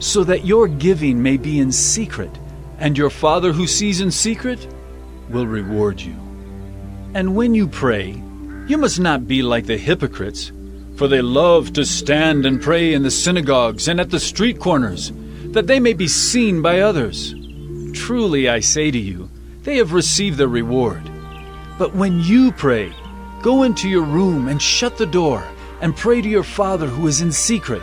[0.00, 2.30] so that your giving may be in secret,
[2.78, 4.66] and your Father who sees in secret
[5.28, 6.16] will reward you.
[7.14, 8.20] And when you pray,
[8.66, 10.52] you must not be like the hypocrites,
[10.96, 15.12] for they love to stand and pray in the synagogues and at the street corners,
[15.52, 17.34] that they may be seen by others.
[17.92, 19.28] Truly I say to you,
[19.62, 21.02] they have received their reward.
[21.78, 22.92] But when you pray,
[23.42, 25.44] go into your room and shut the door,
[25.82, 27.82] and pray to your Father who is in secret,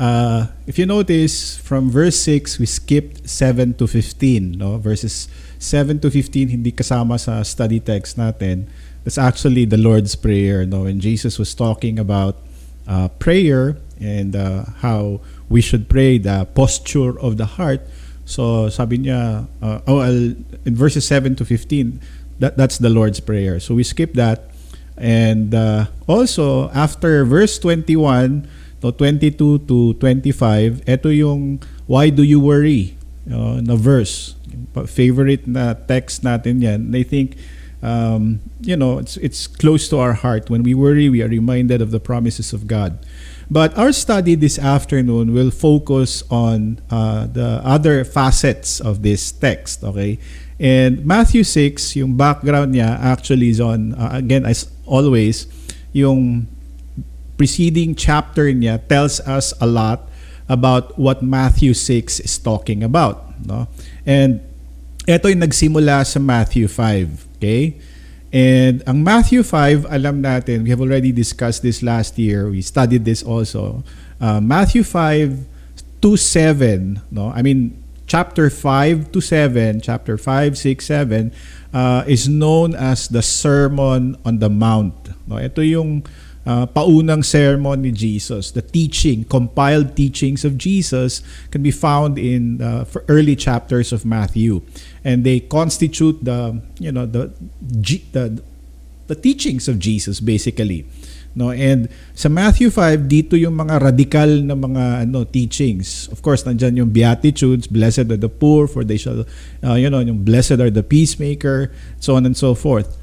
[0.00, 4.56] Uh, if you notice, from verse 6, we skipped 7 to 15.
[4.56, 4.78] No?
[4.78, 8.64] Verses 7 to 15, hindi kasama sa study text natin.
[9.04, 10.64] That's actually the Lord's Prayer.
[10.64, 10.88] No?
[10.88, 12.40] When Jesus was talking about
[12.88, 15.20] uh, prayer and uh, how
[15.52, 17.84] we should pray, the posture of the heart.
[18.24, 20.32] So sabi niya, uh, oh, I'll,
[20.64, 22.00] in verses 7 to 15,
[22.40, 23.60] that, that's the Lord's Prayer.
[23.60, 24.48] So we skip that.
[24.96, 28.48] And uh, also, after verse 21
[28.80, 32.96] to 22 to 25, ito yung why do you worry
[33.28, 34.34] uh, na verse.
[34.86, 36.94] Favorite na text natin yan.
[36.94, 37.36] I think,
[37.82, 40.50] um, you know, it's, it's close to our heart.
[40.50, 42.98] When we worry, we are reminded of the promises of God.
[43.50, 49.82] But our study this afternoon will focus on uh, the other facets of this text,
[49.82, 50.18] okay?
[50.60, 55.48] And Matthew 6, yung background niya actually is on, uh, again, as always,
[55.92, 56.46] yung
[57.40, 60.04] preceding chapter niya tells us a lot
[60.44, 63.32] about what Matthew 6 is talking about.
[63.40, 63.64] No?
[64.04, 64.44] And
[65.08, 67.40] ito yung nagsimula sa Matthew 5.
[67.40, 67.80] Okay?
[68.28, 72.52] And ang Matthew 5, alam natin, we have already discussed this last year.
[72.52, 73.88] We studied this also.
[74.20, 77.32] Uh, Matthew 5 to 7, no?
[77.32, 77.72] I mean,
[78.04, 81.32] chapter 5 to 7, chapter 5, 6, 7,
[81.72, 84.94] uh, is known as the Sermon on the Mount.
[85.24, 85.40] No?
[85.40, 86.04] Ito yung
[86.50, 88.50] uh, paunang sermon ni Jesus.
[88.50, 91.22] The teaching, compiled teachings of Jesus
[91.54, 94.66] can be found in uh, early chapters of Matthew.
[95.06, 97.30] And they constitute the, you know, the,
[97.62, 98.42] the,
[99.06, 100.86] the teachings of Jesus basically
[101.30, 106.42] no and sa Matthew 5 dito yung mga radical na mga ano teachings of course
[106.42, 109.22] nandiyan yung beatitudes blessed are the poor for they shall
[109.62, 111.70] uh, you know yung blessed are the peacemaker
[112.02, 112.99] so on and so forth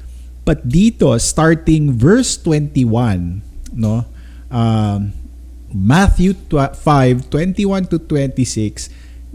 [0.48, 3.44] but dito starting verse 21
[3.76, 4.08] no
[4.48, 5.12] um,
[5.68, 8.88] Matthew 5 21 to 26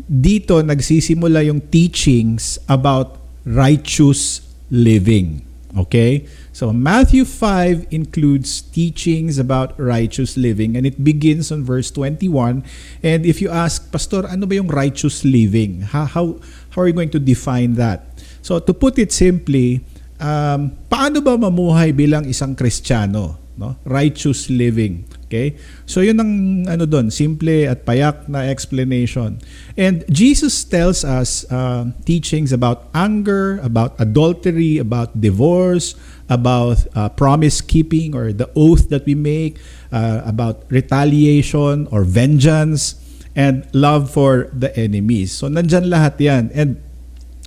[0.09, 4.41] dito nagsisimula yung teachings about righteous
[4.73, 5.45] living
[5.77, 12.61] okay So Matthew 5 includes teachings about righteous living and it begins on verse 21.
[13.01, 15.81] And if you ask, Pastor, ano ba yung righteous living?
[15.81, 16.37] How, how,
[16.69, 18.05] how are you going to define that?
[18.45, 19.81] So to put it simply,
[20.23, 23.43] um, paano ba mamuhay bilang isang Kristiyano?
[23.59, 23.77] No?
[23.85, 25.05] Righteous living.
[25.29, 25.57] Okay?
[25.85, 26.31] So yun ang
[26.65, 29.37] ano doon, simple at payak na explanation.
[29.77, 35.93] And Jesus tells us uh, teachings about anger, about adultery, about divorce,
[36.29, 39.61] about uh, promise keeping or the oath that we make,
[39.93, 42.97] uh, about retaliation or vengeance,
[43.37, 45.33] and love for the enemies.
[45.33, 46.49] So nandyan lahat yan.
[46.53, 46.81] And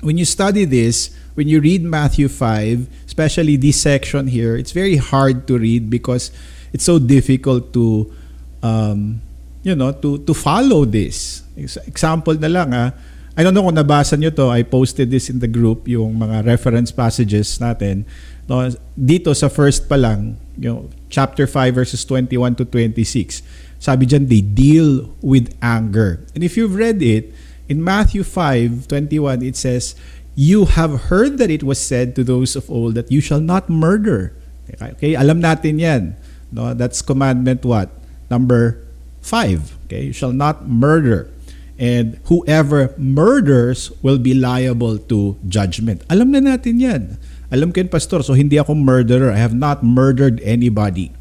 [0.03, 4.97] when you study this, when you read Matthew 5, especially this section here, it's very
[4.97, 6.33] hard to read because
[6.73, 8.11] it's so difficult to
[8.65, 9.21] um,
[9.63, 11.45] you know to to follow this
[11.87, 12.91] example na lang ah
[13.37, 14.49] I don't know kung nabasa nyo to.
[14.49, 18.09] I posted this in the group, yung mga reference passages natin.
[18.49, 18.65] No,
[18.97, 23.45] dito sa first pa lang, yung chapter 5 verses 21 to 26.
[23.77, 26.25] Sabi dyan, they deal with anger.
[26.33, 27.29] And if you've read it,
[27.69, 29.93] in Matthew 5, 21, it says,
[30.37, 33.73] You have heard that it was said to those of old that you shall not
[33.73, 34.37] murder.
[34.77, 36.13] Okay, alam natin yan.
[36.53, 37.89] No, that's commandment what?
[38.29, 38.85] Number
[39.25, 39.89] 5.
[39.89, 41.33] Okay, you shall not murder.
[41.81, 46.05] And whoever murders will be liable to judgment.
[46.13, 47.17] Alam na natin yan.
[47.49, 48.21] Alam ko yun, Pastor.
[48.21, 49.33] So hindi ako murderer.
[49.33, 51.16] I have not murdered anybody.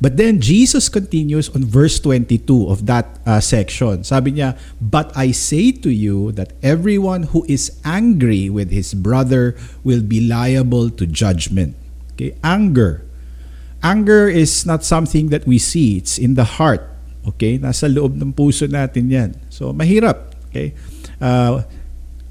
[0.00, 4.02] But then Jesus continues on verse 22 of that uh, section.
[4.02, 9.54] Sabi niya, But I say to you that everyone who is angry with his brother
[9.84, 11.76] will be liable to judgment.
[12.16, 13.04] Okay, anger.
[13.84, 15.96] Anger is not something that we see.
[16.00, 16.84] It's in the heart.
[17.28, 17.60] Okay?
[17.60, 19.30] Nasa loob ng puso natin yan.
[19.48, 20.32] So, mahirap.
[20.48, 20.72] Okay?
[21.20, 21.64] Uh,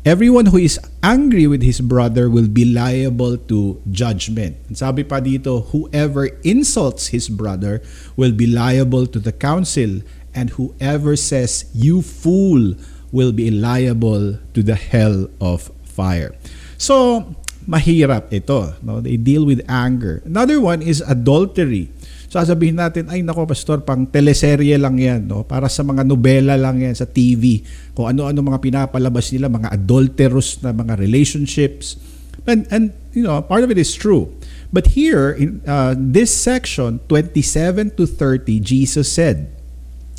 [0.06, 4.56] everyone who is angry with his brother will be liable to judgment.
[4.72, 7.82] Sabi pa dito, whoever insults his brother
[8.16, 10.02] will be liable to the council
[10.34, 12.76] and whoever says, you fool,
[13.12, 16.36] will be liable to the hell of fire.
[16.78, 17.36] So,
[17.66, 18.78] mahirap ito.
[18.86, 19.02] No?
[19.02, 20.22] They deal with anger.
[20.26, 21.90] Another one is adultery
[22.30, 25.42] sasabihin natin, ay nako pastor, pang teleserye lang yan, no?
[25.42, 27.66] para sa mga nobela lang yan sa TV,
[27.98, 31.98] kung ano-ano mga pinapalabas nila, mga adulterous na mga relationships.
[32.46, 34.30] And, and you know, part of it is true.
[34.72, 39.50] But here, in uh, this section, 27 to 30, Jesus said,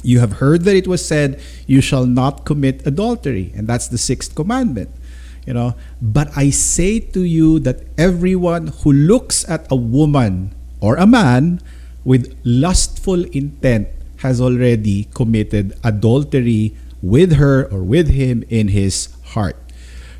[0.03, 1.39] You have heard that it was said,
[1.71, 3.55] You shall not commit adultery.
[3.55, 4.91] And that's the sixth commandment.
[5.47, 10.97] You know, but I say to you that everyone who looks at a woman or
[10.97, 11.63] a man
[12.05, 13.89] with lustful intent
[14.21, 19.57] has already committed adultery with her or with him in his heart.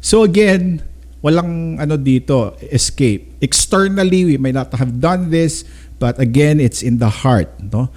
[0.01, 0.83] So again,
[1.23, 3.29] walang ano dito, escape.
[3.41, 5.65] Externally, we may not have done this,
[6.01, 7.53] but again, it's in the heart.
[7.61, 7.93] No?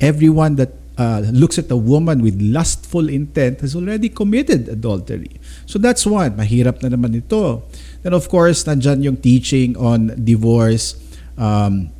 [0.00, 5.38] Everyone that uh, looks at a woman with lustful intent has already committed adultery.
[5.66, 6.38] So that's one.
[6.38, 7.62] Mahirap na naman ito.
[8.02, 10.98] Then of course, nandyan yung teaching on divorce.
[11.38, 11.90] Um,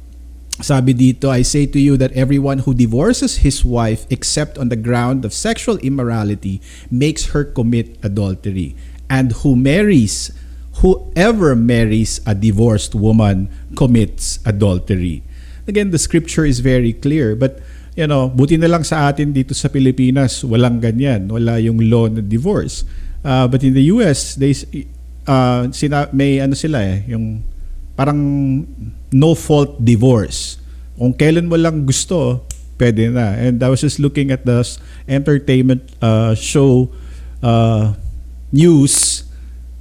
[0.59, 4.79] sabi dito, I say to you that everyone who divorces his wife except on the
[4.79, 6.61] ground of sexual immorality
[6.91, 8.75] makes her commit adultery.
[9.09, 10.35] And who marries,
[10.83, 15.23] whoever marries a divorced woman commits adultery.
[15.67, 17.37] Again, the scripture is very clear.
[17.37, 17.63] But,
[17.95, 21.31] you know, buti na lang sa atin dito sa Pilipinas, walang ganyan.
[21.31, 22.83] Wala yung law na divorce.
[23.23, 24.55] Uh, but in the US, they,
[25.29, 27.45] uh, sina, may ano sila eh, yung
[27.95, 28.19] parang
[29.13, 30.59] no fault divorce.
[30.99, 32.45] Kung kailan mo lang gusto,
[32.79, 33.35] pwede na.
[33.39, 34.67] And I was just looking at the
[35.07, 36.91] entertainment uh, show
[37.43, 37.95] uh,
[38.51, 39.25] news.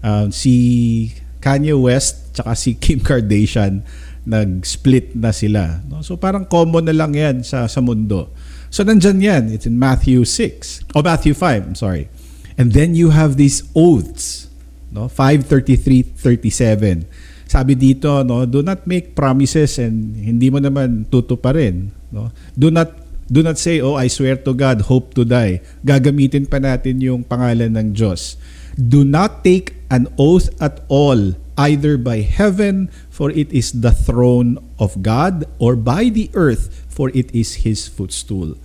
[0.02, 3.82] Uh, si Kanye West tsaka si Kim Kardashian
[4.28, 5.82] nag-split na sila.
[5.88, 6.04] No?
[6.04, 8.30] So parang common na lang yan sa, sa mundo.
[8.70, 9.44] So nandyan yan.
[9.50, 10.92] It's in Matthew 6.
[10.94, 12.12] O oh, Matthew 5, I'm sorry.
[12.60, 14.52] And then you have these oaths.
[14.92, 15.08] No?
[15.08, 17.08] 533, 37
[17.48, 22.30] sabi dito, no, do not make promises and hindi mo naman tutuparin, no?
[22.54, 26.64] Do not do not say, "Oh, I swear to God, hope to die." Gagamitin pa
[26.64, 28.40] natin yung pangalan ng Diyos.
[28.80, 34.62] Do not take an oath at all, either by heaven, for it is the throne
[34.80, 38.56] of God, or by the earth, for it is his footstool.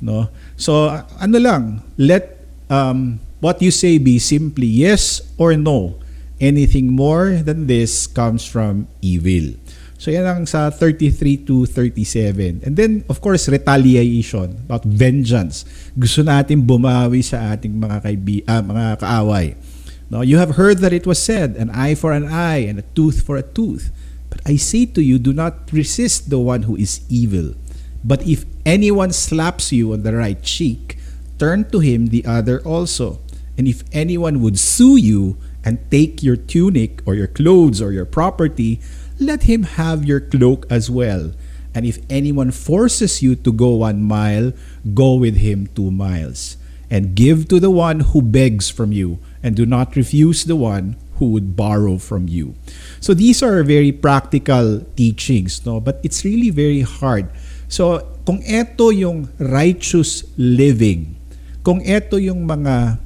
[0.00, 0.32] No?
[0.56, 0.90] So,
[1.20, 2.40] ano lang, let
[2.72, 6.00] um, what you say be simply yes or no
[6.40, 9.60] Anything more than this comes from evil.
[10.00, 12.64] So yan ang sa 33 to 37.
[12.64, 15.68] And then, of course, retaliation, about vengeance.
[15.92, 19.60] Gusto natin bumawi sa ating mga, kaibi, uh, mga kaaway.
[20.08, 22.88] No, you have heard that it was said, an eye for an eye and a
[22.96, 23.92] tooth for a tooth.
[24.32, 27.52] But I say to you, do not resist the one who is evil.
[28.00, 30.96] But if anyone slaps you on the right cheek,
[31.36, 33.20] turn to him the other also.
[33.60, 38.06] And if anyone would sue you and take your tunic or your clothes or your
[38.06, 38.80] property,
[39.18, 41.32] let him have your cloak as well.
[41.74, 44.52] And if anyone forces you to go one mile,
[44.94, 46.56] go with him two miles.
[46.90, 50.96] And give to the one who begs from you, and do not refuse the one
[51.22, 52.56] who would borrow from you.
[52.98, 55.78] So these are very practical teachings, no?
[55.78, 57.30] But it's really very hard.
[57.68, 61.14] So kung ito yung righteous living,
[61.62, 62.98] kung ito yung mga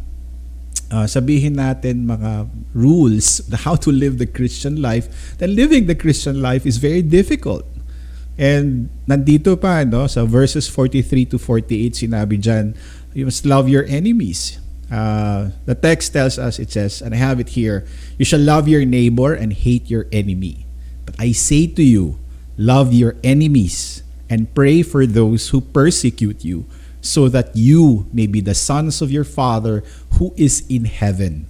[0.90, 6.40] uh, sabihin natin mga rules how to live the Christian life, then living the Christian
[6.42, 7.64] life is very difficult.
[8.34, 12.74] And nandito pa no sa verses 43 to 48 sinabi diyan,
[13.14, 14.58] you must love your enemies.
[14.90, 17.86] Uh, the text tells us, it says, and I have it here,
[18.18, 20.66] you shall love your neighbor and hate your enemy.
[21.06, 22.18] But I say to you,
[22.58, 26.66] love your enemies and pray for those who persecute you,
[27.04, 29.84] so that you may be the sons of your Father
[30.16, 31.44] who is in heaven.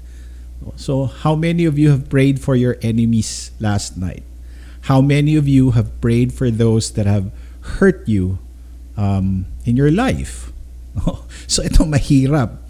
[0.75, 4.27] So, how many of you have prayed for your enemies last night?
[4.91, 7.31] How many of you have prayed for those that have
[7.79, 8.41] hurt you
[8.97, 10.51] um, in your life?
[11.47, 12.65] so, ito mahirap.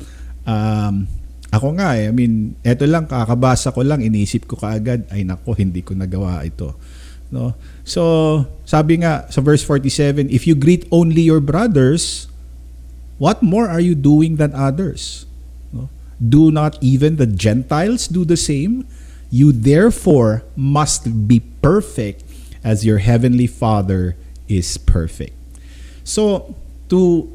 [0.44, 1.06] Um,
[1.54, 5.54] ako nga eh, I mean, eto lang, kakabasa ko lang, inisip ko kaagad, ay nako,
[5.54, 6.74] hindi ko nagawa ito.
[7.30, 7.54] No?
[7.86, 12.26] So, sabi nga sa verse 47, if you greet only your brothers,
[13.18, 15.26] what more are you doing than others?
[16.22, 18.86] Do not even the Gentiles do the same?
[19.30, 22.22] You therefore must be perfect
[22.62, 24.16] as your heavenly Father
[24.48, 25.34] is perfect.
[26.04, 26.54] So,
[26.88, 27.28] to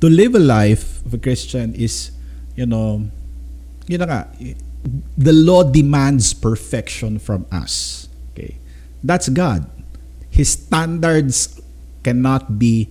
[0.00, 2.10] to live a life of a Christian is,
[2.56, 3.08] you know,
[3.86, 4.28] yun nga,
[5.16, 8.08] the law demands perfection from us.
[8.32, 8.60] Okay?
[9.00, 9.64] That's God.
[10.28, 11.60] His standards
[12.02, 12.90] cannot be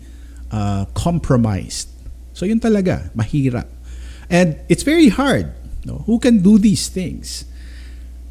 [0.50, 1.93] uh, compromised.
[2.34, 3.70] So yun talaga, mahirap.
[4.30, 5.54] And it's very hard.
[5.86, 6.04] No?
[6.10, 7.46] Who can do these things?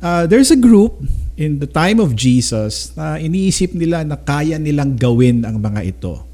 [0.02, 0.98] Uh, there's a group
[1.38, 6.26] in the time of Jesus na iniisip nila na kaya nilang gawin ang mga ito.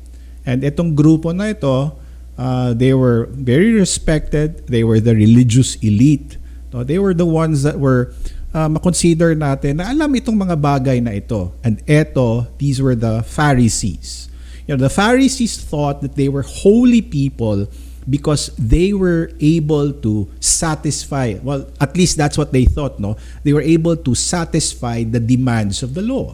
[0.49, 1.93] And itong grupo na ito,
[2.41, 4.65] uh, they were very respected.
[4.73, 6.41] They were the religious elite.
[6.73, 6.81] No?
[6.81, 8.17] They were the ones that were
[8.57, 11.53] uh, makonsider natin na alam itong mga bagay na ito.
[11.61, 14.33] And eto, these were the Pharisees.
[14.69, 17.67] You know, the Pharisees thought that they were holy people
[18.09, 23.53] because they were able to satisfy well at least that's what they thought no they
[23.53, 26.33] were able to satisfy the demands of the law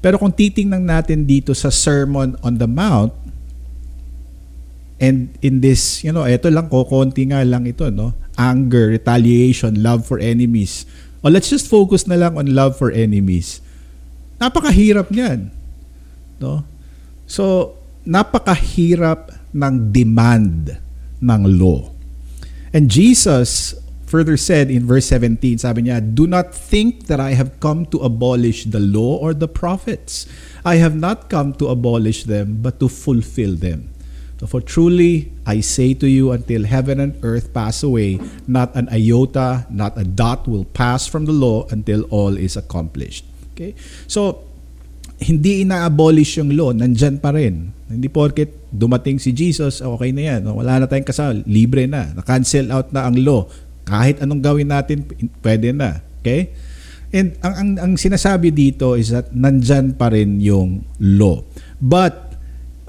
[0.00, 3.12] pero kung titingnan natin dito sa Sermon on the Mount
[4.96, 9.84] and in this you know ito lang ko konti nga lang ito no anger retaliation
[9.84, 10.88] love for enemies
[11.24, 13.64] o let's just focus na lang on love for enemies.
[14.36, 15.48] Napakahirap niyan.
[16.36, 16.68] No?
[17.26, 20.76] So, napakahirap ng demand
[21.22, 21.88] ng law.
[22.74, 23.78] And Jesus
[24.14, 27.98] further said in verse 17, sabi niya, Do not think that I have come to
[27.98, 30.30] abolish the law or the prophets.
[30.62, 33.90] I have not come to abolish them, but to fulfill them.
[34.38, 38.86] So for truly I say to you, until heaven and earth pass away, not an
[38.92, 43.24] iota, not a dot will pass from the law until all is accomplished.
[43.54, 43.74] Okay?
[44.06, 44.46] So,
[45.22, 47.70] hindi ina-abolish yung law, nandyan pa rin.
[47.86, 50.50] Hindi porket dumating si Jesus, okay na yan.
[50.50, 52.10] Wala na tayong kasal, libre na.
[52.10, 53.46] Na-cancel out na ang law.
[53.86, 55.06] Kahit anong gawin natin,
[55.44, 56.02] pwede na.
[56.18, 56.50] Okay?
[57.14, 61.46] And ang, ang, ang sinasabi dito is that nandyan pa rin yung law.
[61.78, 62.34] But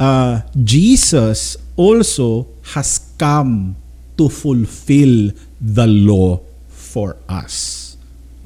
[0.02, 3.78] uh, Jesus also has come
[4.18, 5.30] to fulfill
[5.62, 6.42] the law
[6.72, 7.94] for us.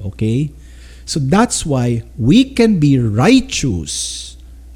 [0.04, 0.52] Okay?
[1.10, 4.30] So that's why we can be righteous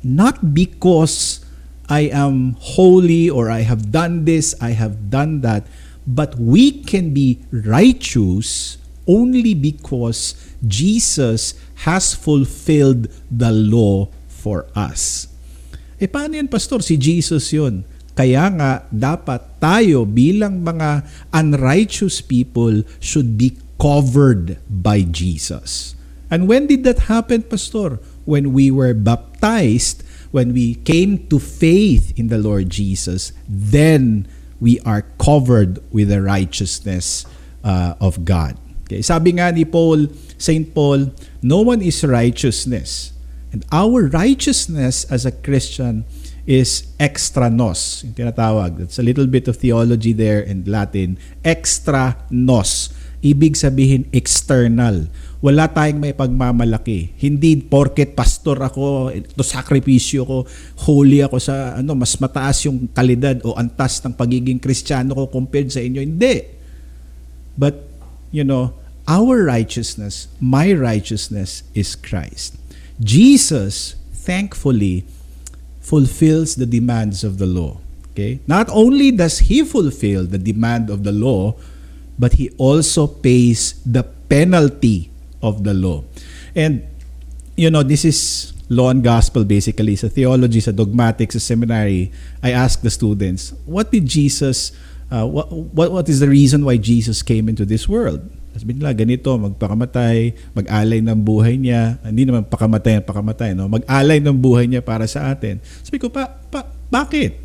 [0.03, 1.39] not because
[1.87, 5.65] I am holy or I have done this, I have done that,
[6.05, 10.35] but we can be righteous only because
[10.65, 11.55] Jesus
[11.87, 15.27] has fulfilled the law for us.
[15.99, 16.83] Eh paano yan, Pastor?
[16.83, 17.87] Si Jesus yun.
[18.13, 21.01] Kaya nga, dapat tayo bilang mga
[21.33, 25.97] unrighteous people should be covered by Jesus.
[26.33, 28.01] And when did that happen, Pastor?
[28.25, 30.01] When we were baptized,
[30.33, 34.25] when we came to faith in the Lord Jesus, then
[34.57, 37.29] we are covered with the righteousness
[37.61, 38.57] uh, of God.
[38.89, 39.05] Okay.
[39.05, 40.09] Sabi nga ni Paul,
[40.41, 40.73] St.
[40.73, 41.13] Paul,
[41.45, 43.13] no one is righteousness
[43.53, 46.09] And our righteousness as a Christian
[46.49, 48.81] is extra nos, yung tinatawag.
[48.81, 51.21] That's a little bit of theology there in Latin.
[51.45, 52.89] Extra nos.
[53.21, 55.05] Ibig sabihin external.
[55.43, 57.19] Wala tayong may pagmamalaki.
[57.19, 60.37] Hindi porket pastor ako, to sakripisyo ko,
[60.87, 65.67] holy ako sa ano, mas mataas yung kalidad o antas ng pagiging kristyano ko compared
[65.67, 65.99] sa inyo.
[65.99, 66.47] Hindi.
[67.59, 67.75] But,
[68.31, 68.71] you know,
[69.03, 72.55] our righteousness, my righteousness is Christ.
[73.03, 75.03] Jesus, thankfully,
[75.83, 77.83] fulfills the demands of the law.
[78.15, 78.39] Okay?
[78.47, 81.59] Not only does he fulfill the demand of the law,
[82.15, 85.12] but he also pays the penalty
[85.43, 86.07] of the law.
[86.55, 86.87] And
[87.59, 92.09] you know, this is law and gospel basically sa theology, sa dogmatics, sa seminary.
[92.41, 94.71] I ask the students, what did Jesus
[95.13, 98.25] uh, what, what what is the reason why Jesus came into this world?
[98.53, 101.97] Sabi nila, ganito, magpakamatay, mag-alay ng buhay niya.
[102.05, 103.65] Hindi naman pakamatay pakamatay, no?
[103.65, 105.57] Mag-alay ng buhay niya para sa atin.
[105.81, 107.41] Sabi ko, pa, pa, bakit?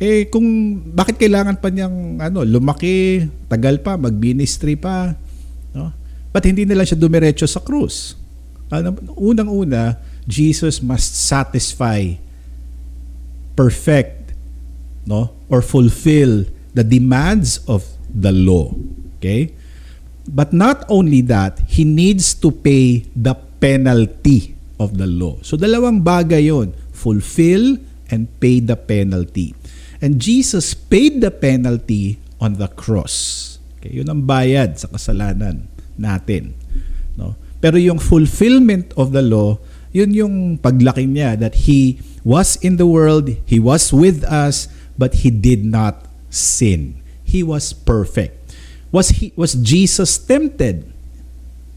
[0.00, 5.12] Eh kung bakit kailangan pa niyang ano, lumaki, tagal pa, mag-ministry pa,
[6.34, 8.18] Ba't hindi nila siya dumiretso sa krus?
[8.74, 12.18] Ano, unang-una, Jesus must satisfy,
[13.54, 14.34] perfect,
[15.06, 15.30] no?
[15.46, 18.74] Or fulfill the demands of the law.
[19.22, 19.54] Okay?
[20.26, 25.38] But not only that, he needs to pay the penalty of the law.
[25.46, 27.78] So dalawang bagay yon, fulfill
[28.10, 29.54] and pay the penalty.
[30.02, 33.56] And Jesus paid the penalty on the cross.
[33.78, 36.54] Okay, yun ang bayad sa kasalanan natin.
[37.18, 37.38] No?
[37.62, 39.56] Pero yung fulfillment of the law,
[39.94, 45.22] yun yung paglaki niya that He was in the world, He was with us, but
[45.22, 47.00] He did not sin.
[47.22, 48.44] He was perfect.
[48.94, 50.86] Was he was Jesus tempted?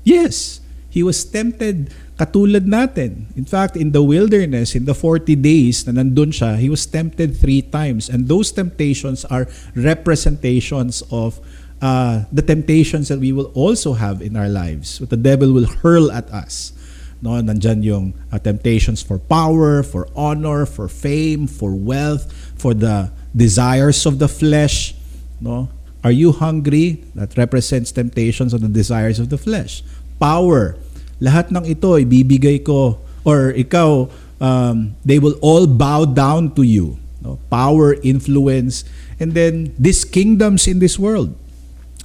[0.05, 3.33] Yes, he was tempted katulad natin.
[3.33, 7.33] In fact, in the wilderness, in the 40 days na nandun siya, he was tempted
[7.33, 8.05] three times.
[8.05, 11.41] And those temptations are representations of
[11.81, 14.99] uh, the temptations that we will also have in our lives.
[14.99, 16.73] What the devil will hurl at us.
[17.21, 23.09] No, nandyan yung uh, temptations for power, for honor, for fame, for wealth, for the
[23.35, 24.93] desires of the flesh.
[25.41, 25.69] No?
[26.03, 27.03] Are you hungry?
[27.15, 29.81] That represents temptations of the desires of the flesh.
[30.21, 30.77] Power,
[31.17, 36.97] lahat ng ito ibibigay ko or ikaw um, they will all bow down to you
[37.21, 37.41] no?
[37.49, 38.85] power influence
[39.17, 41.33] and then these kingdoms in this world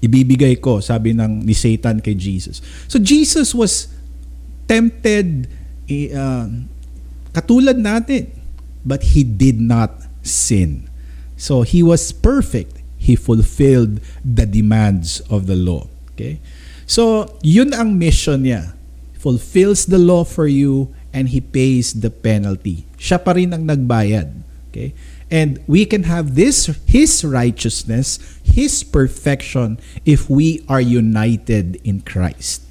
[0.03, 2.59] ibibigay ko sabi ng ni Satan kay Jesus
[2.91, 3.89] so Jesus was
[4.67, 5.47] tempted
[6.13, 6.47] uh,
[7.33, 8.29] katulad natin
[8.83, 9.95] but he did not
[10.27, 10.91] sin
[11.39, 16.43] so he was perfect he fulfilled the demands of the law okay
[16.85, 18.75] so yun ang mission niya
[19.23, 22.83] fulfills the law for you, and He pays the penalty.
[22.99, 24.35] Siya pa rin ang nagbayad.
[24.69, 24.91] Okay?
[25.33, 32.69] And we can have this, His righteousness, His perfection, if we are united in Christ.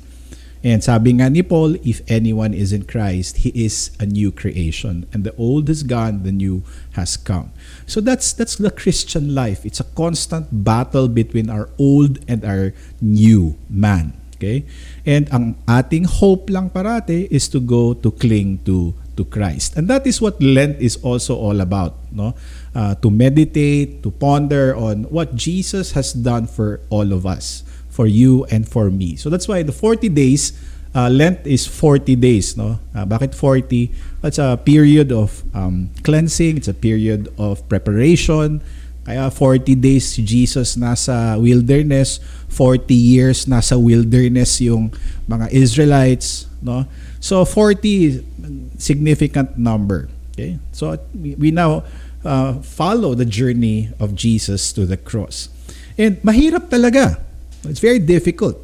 [0.62, 5.09] And sabi nga ni Paul, if anyone is in Christ, he is a new creation.
[5.09, 6.62] And the old is gone, the new
[6.94, 7.50] has come.
[7.90, 9.66] So that's that's the Christian life.
[9.66, 14.14] It's a constant battle between our old and our new man.
[14.38, 14.70] Okay?
[15.01, 19.74] And ang ating hope lang parate is to go to cling to to Christ.
[19.74, 22.38] And that is what Lent is also all about, no?
[22.72, 28.07] Uh, to meditate, to ponder on what Jesus has done for all of us, for
[28.07, 29.20] you and for me.
[29.20, 30.55] So that's why the 40 days
[30.96, 32.79] uh, Lent is 40 days, no?
[32.96, 33.92] Uh, bakit 40?
[34.24, 38.62] It's a period of um, cleansing, it's a period of preparation,
[39.03, 42.20] kaya 40 days si Jesus nasa wilderness,
[42.51, 44.94] 40 years nasa wilderness yung
[45.25, 46.86] mga Israelites, no?
[47.18, 50.10] So 40 significant number.
[50.34, 50.60] Okay?
[50.72, 51.84] So we now
[52.24, 55.50] uh, follow the journey of Jesus to the cross.
[55.98, 57.22] And mahirap talaga.
[57.64, 58.57] It's very difficult.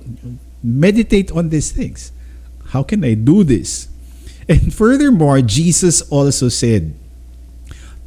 [0.64, 2.12] Meditate on these things.
[2.74, 3.88] How can I do this?
[4.50, 6.96] And furthermore, Jesus also said,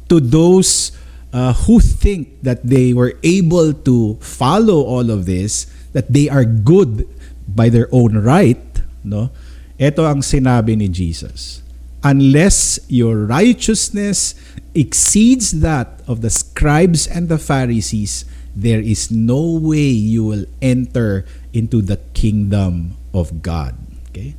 [0.09, 0.91] to those
[1.31, 6.43] uh, who think that they were able to follow all of this, that they are
[6.43, 7.07] good
[7.47, 8.59] by their own right,
[9.03, 9.31] no?
[9.79, 11.63] Ito ang sinabi ni Jesus.
[12.01, 14.33] Unless your righteousness
[14.73, 21.25] exceeds that of the scribes and the Pharisees, there is no way you will enter
[21.53, 23.77] into the kingdom of God.
[24.09, 24.35] Okay?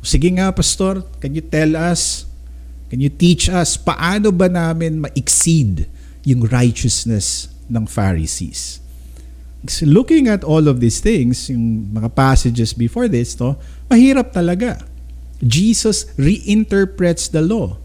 [0.00, 2.24] Sige nga, Pastor, can you tell us,
[2.88, 5.86] can you teach us, paano ba namin ma-exceed
[6.24, 8.80] yung righteousness ng Pharisees.
[9.68, 13.58] So looking at all of these things, yung mga passages before this, no,
[13.90, 14.80] mahirap talaga.
[15.42, 17.76] Jesus reinterprets the law.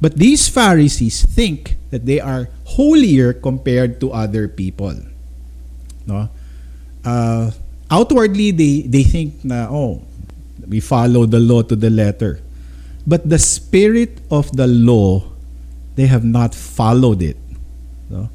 [0.00, 4.96] But these Pharisees think that they are holier compared to other people.
[6.06, 6.28] No?
[7.04, 7.50] Uh,
[7.90, 10.02] outwardly, they, they think na, oh,
[10.66, 12.40] we follow the law to the letter.
[13.06, 15.30] But the spirit of the law
[16.00, 17.36] they have not followed it.
[18.08, 18.30] No?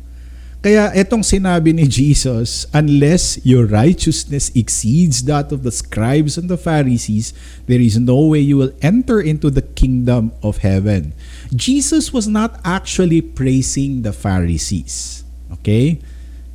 [0.66, 6.58] Kaya etong sinabi ni Jesus, unless your righteousness exceeds that of the scribes and the
[6.58, 7.38] Pharisees,
[7.70, 11.14] there is no way you will enter into the kingdom of heaven.
[11.54, 15.22] Jesus was not actually praising the Pharisees.
[15.62, 16.02] Okay?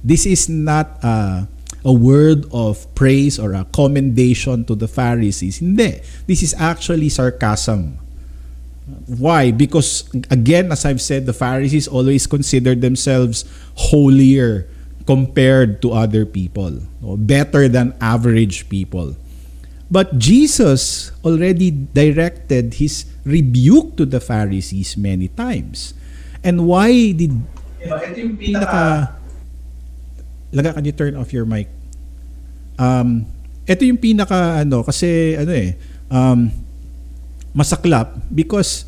[0.02, 1.46] This is not a,
[1.86, 5.62] a word of praise or a commendation to the Pharisees.
[5.62, 6.02] Hindi.
[6.26, 8.02] This is actually sarcasm.
[9.06, 9.50] Why?
[9.50, 14.68] Because again, as I've said, the Pharisees always considered themselves holier
[15.06, 16.80] compared to other people,
[17.18, 19.16] better than average people.
[19.90, 25.94] But Jesus already directed his rebuke to the Pharisees many times.
[26.44, 27.34] And why did
[27.82, 29.16] ito yung pinaka...
[30.54, 31.66] Laga, can you turn off your mic?
[32.78, 33.26] Um,
[33.66, 35.78] ito yung pinaka ano kasi ano eh
[36.10, 36.50] um,
[37.50, 38.86] masaklap because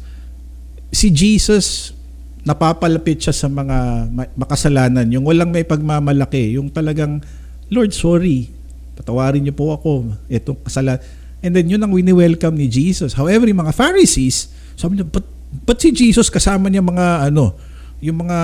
[0.95, 1.97] si Jesus
[2.43, 5.07] napapalapit siya sa mga makasalanan.
[5.15, 7.23] Yung walang may pagmamalaki yung talagang
[7.71, 8.51] Lord sorry
[8.93, 11.03] patawarin niyo po ako itong kasalanan
[11.43, 13.15] and then yun ang wini-welcome ni Jesus.
[13.15, 15.27] However yung mga Pharisees sabi niya but,
[15.63, 17.55] but si Jesus kasama niya mga ano
[18.03, 18.39] yung mga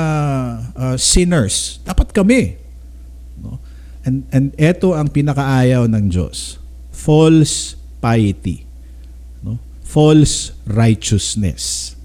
[0.78, 1.82] uh, sinners?
[1.82, 2.54] Dapat kami.
[3.42, 3.58] No?
[4.06, 6.62] And and ito ang pinakaayaw ng Diyos.
[6.94, 8.67] False piety
[9.88, 11.96] false righteousness.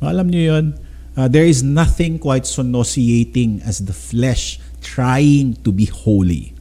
[0.00, 0.66] Alam niyo yun?
[1.12, 6.56] Uh, there is nothing quite so nauseating as the flesh trying to be holy.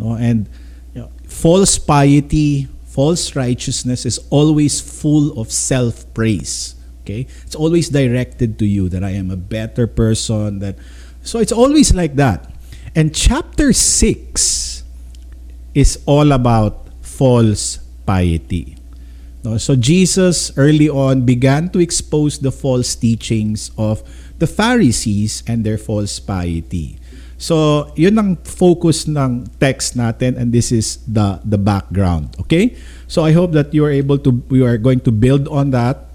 [0.00, 0.48] No and
[0.96, 7.28] you know, false piety false righteousness is always full of self praise okay?
[7.44, 10.80] It's always directed to you that i am a better person that
[11.20, 12.48] so it's always like that.
[12.94, 14.84] And chapter 6
[15.74, 18.75] is all about false piety
[19.46, 24.02] no so jesus early on began to expose the false teachings of
[24.38, 27.00] the pharisees and their false piety.
[27.36, 32.76] So yun ang focus ng text natin and this is the the background okay?
[33.08, 36.08] So i hope that you are able to we are going to build on that.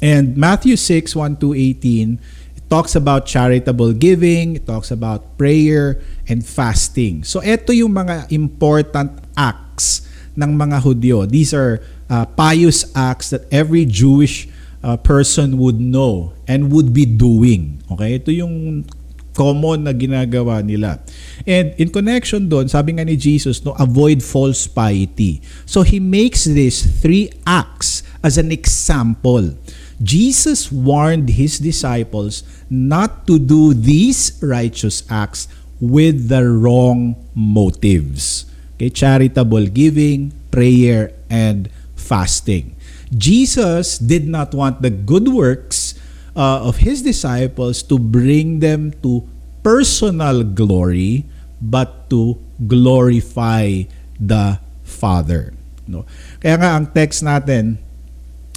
[0.00, 2.16] And Matthew 6, 1 to 18,
[2.56, 7.20] it talks about charitable giving, it talks about prayer and fasting.
[7.20, 11.28] So ito yung mga important acts ng mga Hudyo.
[11.28, 14.50] These are uh, pious acts that every Jewish
[14.82, 17.82] uh, person would know and would be doing.
[17.90, 18.18] Okay?
[18.18, 18.84] Ito yung
[19.32, 21.00] common na ginagawa nila.
[21.46, 25.40] And in connection doon, sabi nga ni Jesus, no, avoid false piety.
[25.64, 29.56] So he makes these three acts as an example.
[30.00, 35.46] Jesus warned his disciples not to do these righteous acts
[35.80, 38.49] with the wrong motives.
[38.80, 42.72] Okay, charitable giving, prayer, and fasting.
[43.12, 46.00] Jesus did not want the good works
[46.32, 49.28] uh, of his disciples to bring them to
[49.60, 51.28] personal glory,
[51.60, 53.84] but to glorify
[54.16, 55.52] the Father.
[55.84, 56.08] No?
[56.40, 57.76] Kaya nga ang text natin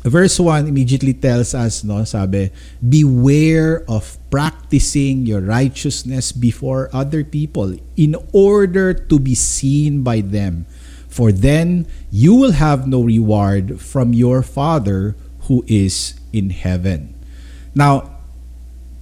[0.10, 2.52] verse 1 immediately tells us no sabi
[2.84, 10.68] beware of practicing your righteousness before other people in order to be seen by them.
[11.08, 17.14] For then you will have no reward from your father who is in heaven.
[17.72, 18.18] Now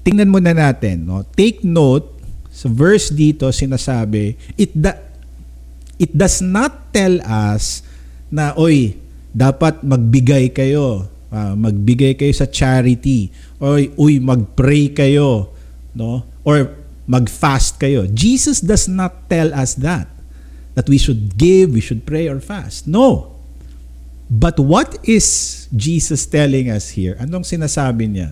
[0.03, 1.23] tingnan muna natin no?
[1.33, 2.11] Take note
[2.51, 4.99] sa verse dito sinasabi it da,
[5.95, 7.81] it does not tell us
[8.27, 8.99] na oy
[9.31, 15.51] dapat magbigay kayo, uh, magbigay kayo sa charity, or uy, magpray kayo,
[15.95, 16.23] no?
[16.43, 16.75] Or
[17.07, 18.07] mag-fast kayo.
[18.11, 20.07] Jesus does not tell us that
[20.75, 22.87] that we should give, we should pray or fast.
[22.87, 23.35] No.
[24.31, 27.19] But what is Jesus telling us here?
[27.19, 28.31] Anong sinasabi niya?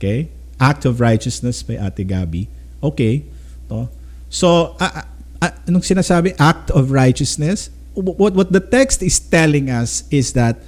[0.00, 0.32] Okay?
[0.56, 2.48] Act of righteousness by Ate Gabi.
[2.80, 3.28] Okay.
[3.68, 3.92] No?
[4.32, 5.04] So, uh,
[5.44, 6.40] uh, anong sinasabi?
[6.40, 7.68] Act of righteousness
[8.00, 10.60] what what the text is telling us is that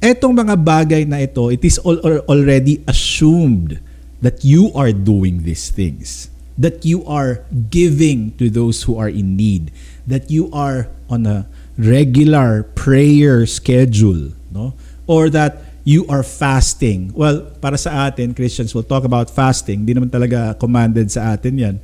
[0.00, 3.80] etong mga bagay na ito, it is all, already assumed
[4.24, 6.28] that you are doing these things.
[6.60, 9.72] That you are giving to those who are in need.
[10.04, 11.48] That you are on a
[11.80, 14.36] regular prayer schedule.
[14.52, 14.76] No?
[15.08, 17.12] Or that you are fasting.
[17.16, 19.88] Well, para sa atin, Christians will talk about fasting.
[19.88, 21.76] Hindi naman talaga commanded sa atin yan.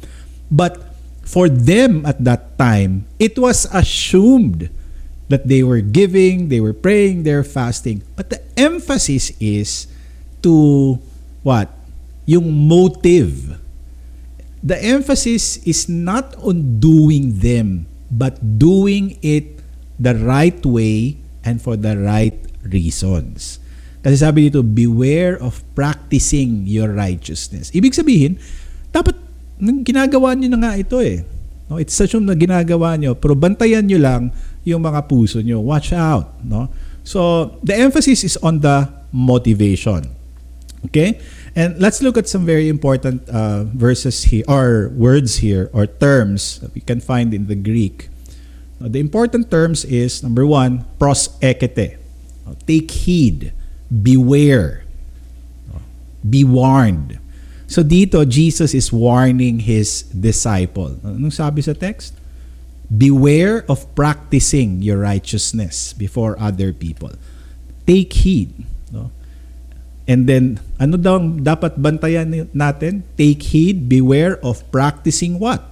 [0.53, 0.86] But
[1.27, 4.71] for them at that time, it was assumed
[5.27, 8.07] that they were giving, they were praying, they're fasting.
[8.15, 9.91] But the emphasis is
[10.47, 11.03] to
[11.43, 11.75] what?
[12.31, 13.59] Yung motive.
[14.62, 19.59] The emphasis is not on doing them, but doing it
[19.99, 23.59] the right way and for the right reasons.
[24.07, 27.75] Kasi sabi dito, beware of practicing your righteousness.
[27.75, 28.39] Ibig sabihin,
[28.95, 29.26] dapat
[29.61, 31.25] ginagawa niyo na nga ito eh.
[31.66, 34.31] No, it's such na ginagawa niyo, pero bantayan niyo lang
[34.62, 35.59] yung mga puso niyo.
[35.59, 36.71] Watch out, no?
[37.03, 40.11] So, the emphasis is on the motivation.
[40.87, 41.19] Okay?
[41.57, 46.61] And let's look at some very important uh, verses here, or words here, or terms
[46.61, 48.11] that we can find in the Greek.
[48.79, 51.99] Now, the important terms is, number one, pros ekete.
[52.66, 53.53] Take heed,
[53.90, 54.85] beware,
[56.23, 57.19] be warned.
[57.66, 60.98] So dito, Jesus is warning his disciple.
[61.02, 62.14] Anong sabi sa text?
[62.87, 67.18] Beware of practicing your righteousness before other people.
[67.83, 68.55] Take heed.
[68.94, 69.11] No?
[70.07, 73.02] And then, ano daw ang dapat bantayan natin?
[73.18, 75.66] Take heed, beware of practicing what?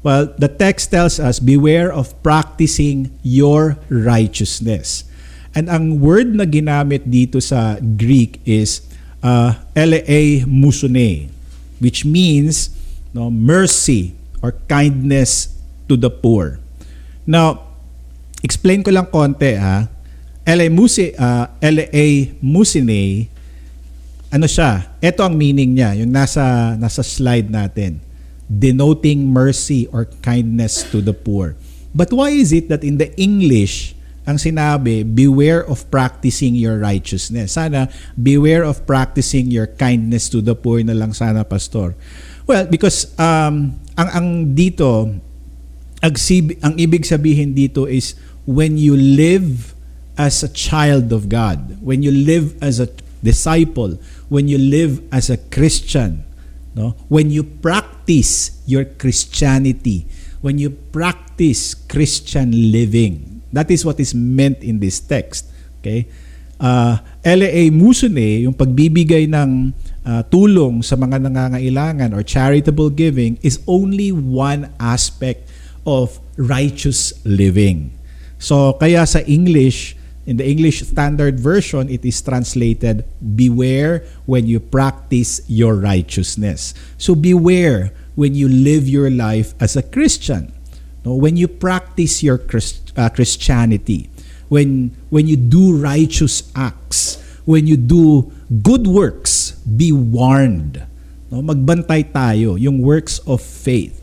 [0.00, 5.04] Well, the text tells us, beware of practicing your righteousness.
[5.52, 8.84] And ang word na ginamit dito sa Greek is
[9.24, 11.32] uh, elea musune,
[11.80, 12.68] which means
[13.16, 14.12] no, mercy
[14.44, 15.56] or kindness
[15.88, 16.60] to the poor.
[17.24, 17.72] Now,
[18.44, 19.88] explain ko lang konti ha.
[20.44, 23.32] LA Musi, uh, LA Musine,
[24.28, 24.92] ano siya?
[25.00, 27.96] Ito ang meaning niya, yung nasa nasa slide natin.
[28.44, 31.56] Denoting mercy or kindness to the poor.
[31.96, 33.93] But why is it that in the English,
[34.24, 37.60] ang sinabi, beware of practicing your righteousness.
[37.60, 41.92] Sana, beware of practicing your kindness to the poor na lang sana, Pastor.
[42.48, 45.20] Well, because um, ang, ang dito,
[46.00, 46.14] ang,
[46.60, 48.16] ang ibig sabihin dito is
[48.48, 49.72] when you live
[50.16, 52.88] as a child of God, when you live as a
[53.24, 56.24] disciple, when you live as a Christian,
[56.76, 56.94] no?
[57.08, 60.06] When you practice your Christianity,
[60.44, 63.33] when you practice Christian living.
[63.54, 65.46] That is what is meant in this text.
[65.78, 66.10] Okay?
[66.58, 69.74] Uh, LA Musune, yung pagbibigay ng
[70.06, 75.50] uh, tulong sa mga nangangailangan or charitable giving is only one aspect
[75.86, 77.92] of righteous living.
[78.38, 84.58] So kaya sa English, in the English Standard Version, it is translated, Beware when you
[84.58, 86.72] practice your righteousness.
[86.96, 90.53] So beware when you live your life as a Christian.
[91.04, 94.08] No, when you practice your Christ, uh, Christianity,
[94.48, 98.32] when when you do righteous acts, when you do
[98.64, 100.80] good works, be warned.
[101.28, 104.00] No, magbantay tayo yung works of faith.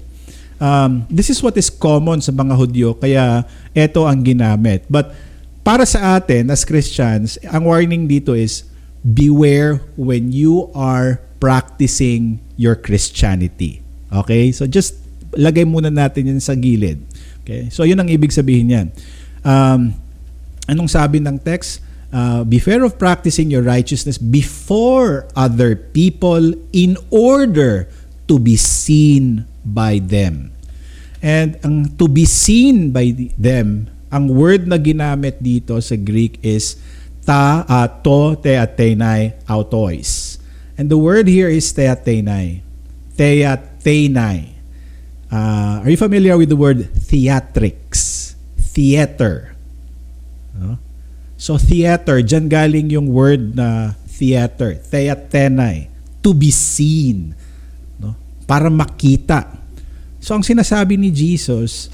[0.61, 4.85] Um, this is what is common sa mga Hudyo kaya ito ang ginamit.
[4.85, 5.09] But
[5.65, 8.69] para sa atin as Christians, ang warning dito is
[9.01, 13.81] beware when you are practicing your Christianity.
[14.13, 14.53] Okay?
[14.53, 15.01] So just
[15.36, 17.00] lagay muna natin yan sa gilid.
[17.44, 17.72] Okay?
[17.72, 18.88] So yun ang ibig sabihin niyan.
[19.41, 19.96] Um,
[20.67, 21.84] anong sabi ng text?
[22.12, 27.88] Uh, be fair of practicing your righteousness before other people in order
[28.28, 30.52] to be seen by them.
[31.24, 36.76] And ang to be seen by them ang word na ginamit dito sa Greek is
[37.24, 40.36] ta uh, to theatenai autois.
[40.76, 42.60] And the word here is theatenai.
[43.15, 44.61] Theatenai.
[45.32, 48.36] Uh, are you familiar with the word theatrics?
[48.60, 49.56] Theater.
[50.52, 50.76] No?
[51.39, 55.89] So theater, dyan galing yung word na theater, theatenai,
[56.22, 57.34] to be seen,
[57.98, 58.13] no?
[58.46, 59.50] para makita.
[60.22, 61.89] So ang sinasabi ni Jesus,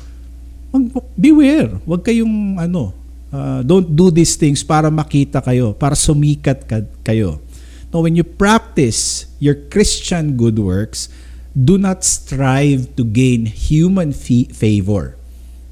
[1.15, 1.79] beware.
[1.87, 2.91] Huwag kayong ano,
[3.31, 7.39] uh, don't do these things para makita kayo, para sumikat ka, kayo.
[7.87, 11.07] No, when you practice your Christian good works,
[11.57, 15.17] do not strive to gain human fi- favor.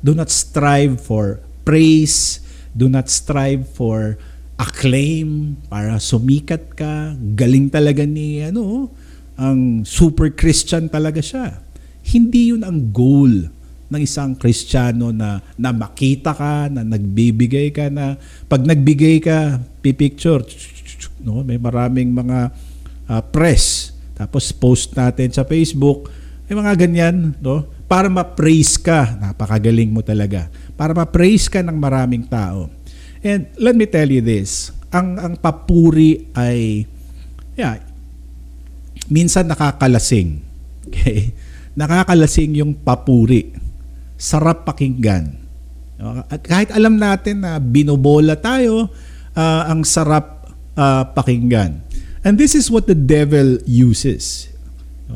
[0.01, 2.41] Do not strive for praise.
[2.73, 4.17] Do not strive for
[4.57, 7.13] acclaim para sumikat ka.
[7.37, 8.89] Galing talaga ni ano,
[9.37, 11.61] ang super Christian talaga siya.
[12.01, 13.53] Hindi yun ang goal
[13.85, 18.17] ng isang Kristiyano na, na makita ka, na nagbibigay ka, na
[18.49, 20.41] pag nagbigay ka, pipicture,
[21.21, 21.45] no?
[21.45, 22.49] may maraming mga
[23.05, 26.09] uh, press, tapos post natin sa Facebook,
[26.47, 27.67] may mga ganyan, no?
[27.85, 32.71] para ma-praise ka, napakagaling mo talaga, para ma-praise ka ng maraming tao.
[33.21, 36.89] And let me tell you this, ang, ang papuri ay,
[37.53, 37.77] yeah,
[39.11, 40.41] minsan nakakalasing.
[40.85, 41.33] Okay?
[41.73, 43.49] Nakakalasing yung papuri
[44.15, 45.35] sarap pakinggan.
[46.27, 48.91] At kahit alam natin na binobola tayo,
[49.35, 51.79] uh, ang sarap uh, pakinggan.
[52.25, 54.49] And this is what the devil uses.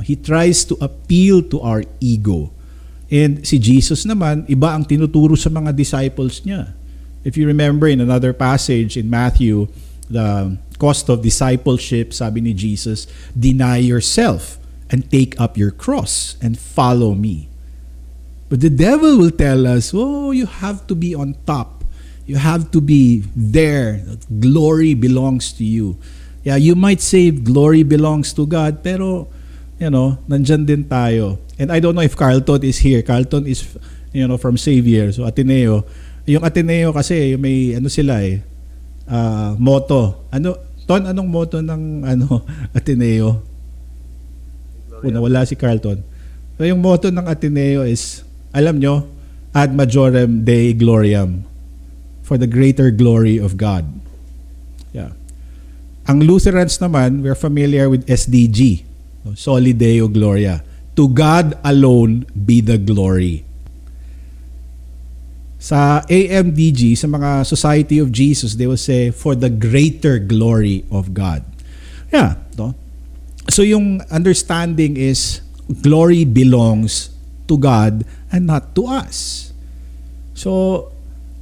[0.05, 2.53] He tries to appeal to our ego.
[3.09, 6.77] And si Jesus naman, iba ang tinuturo sa mga disciples niya.
[7.25, 9.65] If you remember in another passage in Matthew,
[10.05, 14.61] the cost of discipleship, sabi ni Jesus, deny yourself
[14.93, 17.49] and take up your cross and follow me.
[18.53, 21.83] But the devil will tell us, oh, you have to be on top.
[22.29, 24.05] You have to be there.
[24.37, 25.97] Glory belongs to you.
[26.49, 29.29] Yeah, you might say glory belongs to God, pero,
[29.77, 31.37] you know, nandyan din tayo.
[31.61, 33.05] And I don't know if Carlton is here.
[33.05, 33.69] Carlton is,
[34.09, 35.85] you know, from Xavier, so Ateneo.
[36.25, 38.41] Yung Ateneo kasi, may, ano sila eh,
[39.05, 40.25] uh, motto.
[40.33, 40.57] Ano,
[40.89, 42.41] Ton, anong motto ng, ano,
[42.77, 43.45] Ateneo?
[45.05, 46.01] Una, wala si Carlton.
[46.57, 49.05] So, yung motto ng Ateneo is, alam nyo,
[49.53, 51.45] ad majorem Dei gloriam
[52.25, 53.85] for the greater glory of God.
[54.97, 55.13] Yeah.
[56.09, 58.81] Ang Lutherans naman, we're familiar with SDG?
[59.37, 60.65] Soli Deo Gloria.
[60.97, 63.45] To God alone be the glory.
[65.61, 71.13] Sa AMDG, sa mga Society of Jesus, they will say, for the greater glory of
[71.13, 71.45] God.
[72.09, 72.73] Yeah, no?
[73.53, 75.45] So yung understanding is
[75.85, 77.13] glory belongs
[77.45, 78.01] to God
[78.33, 79.53] and not to us.
[80.33, 80.89] So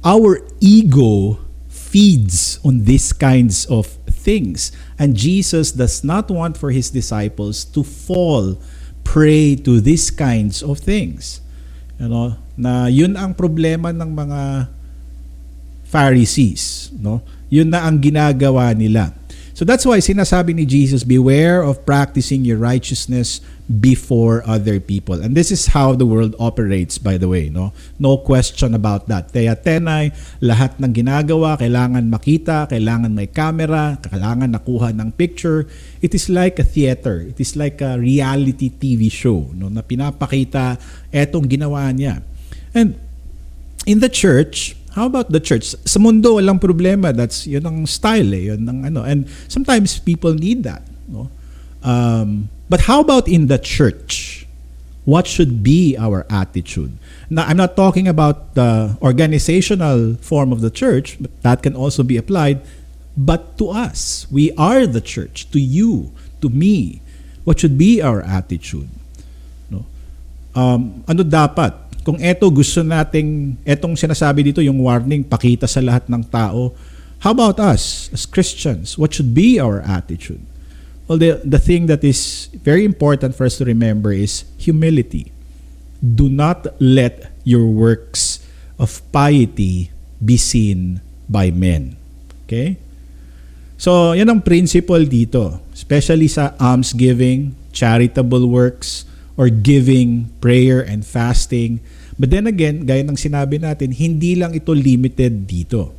[0.04, 1.40] our ego
[1.88, 4.70] feeds on these kinds of things
[5.00, 8.60] and Jesus does not want for his disciples to fall
[9.08, 11.40] prey to these kinds of things.
[11.96, 14.68] You know, na yun ang problema ng mga
[15.88, 17.24] Pharisees, no?
[17.48, 19.16] Yun na ang ginagawa nila.
[19.58, 25.18] So that's why sinasabi ni Jesus, beware of practicing your righteousness before other people.
[25.18, 27.50] And this is how the world operates, by the way.
[27.50, 29.34] No, no question about that.
[29.34, 35.66] Kaya tenay, lahat ng ginagawa, kailangan makita, kailangan may camera, kailangan nakuha ng picture.
[35.98, 37.26] It is like a theater.
[37.26, 40.78] It is like a reality TV show no, na pinapakita
[41.10, 42.22] etong ginawa niya.
[42.78, 42.94] And
[43.90, 45.78] in the church, How about the church?
[45.86, 47.14] Sa mundo walang problema.
[47.14, 48.50] That's yun ang style eh.
[48.50, 49.06] Yun ang ano.
[49.06, 51.30] And sometimes people need that, no?
[51.86, 54.44] Um, but how about in the church?
[55.06, 56.98] What should be our attitude?
[57.30, 62.02] Now, I'm not talking about the organizational form of the church, but that can also
[62.02, 62.60] be applied.
[63.16, 65.48] But to us, we are the church.
[65.56, 67.00] To you, to me,
[67.48, 68.92] what should be our attitude?
[69.72, 69.88] No?
[70.52, 71.87] Um, ano dapat?
[72.08, 76.72] Kung eto gusto nating, etong sinasabi dito, yung warning, pakita sa lahat ng tao,
[77.20, 78.96] how about us as Christians?
[78.96, 80.40] What should be our attitude?
[81.04, 85.36] Well, the, the thing that is very important for us to remember is humility.
[86.00, 88.40] Do not let your works
[88.80, 92.00] of piety be seen by men.
[92.48, 92.80] Okay?
[93.76, 95.60] So, yan ang principle dito.
[95.76, 99.04] Especially sa almsgiving, charitable works,
[99.36, 101.84] or giving, prayer, and fasting.
[102.18, 105.94] But then again, gaya ng sinabi natin, hindi lang ito limited dito.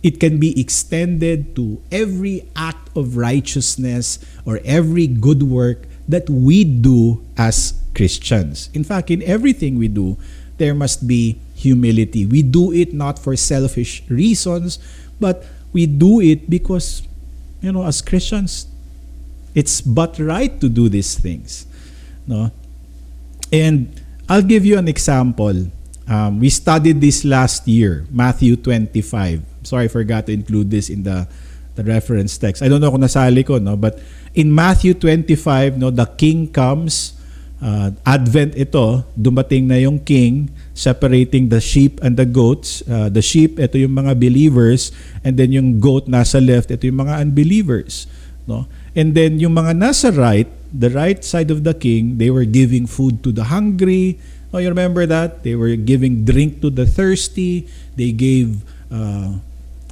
[0.00, 4.16] It can be extended to every act of righteousness
[4.48, 8.70] or every good work that we do as Christians.
[8.72, 10.16] In fact, in everything we do,
[10.56, 12.24] there must be humility.
[12.24, 14.78] We do it not for selfish reasons,
[15.20, 17.02] but we do it because,
[17.60, 18.66] you know, as Christians,
[19.54, 21.66] it's but right to do these things.
[22.26, 22.52] No?
[23.52, 23.90] And
[24.28, 25.72] I'll give you an example.
[26.04, 29.40] Um, we studied this last year, Matthew 25.
[29.64, 31.24] Sorry, I forgot to include this in the
[31.78, 32.60] the reference text.
[32.60, 33.72] I don't know kung nasali ko, no?
[33.78, 34.02] But
[34.36, 37.16] in Matthew 25, no, the king comes,
[37.62, 42.84] uh, Advent ito, dumating na yung king, separating the sheep and the goats.
[42.84, 44.92] Uh, the sheep, ito yung mga believers,
[45.24, 48.10] and then yung goat nasa left, ito yung mga unbelievers.
[48.44, 48.68] No?
[48.98, 52.90] And then yung mga nasa right, the right side of the king, they were giving
[52.90, 54.18] food to the hungry.
[54.50, 55.46] Oh, you remember that?
[55.46, 57.70] They were giving drink to the thirsty.
[57.94, 59.38] They gave uh,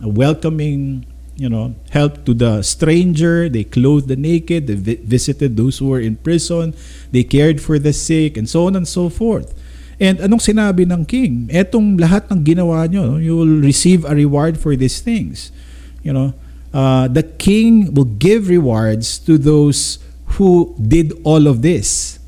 [0.02, 1.06] a welcoming,
[1.38, 3.46] you know, help to the stranger.
[3.46, 4.66] They clothed the naked.
[4.66, 6.74] They vi- visited those who were in prison.
[7.14, 9.54] They cared for the sick, and so on and so forth.
[10.02, 11.46] And anong sinabi ng king?
[11.54, 15.54] Etong lahat ng ginawa nyo, you will receive a reward for these things.
[16.02, 16.34] You know,
[16.76, 19.96] uh, the king will give rewards to those
[20.36, 22.20] who did all of this.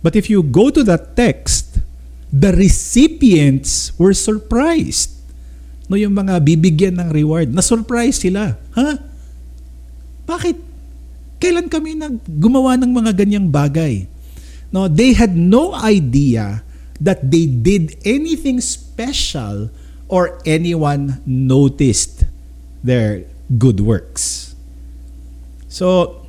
[0.00, 1.84] But if you go to that text,
[2.32, 5.12] the recipients were surprised.
[5.92, 8.56] No, yung mga bibigyan ng reward, na-surprise sila.
[8.72, 8.96] Ha?
[10.24, 10.56] Bakit?
[11.36, 14.08] Kailan kami nag gumawa ng mga ganyang bagay?
[14.72, 16.62] No, they had no idea
[17.02, 19.68] that they did anything special
[20.06, 22.22] or anyone noticed
[22.86, 23.26] their
[23.58, 24.54] good works.
[25.68, 26.20] So,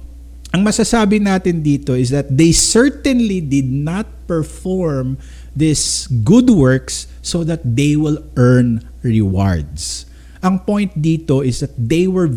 [0.52, 5.16] ang masasabi natin dito is that they certainly did not perform
[5.56, 10.06] these good works so that they will earn rewards.
[10.44, 12.30] Ang point dito is that they were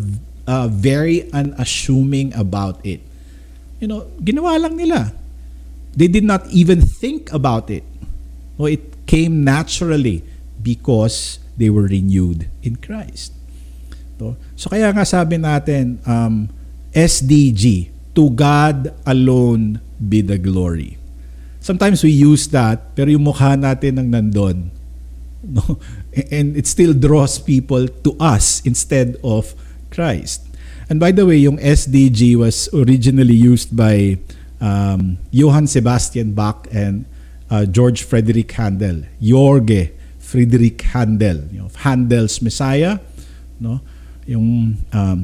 [0.47, 3.01] uh, very unassuming about it.
[3.79, 5.11] You know, ginawa lang nila.
[5.95, 7.83] They did not even think about it.
[8.59, 10.23] No, it came naturally
[10.61, 13.35] because they were renewed in Christ.
[14.55, 16.47] So kaya nga sabi natin, um,
[16.95, 20.95] SDG, to God alone be the glory.
[21.59, 24.71] Sometimes we use that, pero yung mukha natin ang nandun.
[25.45, 25.77] No?
[26.31, 29.53] And it still draws people to us instead of
[29.93, 30.41] Christ.
[30.89, 34.17] And by the way, yung SDG was originally used by
[34.57, 37.05] um, Johann Sebastian Bach and
[37.53, 39.05] uh, George Frederick Handel.
[39.21, 42.97] Jorge Friedrich Handel, you know, Handel's Messiah,
[43.59, 43.81] no?
[44.25, 45.19] Yung um,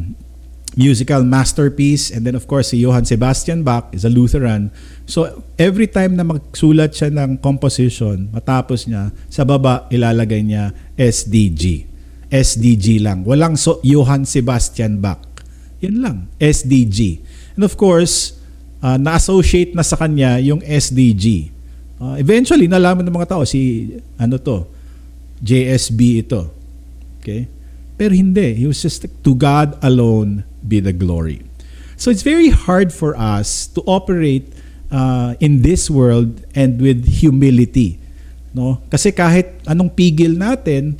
[0.75, 2.11] musical masterpiece.
[2.11, 4.71] And then of course, si Johann Sebastian Bach is a Lutheran.
[5.03, 11.87] So every time na magsulat siya ng composition, matapos niya, sa baba ilalagay niya SDG.
[12.31, 13.27] SDG lang.
[13.27, 15.19] Walang so Johann Sebastian Bach.
[15.83, 17.19] Yan lang, SDG.
[17.57, 18.39] And of course,
[18.79, 21.51] uh, na-associate na sa kanya yung SDG.
[22.01, 24.65] Uh, eventually, nalaman ng mga tao si ano to,
[25.41, 26.49] JSB ito.
[27.19, 27.49] Okay?
[28.01, 28.57] Pero hindi.
[28.57, 31.45] He was just to God alone be the glory.
[32.01, 34.49] So it's very hard for us to operate
[34.89, 38.01] uh, in this world and with humility.
[38.57, 38.81] No?
[38.89, 40.97] Kasi kahit anong pigil natin,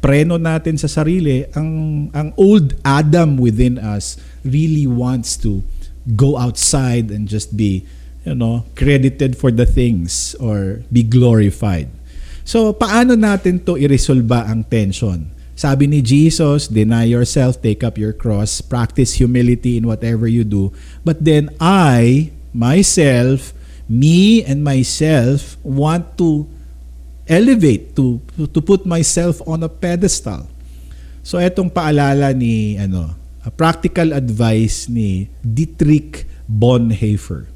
[0.00, 5.60] preno natin sa sarili, ang ang old Adam within us really wants to
[6.16, 7.84] go outside and just be,
[8.24, 11.92] you know, credited for the things or be glorified.
[12.48, 15.36] So, paano natin to iresolba ang tension?
[15.58, 20.70] Sabi ni Jesus, deny yourself, take up your cross, practice humility in whatever you do.
[21.02, 23.50] But then I, myself,
[23.90, 26.46] me and myself want to
[27.26, 30.46] elevate, to, to put myself on a pedestal.
[31.26, 37.50] So etong paalala ni ano, a practical advice ni Dietrich Bonhoeffer.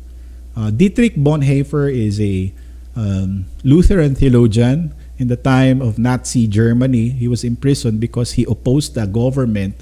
[0.59, 2.51] Uh, Dietrich Bonhoeffer is a
[2.99, 4.91] um, Lutheran theologian
[5.23, 7.15] in the time of Nazi Germany.
[7.15, 9.79] He was imprisoned because he opposed the government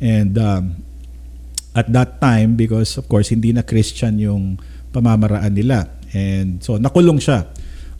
[0.00, 0.80] and um,
[1.76, 4.56] at that time because of course hindi na Christian yung
[4.88, 7.44] pamamaraan nila and so nakulong siya.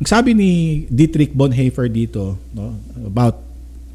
[0.01, 0.51] Ang sabi ni
[0.89, 3.45] Dietrich Bonhoeffer dito no, about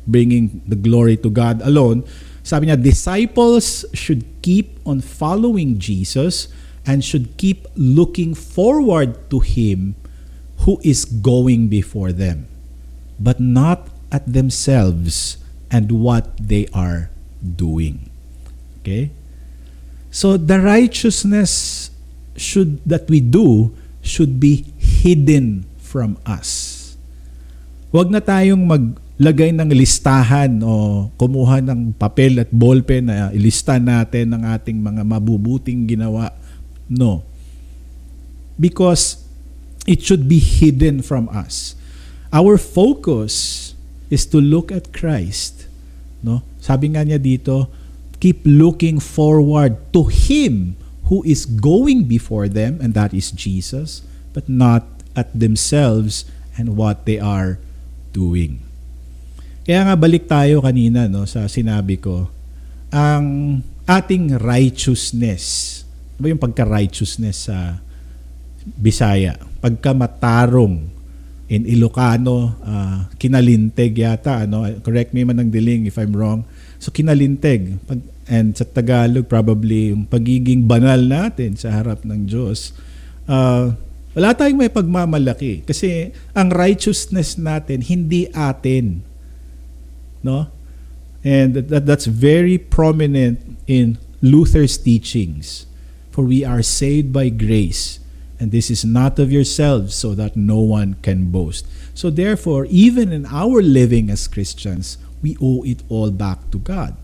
[0.05, 2.05] bringing the glory to God alone,
[2.45, 6.51] sabi niya disciples should keep on following Jesus
[6.85, 9.97] and should keep looking forward to him
[10.67, 12.52] who is going before them
[13.24, 15.39] but not at themselves
[15.71, 17.07] and what they are
[17.39, 18.11] doing.
[18.84, 19.15] Okay?
[20.11, 21.88] So the righteousness
[22.36, 23.71] should that we do
[24.03, 26.84] should be hidden from us.
[27.95, 34.36] Huwag na tayong maglagay ng listahan o kumuha ng papel at ballpen na ilista natin
[34.36, 36.36] ang ating mga mabubuting ginawa.
[36.91, 37.24] No.
[38.59, 39.24] Because
[39.88, 41.80] it should be hidden from us.
[42.34, 43.77] Our focus
[44.09, 45.69] is to look at Christ.
[46.25, 46.41] No?
[46.57, 47.69] Sabi nga niya dito,
[48.17, 50.73] keep looking forward to Him
[51.13, 54.01] who is going before them, and that is Jesus,
[54.34, 56.25] but not at themselves
[56.57, 57.61] and what they are
[58.15, 58.65] doing.
[59.63, 62.34] Kaya nga balik tayo kanina no, sa sinabi ko,
[62.89, 65.43] ang ating righteousness,
[66.17, 67.77] ano yung pagka-righteousness sa
[68.63, 69.36] Bisaya?
[69.59, 70.88] Pagka matarong
[71.53, 74.65] in Ilocano, uh, kinalinteg yata, ano?
[74.81, 76.49] correct me man ng diling if I'm wrong.
[76.81, 77.77] So kinalinteg.
[78.25, 82.73] And sa Tagalog, probably yung pagiging banal natin sa harap ng Diyos.
[83.29, 83.77] Uh,
[84.17, 85.61] wala tayong may pagmamalaki.
[85.61, 89.05] Kasi ang righteousness natin, hindi atin.
[90.25, 90.49] No?
[91.21, 95.69] And that, that's very prominent in Luther's teachings.
[96.09, 98.02] For we are saved by grace
[98.39, 101.67] and this is not of yourselves, so that no one can boast.
[101.93, 106.97] So, therefore, even in our living as Christians, we owe it all back to God.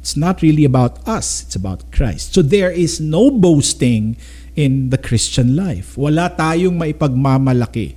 [0.00, 2.32] It's not really about us, it's about Christ.
[2.34, 4.16] So, there is no boasting
[4.56, 5.96] in the Christian life.
[5.96, 7.96] Wala tayong maipagmamalaki.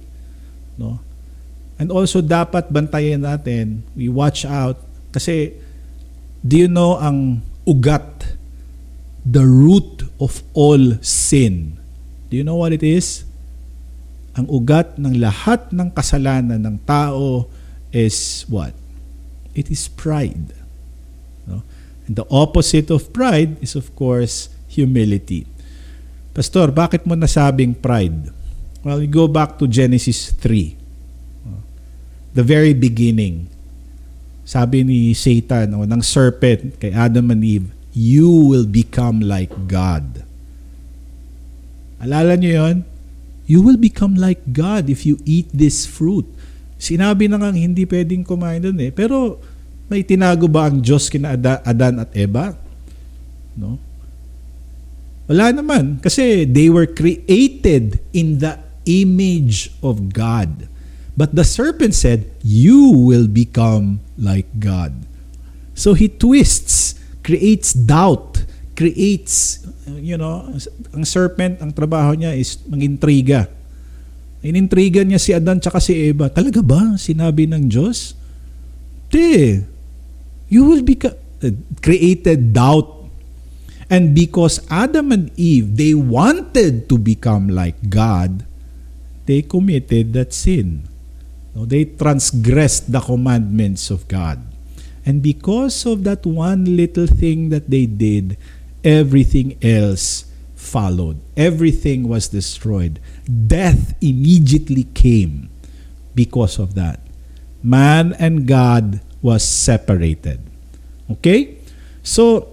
[0.77, 0.99] No?
[1.79, 4.77] And also, dapat bantayan natin, we watch out,
[5.15, 5.55] kasi,
[6.43, 8.36] do you know ang ugat,
[9.23, 11.79] the root of all sin
[12.34, 13.29] Do you know what it is?
[14.34, 17.45] Ang ugat ng lahat ng kasalanan ng tao
[17.93, 18.73] is what?
[19.53, 20.49] It is pride.
[21.45, 21.61] No?
[22.09, 25.45] And the opposite of pride is of course humility.
[26.34, 28.34] Pastor, bakit mo nasabing pride?
[28.81, 30.73] Well, we go back to Genesis 3.
[32.34, 33.45] The very beginning.
[34.41, 40.25] Sabi ni Satan o ng serpent kay Adam and Eve, you will become like God.
[42.03, 42.77] Alala niyo yon?
[43.47, 46.27] You will become like God if you eat this fruit.
[46.75, 48.91] Sinabi na nga hindi pwedeng kumain doon eh.
[48.91, 49.39] Pero
[49.87, 52.55] may tinago ba ang Diyos kina Adan at Eva?
[53.55, 53.79] No?
[55.27, 56.03] Wala naman.
[56.03, 60.67] Kasi they were created in the image of God.
[61.15, 65.05] But the serpent said, You will become like God.
[65.77, 68.32] So he twists, creates doubt,
[68.74, 69.65] creates,
[70.01, 70.49] you know,
[70.93, 73.49] ang serpent, ang trabaho niya is mangintriga.
[74.43, 76.28] Inintriga niya si Adan tsaka si Eva.
[76.28, 76.99] Talaga ba?
[76.99, 78.11] Sinabi ng Diyos?
[79.07, 79.63] Te,
[80.51, 80.99] you will be
[81.80, 83.07] created doubt.
[83.88, 88.43] And because Adam and Eve, they wanted to become like God,
[89.30, 90.89] they committed that sin.
[91.53, 94.41] No, they transgressed the commandments of God.
[95.05, 98.36] And because of that one little thing that they did,
[98.84, 101.19] everything else followed.
[101.36, 102.99] Everything was destroyed.
[103.25, 105.49] Death immediately came
[106.15, 106.99] because of that.
[107.63, 110.43] Man and God was separated.
[111.07, 111.59] Okay?
[112.03, 112.51] So,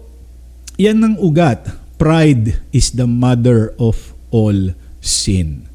[0.78, 1.66] yan ang ugat.
[2.00, 4.72] Pride is the mother of all
[5.02, 5.66] sin.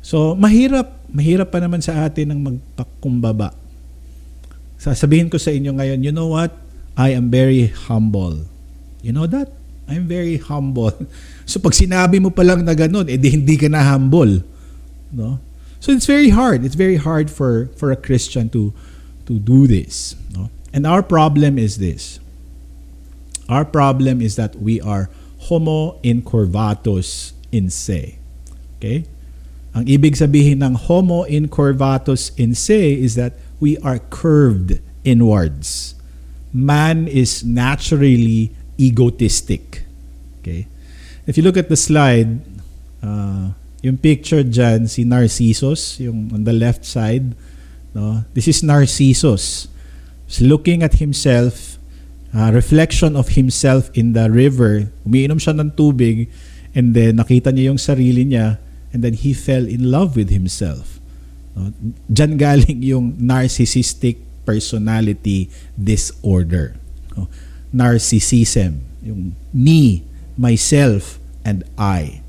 [0.00, 3.54] So, mahirap, mahirap pa naman sa atin ang magpakumbaba.
[4.80, 6.56] Sasabihin ko sa inyo ngayon, you know what?
[6.96, 8.48] I am very humble.
[9.04, 9.59] You know that?
[9.90, 10.94] I'm very humble.
[11.50, 14.46] So pag sinabi mo pa lang na ganun, edi hindi ka na humble.
[15.10, 15.42] No?
[15.82, 16.62] So it's very hard.
[16.62, 18.70] It's very hard for for a Christian to
[19.26, 20.46] to do this, no?
[20.70, 22.22] And our problem is this.
[23.50, 25.10] Our problem is that we are
[25.50, 28.22] homo incurvatus in se.
[28.78, 29.10] Okay?
[29.74, 35.98] Ang ibig sabihin ng homo incurvatus in se is that we are curved inwards.
[36.54, 39.84] Man is naturally egotistic.
[40.40, 40.66] Okay?
[41.26, 42.40] If you look at the slide,
[43.04, 43.52] uh,
[43.84, 47.36] yung picture dyan, si Narcissus, yung on the left side,
[47.92, 48.24] no?
[48.32, 49.68] this is Narcissus.
[50.26, 51.76] He's looking at himself,
[52.32, 54.88] uh, reflection of himself in the river.
[55.04, 56.28] Umiinom siya ng tubig,
[56.74, 58.58] and then nakita niya yung sarili niya,
[58.92, 61.00] and then he fell in love with himself.
[61.56, 61.72] No?
[62.08, 66.76] Diyan galing yung narcissistic personality disorder.
[67.16, 67.28] No?
[67.74, 70.02] Narcissism, yung me,
[70.36, 72.20] myself, and I.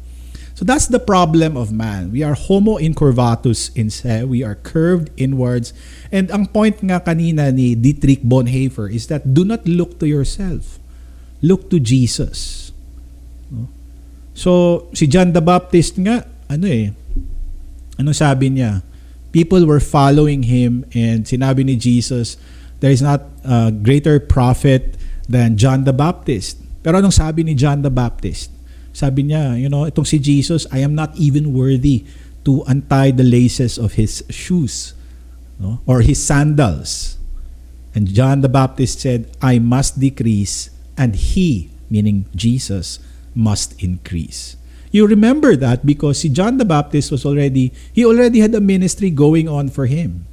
[0.62, 2.14] So that's the problem of man.
[2.14, 4.30] We are homo incurvatus in se.
[4.30, 5.74] We are curved inwards.
[6.14, 10.78] And ang point nga kanina ni Dietrich Bonhoeffer is that do not look to yourself.
[11.42, 12.70] Look to Jesus.
[14.38, 16.94] So, si John the Baptist nga, ano eh,
[17.98, 18.86] ano sabi niya?
[19.34, 22.38] People were following him and sinabi ni Jesus,
[22.86, 24.94] there is not a greater prophet
[25.32, 26.60] than John the Baptist.
[26.84, 28.52] Pero anong sabi ni John the Baptist?
[28.92, 32.04] Sabi niya, you know, itong si Jesus, I am not even worthy
[32.44, 34.92] to untie the laces of his shoes
[35.56, 35.80] no?
[35.88, 37.16] or his sandals.
[37.96, 43.00] And John the Baptist said, I must decrease and he, meaning Jesus,
[43.36, 44.60] must increase.
[44.92, 49.10] You remember that because si John the Baptist was already, he already had a ministry
[49.10, 50.28] going on for him.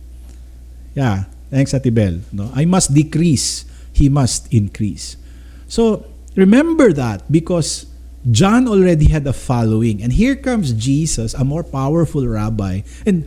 [0.98, 2.26] Yeah, thanks Atibel.
[2.34, 2.50] No?
[2.54, 3.64] I must decrease,
[3.98, 5.18] he must increase.
[5.66, 7.86] So, remember that because
[8.30, 10.02] John already had a following.
[10.02, 12.82] And here comes Jesus, a more powerful rabbi.
[13.06, 13.26] And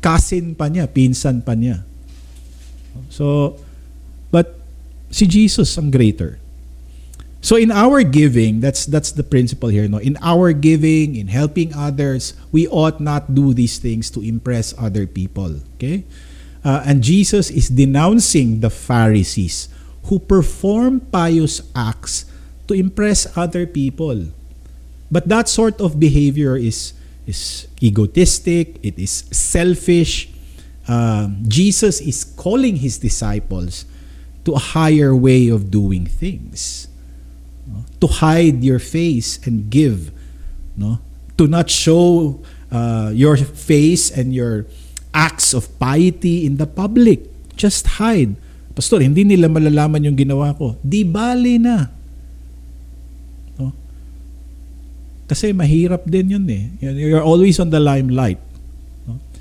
[0.00, 1.82] kasin pa niya, pinsan pa niya.
[3.10, 3.58] So,
[4.30, 4.58] but
[5.10, 6.38] si Jesus ang greater.
[7.46, 9.86] So in our giving, that's that's the principle here.
[9.86, 14.74] No, in our giving, in helping others, we ought not do these things to impress
[14.74, 15.62] other people.
[15.78, 16.02] Okay,
[16.66, 19.70] uh, and Jesus is denouncing the Pharisees
[20.10, 22.26] who perform pious acts
[22.66, 24.34] to impress other people.
[25.06, 26.92] But that sort of behavior is
[27.26, 30.30] is egotistic, it is selfish.
[30.86, 33.86] Uh, Jesus is calling his disciples
[34.44, 36.86] to a higher way of doing things.
[37.66, 37.86] No?
[38.00, 40.10] To hide your face and give.
[40.76, 40.98] No?
[41.38, 44.66] To not show uh, your face and your
[45.16, 47.24] acts of piety in the public.
[47.56, 48.36] Just hide.
[48.76, 50.76] Pastor, hindi nila malalaman yung ginawa ko.
[50.84, 51.96] Di bali na.
[55.26, 56.70] Kasi mahirap din yun eh.
[56.84, 58.38] You're always on the limelight.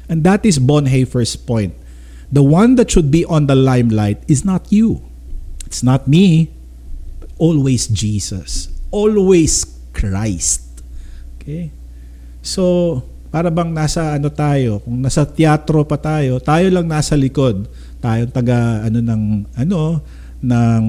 [0.09, 1.77] And that is Bonhoeffer's point.
[2.31, 5.05] The one that should be on the limelight is not you.
[5.65, 6.49] It's not me.
[7.37, 8.69] Always Jesus.
[8.89, 10.65] Always Christ.
[11.37, 11.69] Okay?
[12.41, 13.05] So,
[13.35, 17.67] para bang nasa ano tayo, kung nasa teatro pa tayo, tayo lang nasa likod.
[17.99, 19.23] Tayo taga ano ng
[19.59, 19.99] ano
[20.39, 20.83] ng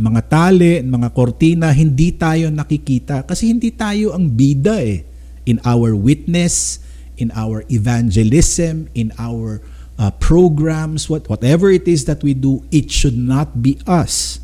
[0.00, 5.04] mga tali, mga kortina, hindi tayo nakikita kasi hindi tayo ang bida eh.
[5.44, 6.80] In our witness,
[7.20, 9.60] in our evangelism, in our
[10.00, 14.40] uh, programs, what, whatever it is that we do, it should not be us,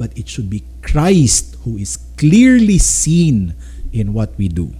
[0.00, 3.52] but it should be Christ who is clearly seen
[3.92, 4.72] in what we do.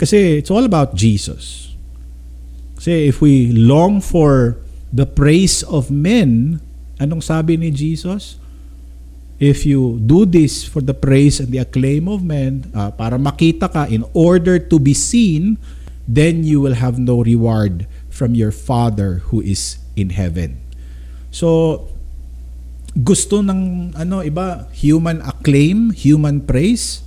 [0.00, 1.76] Kasi it's all about Jesus.
[2.80, 4.56] Kasi if we long for
[4.88, 6.64] the praise of men,
[6.96, 8.40] anong sabi ni Jesus?
[9.40, 13.72] if you do this for the praise and the acclaim of men, uh, para makita
[13.72, 15.56] ka in order to be seen,
[16.04, 20.60] then you will have no reward from your Father who is in heaven.
[21.32, 21.88] So,
[22.92, 27.00] gusto ng ano iba human acclaim, human praise,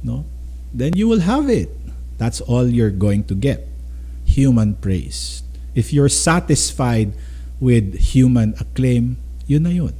[0.00, 0.24] no?
[0.72, 1.68] Then you will have it.
[2.20, 3.64] That's all you're going to get.
[4.28, 5.40] Human praise.
[5.72, 7.16] If you're satisfied
[7.64, 9.16] with human acclaim,
[9.48, 9.96] yun na yun.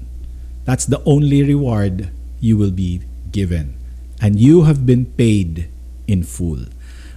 [0.69, 3.01] That's the only reward you will be
[3.33, 3.81] given.
[4.21, 5.73] And you have been paid
[6.05, 6.69] in full.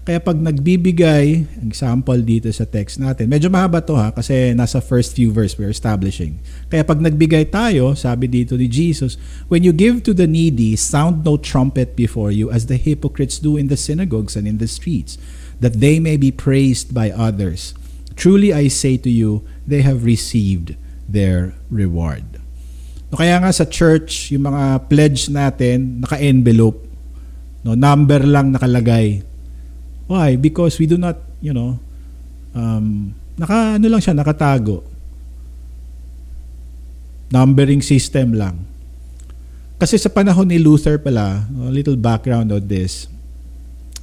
[0.04, 5.16] Kaya pag nagbibigay, example dito sa text natin, medyo mahaba to ha kasi nasa first
[5.16, 6.44] few verse we're establishing.
[6.68, 9.16] Kaya pag nagbigay tayo, sabi dito ni Jesus,
[9.48, 13.56] when you give to the needy, sound no trumpet before you as the hypocrites do
[13.56, 15.16] in the synagogues and in the streets,
[15.64, 17.72] that they may be praised by others.
[18.20, 20.76] Truly I say to you, they have received
[21.08, 22.44] their reward.
[23.08, 26.92] No, kaya nga sa church, yung mga pledge natin, naka-envelope.
[27.64, 29.24] No, number lang nakalagay
[30.08, 30.36] Why?
[30.36, 31.80] Because we do not, you know,
[32.54, 34.84] um, naka, ano lang siya, nakatago.
[37.34, 38.62] Numbering system lang.
[39.80, 43.10] Kasi sa panahon ni Luther pala, a little background of this,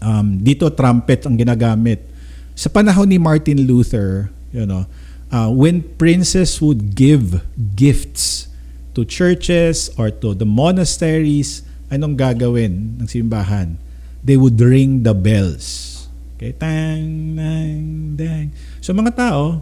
[0.03, 2.05] um, dito trumpet ang ginagamit.
[2.59, 4.84] Sa panahon ni Martin Luther, you know,
[5.30, 7.40] uh, when princes would give
[7.78, 8.51] gifts
[8.92, 13.74] to churches or to the monasteries, anong gagawin ng simbahan?
[14.20, 15.90] They would ring the bells.
[16.36, 18.48] Okay, tang, tang, tang.
[18.80, 19.60] So mga tao,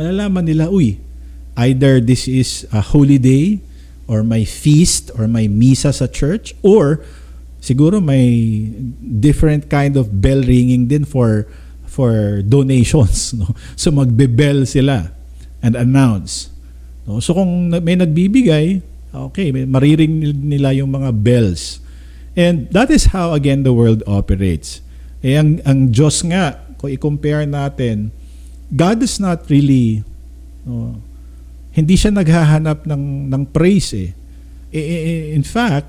[0.00, 0.96] malalaman nila, uy,
[1.56, 3.60] either this is a holy day
[4.08, 7.00] or may feast or may misa sa church or
[7.64, 8.68] siguro may
[9.00, 11.48] different kind of bell ringing din for
[11.88, 13.54] for donations no?
[13.78, 15.14] So magbe-bell sila
[15.64, 16.52] and announce.
[17.08, 17.22] No?
[17.22, 18.82] So kung may nagbibigay
[19.14, 21.83] okay may mariring nila yung mga bells
[22.34, 24.84] and that is how again the world operates
[25.24, 28.12] eh ang, ang Diyos nga, kung i-compare natin,
[28.68, 30.04] God is not really,
[30.68, 31.00] no,
[31.72, 34.12] hindi siya naghahanap ng, ng praise eh.
[35.32, 35.88] In fact,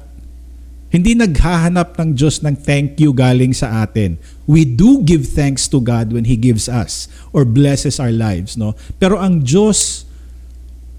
[0.87, 4.15] hindi naghahanap ng Diyos ng thank you galing sa atin.
[4.47, 8.55] We do give thanks to God when He gives us or blesses our lives.
[8.55, 8.71] No?
[9.03, 10.07] Pero ang Diyos,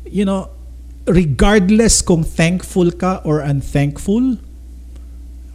[0.04, 0.52] you know,
[1.08, 4.36] regardless kung thankful ka or unthankful,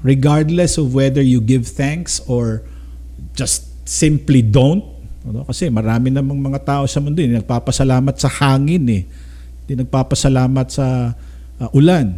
[0.02, 2.66] regardless of whether you give thanks or
[3.38, 4.84] just simply don't.
[5.26, 5.46] Ano?
[5.46, 9.04] Kasi marami namang mga tao sa mundo hindi nagpapasalamat sa hangin eh.
[9.66, 11.14] Hindi nagpapasalamat sa
[11.62, 12.18] uh, ulan.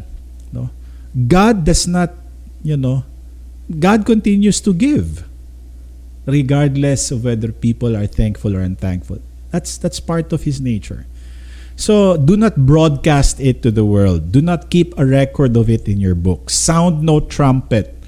[0.56, 0.72] No?
[1.14, 2.16] God does not,
[2.64, 3.04] you know,
[3.68, 5.24] God continues to give
[6.26, 9.20] regardless of whether people are thankful or unthankful.
[9.52, 11.06] That's that's part of his nature.
[11.76, 14.32] So do not broadcast it to the world.
[14.32, 16.50] Do not keep a record of it in your book.
[16.50, 18.04] Sound no trumpet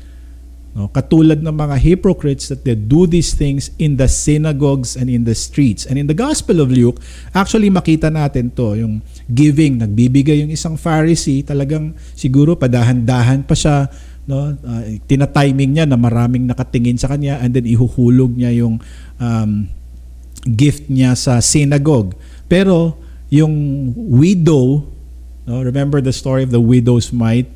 [0.76, 0.92] No?
[0.92, 5.32] Katulad ng mga hypocrites that they do these things in the synagogues and in the
[5.32, 5.88] streets.
[5.88, 7.00] And in the Gospel of Luke,
[7.32, 9.00] actually makita natin to, yung
[9.32, 13.88] giving, nagbibigay yung isang Pharisee, talagang siguro padahan-dahan pa siya,
[14.28, 14.52] no?
[14.52, 18.84] Uh, tina-timing niya na maraming nakatingin sa kanya and then ihuhulog niya yung
[19.16, 19.72] um,
[20.44, 22.20] gift niya sa synagogue.
[22.52, 23.00] Pero
[23.30, 23.54] yung
[23.96, 24.86] widow,
[25.46, 25.62] no?
[25.62, 27.50] remember the story of the widow's mite,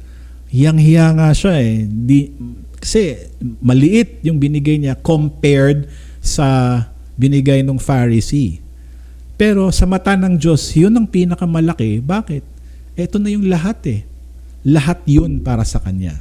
[0.49, 1.86] hiyang-hiya nga siya eh.
[1.86, 2.34] Di,
[2.80, 3.30] kasi
[3.61, 5.91] maliit yung binigay niya compared
[6.24, 6.82] sa
[7.20, 8.63] binigay ng Pharisee.
[9.39, 12.03] Pero sa mata ng Diyos, yun ang pinakamalaki.
[12.03, 12.43] Bakit?
[12.99, 14.01] Ito na yung lahat eh.
[14.67, 16.20] Lahat yun para sa Kanya.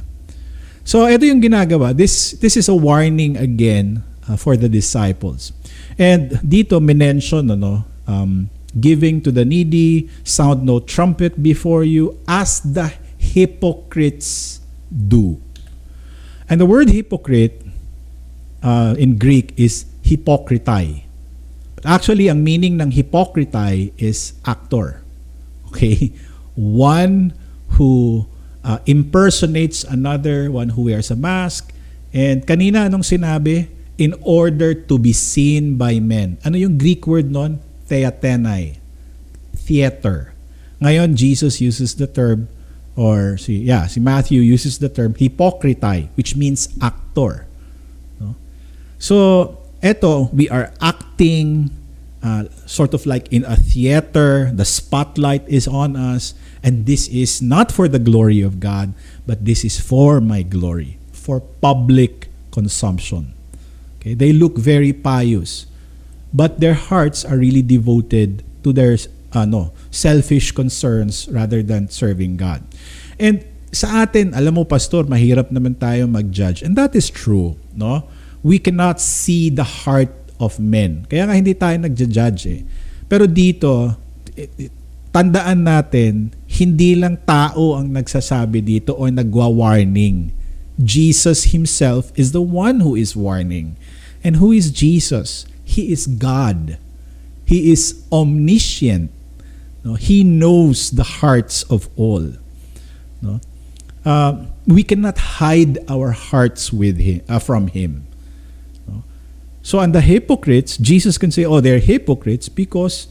[0.87, 1.91] So ito yung ginagawa.
[1.91, 5.51] This, this is a warning again uh, for the disciples.
[5.99, 8.47] And dito minention ano, um,
[8.77, 15.41] giving to the needy, sound no trumpet before you as the hypocrites do.
[16.49, 17.61] And the word hypocrite
[18.63, 21.05] uh, in Greek is hypocritai.
[21.75, 25.01] But actually, ang meaning ng hypocritai is actor.
[25.69, 26.11] Okay?
[26.57, 27.33] One
[27.77, 28.25] who
[28.63, 31.71] uh, impersonates another, one who wears a mask.
[32.11, 33.69] And kanina anong sinabi?
[33.99, 36.39] In order to be seen by men.
[36.43, 37.59] Ano yung Greek word nun?
[37.89, 38.77] Theatenai.
[39.57, 40.37] Theater.
[40.79, 42.47] Ngayon, Jesus uses the term
[42.99, 47.47] or si yeah si Matthew uses the term hypocritai which means actor
[48.19, 48.35] no?
[48.99, 51.71] so eto we are acting
[52.19, 57.39] uh, sort of like in a theater the spotlight is on us and this is
[57.39, 58.91] not for the glory of God
[59.23, 63.31] but this is for my glory for public consumption
[64.03, 65.68] okay they look very pious
[66.33, 68.97] but their hearts are really devoted to their
[69.33, 72.65] ano selfish concerns rather than serving God.
[73.19, 76.65] And sa atin, alam mo pastor, mahirap naman tayo mag-judge.
[76.65, 78.09] And that is true, no?
[78.41, 80.09] We cannot see the heart
[80.41, 81.05] of men.
[81.05, 82.61] Kaya nga hindi tayo nagja-judge eh.
[83.05, 83.93] Pero dito,
[85.11, 90.33] tandaan natin, hindi lang tao ang nagsasabi dito o nagwa-warning.
[90.79, 93.75] Jesus himself is the one who is warning.
[94.23, 95.48] And who is Jesus?
[95.69, 96.81] He is God.
[97.45, 99.13] He is omniscient.
[99.85, 102.33] No, he knows the hearts of all.
[103.21, 103.39] No?
[104.03, 108.07] Uh, we cannot hide our hearts with him, uh, from him.
[108.87, 109.03] No?
[109.61, 113.05] So, on the hypocrites, Jesus can say, "Oh, they're hypocrites," because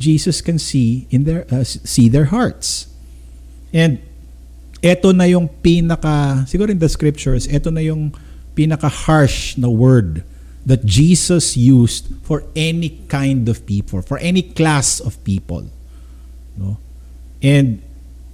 [0.00, 2.88] Jesus can see in their uh, see their hearts.
[3.68, 4.00] And
[4.80, 8.16] eto na yung pinaka siguro in the scriptures, eto na yung
[8.56, 10.24] pinaka harsh na word
[10.68, 15.64] that Jesus used for any kind of people, for any class of people.
[16.60, 16.76] No?
[17.40, 17.80] And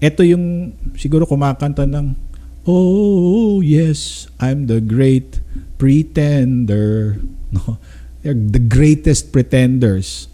[0.02, 5.38] ito yung siguro kumakanta ng Oh, yes, I'm the great
[5.78, 7.22] pretender.
[7.54, 7.78] No?
[8.24, 10.32] They're the greatest pretenders.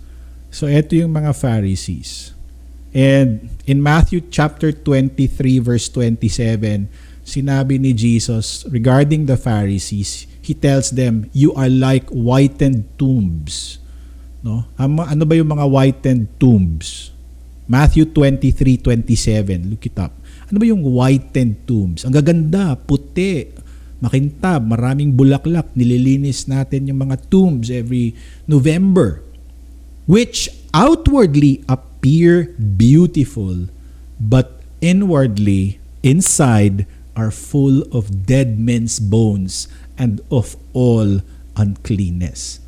[0.54, 2.30] So ito yung mga Pharisees.
[2.94, 6.86] And in Matthew chapter 23 verse 27,
[7.30, 13.78] sinabi ni Jesus regarding the Pharisees, he tells them, you are like whitened tombs.
[14.42, 14.66] No?
[14.74, 17.14] Ano ba yung mga whitened tombs?
[17.70, 20.10] Matthew 23:27, look it up.
[20.50, 22.02] Ano ba yung whitened tombs?
[22.02, 23.46] Ang gaganda, puti,
[24.02, 28.18] makintab, maraming bulaklak, nililinis natin yung mga tombs every
[28.50, 29.22] November
[30.10, 33.70] which outwardly appear beautiful
[34.18, 41.20] but inwardly inside are full of dead men's bones and of all
[41.56, 42.60] uncleanness.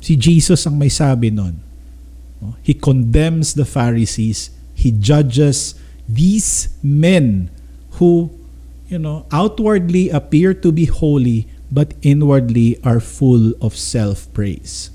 [0.00, 1.66] Si Jesus ang may sabi nun.
[2.62, 4.52] He condemns the Pharisees.
[4.76, 5.74] He judges
[6.06, 7.50] these men
[7.98, 8.30] who,
[8.86, 14.90] you know, outwardly appear to be holy but inwardly are full of self-praise.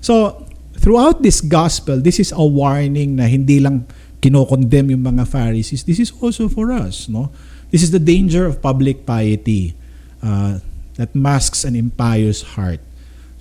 [0.00, 0.46] So,
[0.78, 3.86] throughout this gospel, this is a warning na hindi lang
[4.22, 5.82] kinokondem yung mga Pharisees.
[5.82, 7.34] This is also for us, no?
[7.74, 9.74] This is the danger of public piety
[10.22, 10.62] uh,
[10.94, 12.78] that masks an impious heart.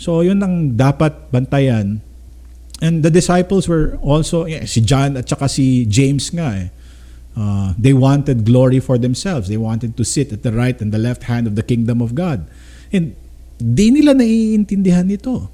[0.02, 2.02] So, yun ang dapat bantayan.
[2.82, 6.68] And the disciples were also, yeah, si John at saka si James nga eh.
[7.32, 9.48] Uh, they wanted glory for themselves.
[9.48, 12.18] They wanted to sit at the right and the left hand of the kingdom of
[12.18, 12.44] God.
[12.92, 13.16] And
[13.62, 15.48] di nila naiintindihan ito.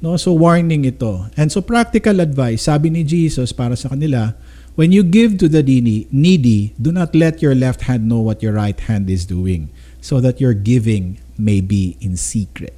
[0.00, 0.16] No?
[0.16, 1.28] So warning ito.
[1.36, 4.34] And so practical advice, sabi ni Jesus para sa kanila,
[4.76, 8.52] when you give to the needy, do not let your left hand know what your
[8.52, 12.76] right hand is doing, so that your giving may be in secret.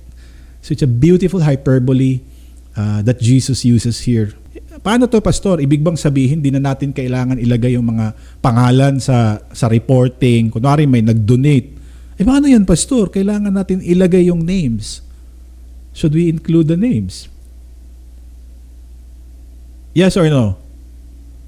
[0.62, 2.22] So it's a beautiful hyperbole
[2.78, 4.32] uh, that Jesus uses here.
[4.78, 5.58] Paano to, Pastor?
[5.58, 10.54] Ibig bang sabihin, di na natin kailangan ilagay yung mga pangalan sa, sa reporting?
[10.54, 11.74] Kunwari may nag-donate.
[12.14, 13.10] Eh paano yan, Pastor?
[13.10, 15.02] Kailangan natin ilagay yung names.
[15.98, 17.26] Should we include the names?
[19.98, 20.67] Yes or no?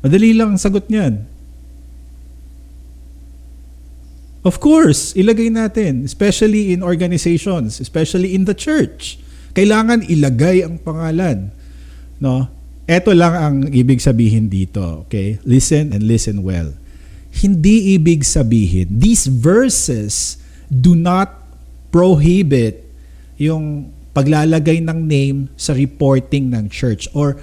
[0.00, 1.28] Madali lang ang sagot niyan.
[4.40, 9.20] Of course, ilagay natin, especially in organizations, especially in the church.
[9.52, 11.52] Kailangan ilagay ang pangalan.
[12.16, 12.48] No?
[12.88, 15.36] Ito lang ang ibig sabihin dito, okay?
[15.44, 16.72] Listen and listen well.
[17.30, 20.40] Hindi ibig sabihin, these verses
[20.72, 21.30] do not
[21.92, 22.82] prohibit
[23.36, 27.38] yung paglalagay ng name sa reporting ng church or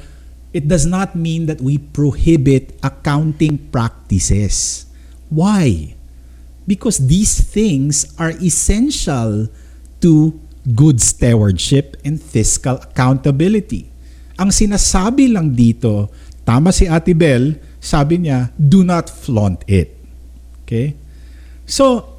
[0.54, 4.86] it does not mean that we prohibit accounting practices.
[5.30, 5.96] Why?
[6.68, 9.48] Because these things are essential
[10.02, 10.12] to
[10.76, 13.88] good stewardship and fiscal accountability.
[14.38, 16.12] Ang sinasabi lang dito,
[16.44, 19.96] tama si Ate Bell, sabi niya, do not flaunt it.
[20.64, 20.94] Okay?
[21.64, 22.18] So,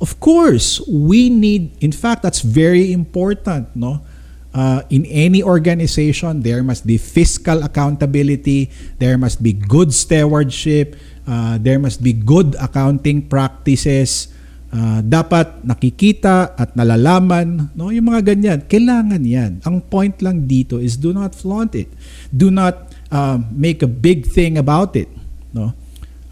[0.00, 4.06] Of course, we need, in fact, that's very important, no?
[4.48, 10.96] Uh, in any organization, there must be fiscal accountability, there must be good stewardship,
[11.28, 14.32] uh, there must be good accounting practices,
[14.72, 17.92] uh, dapat nakikita at nalalaman, no?
[17.92, 19.60] Yung mga ganyan, kailangan yan.
[19.68, 21.92] Ang point lang dito is do not flaunt it.
[22.32, 25.12] Do not uh, make a big thing about it,
[25.52, 25.76] no?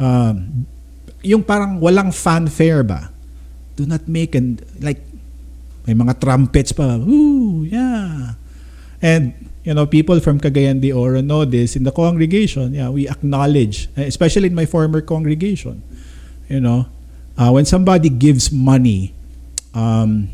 [0.00, 0.40] Uh,
[1.20, 3.12] yung parang walang fanfare ba?
[3.76, 5.04] do not make and like
[5.86, 6.98] may mga trumpets pa.
[6.98, 8.34] Ooh, yeah.
[9.00, 9.34] And
[9.66, 12.74] you know, people from Cagayan de Oro know this in the congregation.
[12.74, 15.82] Yeah, we acknowledge, especially in my former congregation.
[16.48, 16.86] You know,
[17.36, 19.14] uh, when somebody gives money,
[19.74, 20.30] um,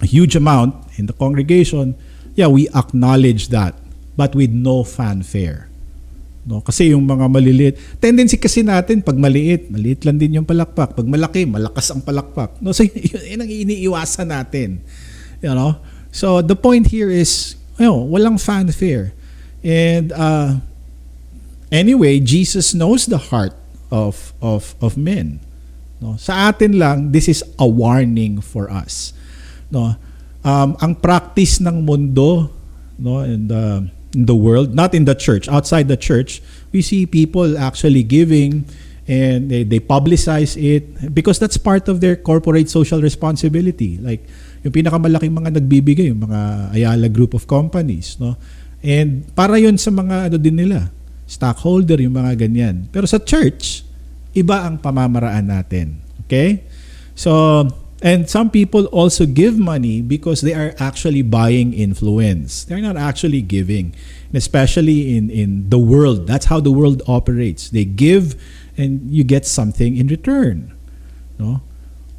[0.00, 1.98] a huge amount in the congregation,
[2.34, 3.74] yeah, we acknowledge that,
[4.16, 5.68] but with no fanfare.
[6.44, 6.60] No?
[6.60, 10.92] Kasi yung mga maliliit, tendency kasi natin pag maliit, maliit lang din yung palakpak.
[10.92, 12.60] Pag malaki, malakas ang palakpak.
[12.60, 12.76] No?
[12.76, 14.84] So yun, ang iniiwasan natin.
[15.40, 15.80] You know?
[16.12, 19.16] So the point here is, you know, walang fanfare.
[19.64, 20.60] And uh,
[21.72, 23.56] anyway, Jesus knows the heart
[23.88, 25.40] of of of men.
[26.04, 26.20] No?
[26.20, 29.16] Sa atin lang, this is a warning for us.
[29.72, 29.96] No?
[30.44, 32.52] Um, ang practice ng mundo
[33.00, 36.40] no the in the world, not in the church, outside the church,
[36.70, 38.64] we see people actually giving
[39.04, 43.98] and they, they publicize it because that's part of their corporate social responsibility.
[43.98, 44.24] Like
[44.64, 48.38] yung pinakamalaking mga nagbibigay, yung mga Ayala group of companies, no?
[48.80, 50.88] And para yun sa mga ano din nila,
[51.26, 52.88] stockholder, yung mga ganyan.
[52.88, 53.84] Pero sa church,
[54.32, 56.00] iba ang pamamaraan natin.
[56.24, 56.64] Okay?
[57.12, 57.64] So,
[58.04, 62.62] and some people also give money because they are actually buying influence.
[62.62, 63.96] They're not actually giving.
[64.28, 66.26] And especially in, in the world.
[66.26, 67.70] That's how the world operates.
[67.70, 68.36] They give
[68.76, 70.76] and you get something in return.
[71.38, 71.62] No?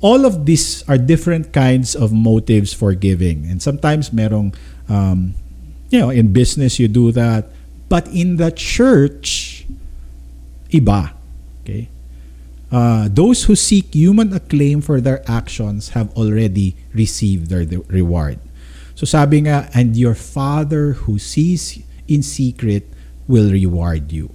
[0.01, 3.45] All of these are different kinds of motives for giving.
[3.45, 4.55] And sometimes merong,
[4.89, 5.35] um,
[5.91, 7.45] you know, in business you do that.
[7.89, 9.67] But in the church,
[10.71, 11.14] iba.
[12.71, 18.39] Uh, those who seek human acclaim for their actions have already received their reward.
[18.95, 22.87] So sabi nga, and your Father who sees in secret
[23.27, 24.31] will reward you.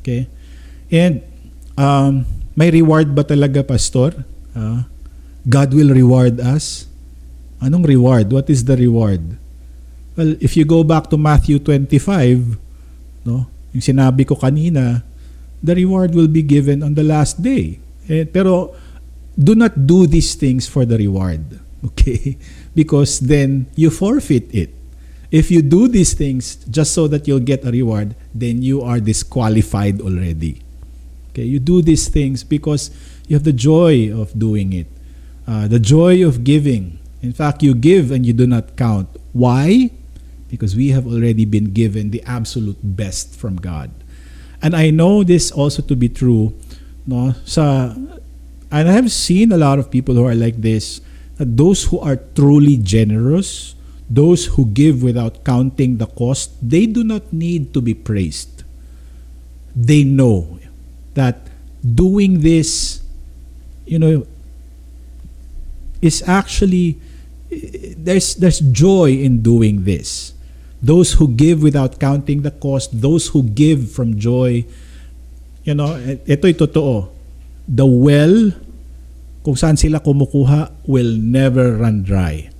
[0.00, 0.28] Okay?
[0.90, 1.22] And
[1.76, 2.24] um,
[2.56, 4.24] may reward ba talaga, Pastor?
[4.54, 4.86] Uh,
[5.44, 6.86] God will reward us?
[7.60, 8.32] Anong reward?
[8.32, 9.20] What is the reward?
[10.16, 15.02] Well, if you go back to Matthew 25, no, yung sinabi ko kanina,
[15.64, 17.80] the reward will be given on the last day.
[18.08, 18.76] Eh, pero
[19.32, 21.40] do not do these things for the reward.
[21.84, 22.38] Okay?
[22.74, 24.72] Because then you forfeit it.
[25.28, 29.00] If you do these things just so that you'll get a reward, then you are
[29.00, 30.64] disqualified already.
[31.30, 31.44] Okay?
[31.44, 32.88] You do these things because
[33.28, 34.88] you have the joy of doing it.
[35.46, 36.98] Uh, the joy of giving.
[37.20, 39.08] In fact, you give and you do not count.
[39.36, 39.90] Why?
[40.48, 43.90] Because we have already been given the absolute best from God.
[44.64, 46.56] And I know this also to be true
[47.06, 47.34] no?
[47.44, 47.92] Sa
[48.72, 51.00] and I have seen a lot of people who are like this
[51.36, 53.74] that those who are truly generous
[54.08, 58.64] those who give without counting the cost they do not need to be praised.
[59.74, 60.60] They know
[61.14, 61.48] that
[61.82, 63.02] doing this
[63.86, 64.26] you know
[66.00, 67.00] is actually
[67.96, 70.33] there's there's joy in doing this
[70.84, 74.60] those who give without counting the cost those who give from joy
[75.64, 77.08] you know, eh, ito'y totoo.
[77.64, 78.52] The well,
[79.40, 82.52] kung saan sila kumukuha, will never run dry.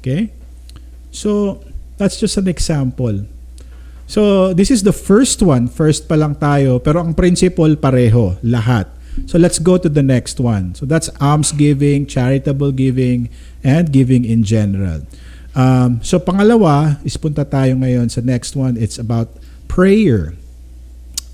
[0.00, 0.32] Okay?
[1.12, 1.60] So,
[2.00, 3.28] that's just an example.
[4.08, 5.68] So, this is the first one.
[5.68, 6.80] First pa lang tayo.
[6.80, 8.88] Pero ang principle pareho, lahat.
[9.28, 10.72] So, let's go to the next one.
[10.76, 13.28] So, that's alms giving, charitable giving,
[13.60, 15.04] and giving in general.
[15.56, 18.76] Um, so, pangalawa, is punta tayo ngayon sa next one.
[18.76, 19.32] It's about
[19.72, 20.36] prayer.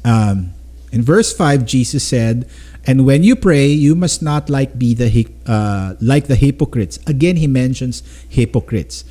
[0.07, 0.55] Um,
[0.95, 2.47] in verse 5, Jesus said,
[2.87, 5.11] And when you pray, you must not like be the
[5.47, 6.99] uh, like the hypocrites.
[7.07, 9.03] Again, he mentions hypocrites.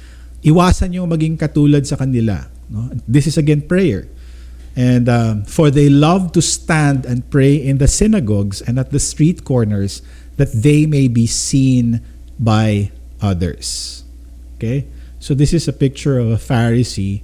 [0.43, 2.47] Iwasan yung maging katulad sa kanila.
[2.71, 2.91] No?
[3.07, 4.07] This is again prayer.
[4.75, 8.99] And um, for they love to stand and pray in the synagogues and at the
[8.99, 10.01] street corners
[10.35, 11.99] that they may be seen
[12.39, 14.03] by others.
[14.55, 14.87] Okay?
[15.21, 17.21] So this is a picture of a Pharisee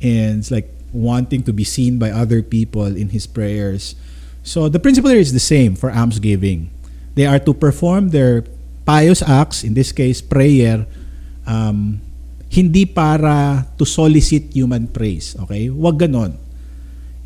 [0.00, 3.94] and it's like wanting to be seen by other people in his prayers.
[4.42, 6.72] So the principle here is the same for almsgiving.
[7.14, 8.48] They are to perform their
[8.88, 10.88] pious acts, in this case prayer,
[11.46, 12.00] um,
[12.48, 15.36] hindi para to solicit human praise.
[15.44, 15.68] Okay?
[15.68, 16.40] Wag ganon.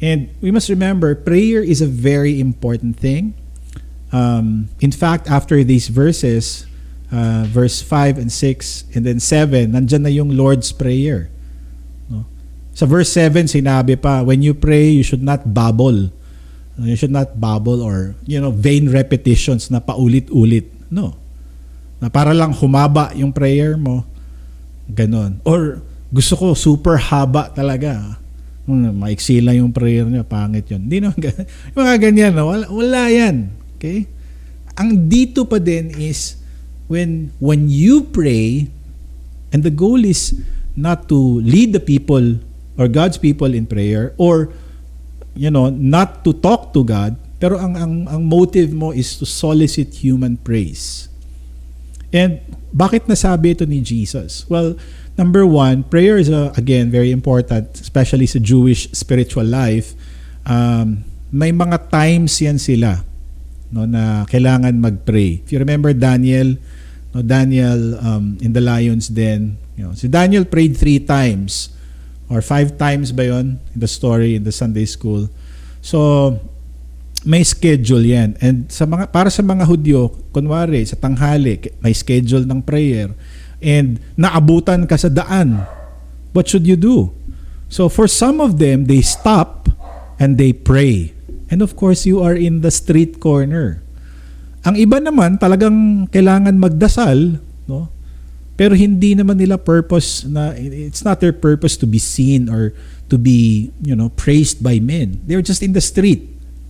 [0.01, 3.35] And we must remember, prayer is a very important thing.
[4.11, 6.68] Um, in fact, after these verses,
[7.13, 11.31] uh, verse 5 and 6 and then 7, nandyan na yung Lord's Prayer.
[12.79, 16.15] Sa verse 7, sinabi pa, when you pray, you should not babble.
[16.79, 20.71] You should not babble or, you know, vain repetitions na paulit-ulit.
[20.87, 21.19] No.
[21.99, 24.07] Na para lang humaba yung prayer mo.
[24.87, 25.43] Ganon.
[25.43, 25.83] Or
[26.15, 28.15] gusto ko super haba talaga.
[28.63, 30.87] Hmm, maiksi lang yung prayer niya, pangit yun.
[30.87, 31.11] Hindi no,
[31.75, 32.47] yung mga ganyan, no?
[32.47, 33.51] wala, wala yan.
[33.75, 34.07] Okay?
[34.79, 36.38] Ang dito pa din is
[36.89, 38.69] when when you pray
[39.53, 40.35] and the goal is
[40.75, 42.41] not to lead the people
[42.77, 44.51] or God's people in prayer or
[45.37, 49.25] you know not to talk to God pero ang ang ang motive mo is to
[49.25, 51.07] solicit human praise.
[52.11, 52.43] And
[52.75, 54.43] bakit nasabi ito ni Jesus?
[54.51, 54.75] Well,
[55.15, 59.95] number one, prayer is a, again very important, especially sa Jewish spiritual life.
[60.43, 63.07] Um, may mga times yan sila
[63.69, 65.45] no na kailangan mag-pray.
[65.45, 66.57] If you remember Daniel,
[67.15, 71.73] no Daniel um, in the lions den, you know, si Daniel prayed three times
[72.29, 75.29] or five times ba yon in the story in the Sunday school.
[75.81, 76.37] So,
[77.25, 78.39] may schedule yan.
[78.39, 83.11] And sa mga para sa mga Hudyo, kunwari sa tanghali, may schedule ng prayer
[83.59, 85.67] and naabutan ka sa daan.
[86.37, 87.11] What should you do?
[87.69, 89.69] So for some of them, they stop
[90.17, 91.13] and they pray.
[91.51, 93.83] And of course, you are in the street corner.
[94.69, 97.89] Ang iba naman talagang kailangan magdasal, no?
[98.59, 102.77] Pero hindi naman nila purpose na it's not their purpose to be seen or
[103.09, 105.25] to be, you know, praised by men.
[105.25, 106.27] They're just in the street.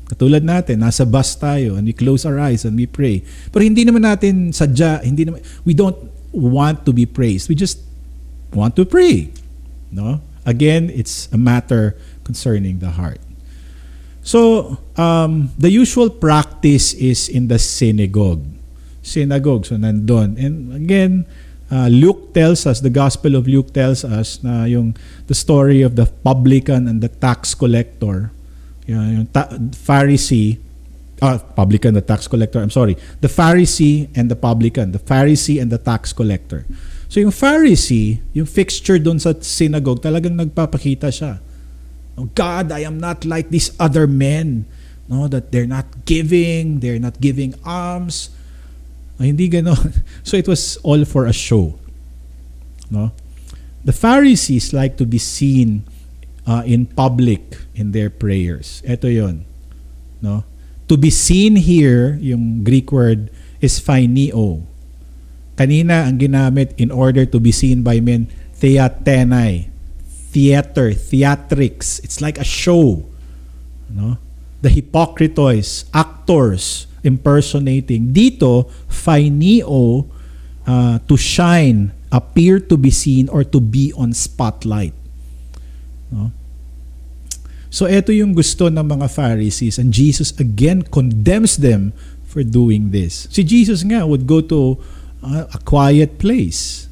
[0.06, 3.24] Katulad natin, nasa bus tayo and we close our eyes and we pray.
[3.50, 5.96] Pero hindi naman natin sadya, hindi naman we don't
[6.30, 7.50] want to be praised.
[7.50, 7.82] We just
[8.54, 9.32] want to pray.
[9.90, 10.20] No?
[10.46, 13.20] Again, it's a matter concerning the heart.
[14.28, 18.44] So, um, the usual practice is in the synagogue.
[19.00, 20.36] Synagogue, so nandun.
[20.36, 21.24] And again,
[21.72, 24.92] uh, Luke tells us, the Gospel of Luke tells us na yung
[25.32, 28.28] the story of the publican and the tax collector,
[28.84, 30.60] yung, yung ta- Pharisee,
[31.24, 35.72] uh, publican, the tax collector, I'm sorry, the Pharisee and the publican, the Pharisee and
[35.72, 36.68] the tax collector.
[37.08, 41.40] So yung Pharisee, yung fixture doon sa synagogue, talagang nagpapakita siya.
[42.18, 44.66] Oh, God, I am not like these other men.
[45.06, 48.28] No, that they're not giving, they're not giving alms,
[49.18, 49.74] Oh, hindi ganon.
[50.22, 51.74] So it was all for a show.
[52.90, 53.10] No?
[53.82, 55.82] The Pharisees like to be seen
[56.46, 58.80] uh, in public in their prayers.
[58.86, 59.42] Ito 'yon.
[60.22, 60.46] No?
[60.86, 63.28] To be seen here, yung Greek word
[63.60, 64.64] is phyneo.
[65.58, 69.68] Kanina ang ginamit in order to be seen by men, theatenai.
[70.38, 71.98] Theater, theatrics.
[72.06, 73.02] It's like a show.
[73.90, 74.22] No?
[74.62, 78.14] The hypocritois, actors, impersonating.
[78.14, 80.06] Dito, phyneo,
[80.62, 84.94] uh, to shine, appear to be seen, or to be on spotlight.
[86.14, 86.30] No?
[87.68, 91.92] So ito yung gusto ng mga Pharisees and Jesus again condemns them
[92.24, 93.28] for doing this.
[93.28, 94.80] Si Jesus nga would go to
[95.20, 96.88] uh, a quiet place.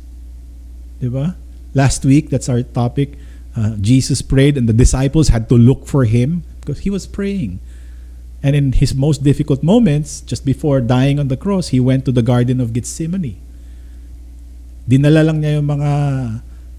[1.00, 1.32] 'Di ba?
[1.72, 3.16] Last week that's our topic.
[3.56, 7.58] Uh, Jesus prayed and the disciples had to look for him because he was praying.
[8.44, 12.12] And in his most difficult moments, just before dying on the cross, he went to
[12.12, 13.40] the Garden of Gethsemane.
[14.86, 15.92] Dinala lang niya yung mga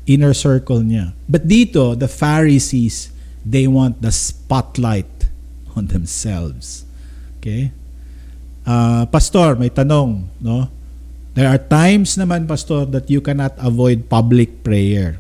[0.06, 1.12] inner circle niya.
[1.28, 3.12] But dito, the Pharisees,
[3.44, 5.28] they want the spotlight
[5.76, 6.86] on themselves.
[7.42, 7.74] Okay?
[8.64, 10.70] Uh, Pastor, may tanong, no?
[11.34, 15.20] There are times naman, Pastor, that you cannot avoid public prayer.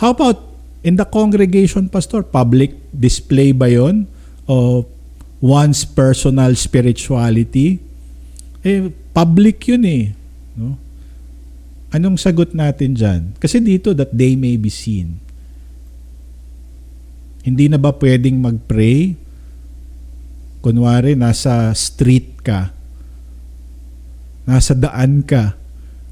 [0.00, 0.55] How about
[0.86, 2.22] in the congregation, Pastor?
[2.22, 4.06] Public display ba yon?
[4.46, 4.86] O
[5.42, 7.82] one's personal spirituality?
[8.62, 10.14] Eh, public yun eh.
[10.54, 10.78] No?
[11.90, 13.34] Anong sagot natin dyan?
[13.42, 15.18] Kasi dito, that they may be seen.
[17.42, 19.14] Hindi na ba pwedeng mag-pray?
[20.62, 22.74] Kunwari, nasa street ka.
[24.46, 25.58] Nasa daan ka.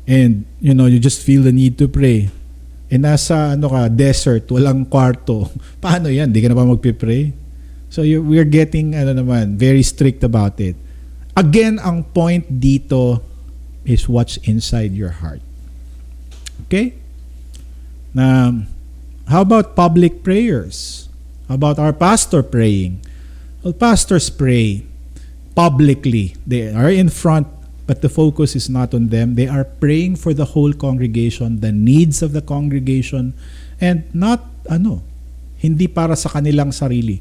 [0.07, 2.31] And, you know, you just feel the need to pray.
[2.93, 5.49] Eh, nasa, ano ka, desert, walang kwarto.
[5.85, 6.31] Paano yan?
[6.31, 7.33] Di ka na ba magpipray?
[7.89, 10.77] So, you, we're getting, ano naman, very strict about it.
[11.35, 13.23] Again, ang point dito
[13.85, 15.43] is what's inside your heart.
[16.67, 16.95] Okay?
[18.15, 18.51] Na,
[19.27, 21.09] how about public prayers?
[21.49, 23.01] How about our pastor praying?
[23.63, 24.87] Well, pastors pray
[25.55, 26.37] publicly.
[26.47, 27.47] They are in front,
[27.85, 29.37] but the focus is not on them.
[29.37, 33.37] They are praying for the whole congregation, the needs of the congregation,
[33.81, 35.05] and not, ano,
[35.61, 37.21] hindi para sa kanilang sarili.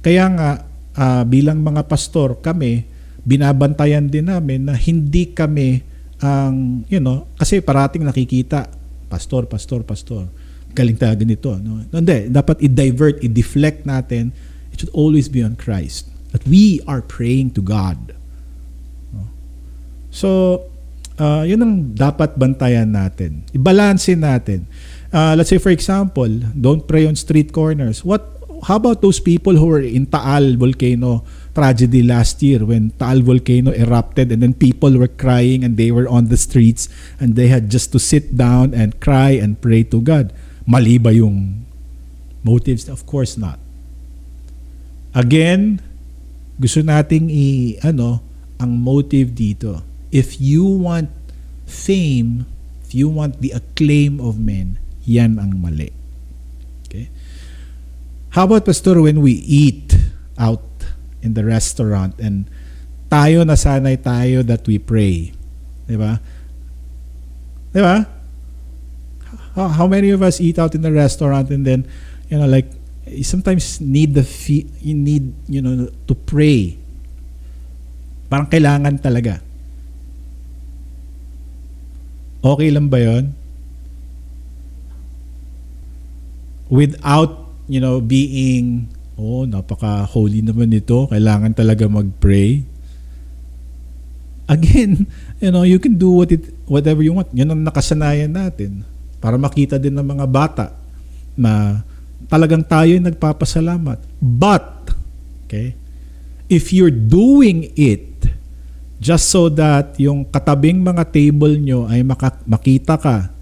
[0.00, 0.50] Kaya nga,
[0.96, 2.84] uh, bilang mga pastor, kami,
[3.22, 5.84] binabantayan din namin na hindi kami
[6.22, 8.66] ang, you know, kasi parating nakikita,
[9.12, 10.26] pastor, pastor, pastor,
[10.72, 11.52] galing tayo ganito.
[11.60, 11.84] No?
[11.92, 14.32] Hindi, dapat i-divert, i-deflect natin.
[14.72, 16.08] It should always be on Christ.
[16.32, 18.16] That we are praying to God.
[20.12, 20.60] So,
[21.16, 23.48] uh, yun ang dapat bantayan natin.
[23.56, 24.68] I-balansin natin.
[25.08, 28.04] Uh, let's say for example, don't pray on street corners.
[28.04, 28.28] What
[28.68, 33.74] how about those people who were in Taal volcano tragedy last year when Taal volcano
[33.74, 36.88] erupted and then people were crying and they were on the streets
[37.18, 40.32] and they had just to sit down and cry and pray to God.
[40.64, 41.66] Mali ba yung
[42.46, 42.88] motives?
[42.88, 43.58] Of course not.
[45.12, 45.82] Again,
[46.56, 48.22] gusto nating i ano
[48.56, 49.91] ang motive dito.
[50.12, 51.08] If you want
[51.64, 52.44] fame,
[52.84, 54.76] if you want the acclaim of men,
[55.08, 55.90] yan ang mali.
[56.86, 57.08] Okay?
[58.36, 59.96] How about pastor when we eat
[60.36, 60.62] out
[61.22, 62.50] in the restaurant and
[63.12, 65.30] tayo nasanay tayo that we pray.
[65.86, 66.18] 'Di ba?
[67.70, 68.08] 'Di ba?
[69.52, 71.84] How, how many of us eat out in the restaurant and then
[72.32, 72.72] you know like
[73.04, 76.80] you sometimes need the fe- you need you know to pray
[78.32, 79.44] parang kailangan talaga
[82.42, 83.32] okay lang ba yon
[86.72, 91.06] without you know being oh napaka holy naman nito.
[91.06, 92.64] Kailangan talaga mag-pray.
[94.50, 95.06] Again
[95.38, 97.30] you know you can do what it whatever you want.
[97.30, 98.82] Yun ang nakasanayan natin
[99.22, 100.74] para makita din ng mga bata
[101.38, 101.84] na
[102.26, 104.02] talagang tayo ay nagpapasalamat.
[104.18, 104.92] But
[105.46, 105.78] okay
[106.52, 108.11] if you're doing it
[109.02, 113.34] just so that yung katabing mga table nyo ay maka- makita ka.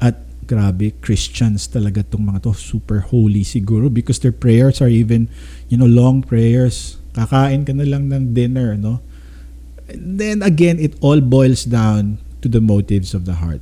[0.00, 0.16] At
[0.48, 2.56] grabe Christians talaga tong mga to.
[2.56, 5.28] Super holy siguro because their prayers are even
[5.68, 6.96] you know long prayers.
[7.12, 9.04] Kakain ka na lang ng dinner no?
[9.92, 13.60] And then again it all boils down to the motives of the heart.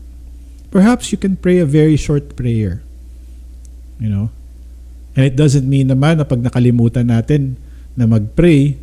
[0.70, 2.86] Perhaps you can pray a very short prayer
[3.98, 4.30] you know?
[5.18, 7.58] And it doesn't mean naman na pag nakalimutan natin
[7.98, 8.78] na mag-pray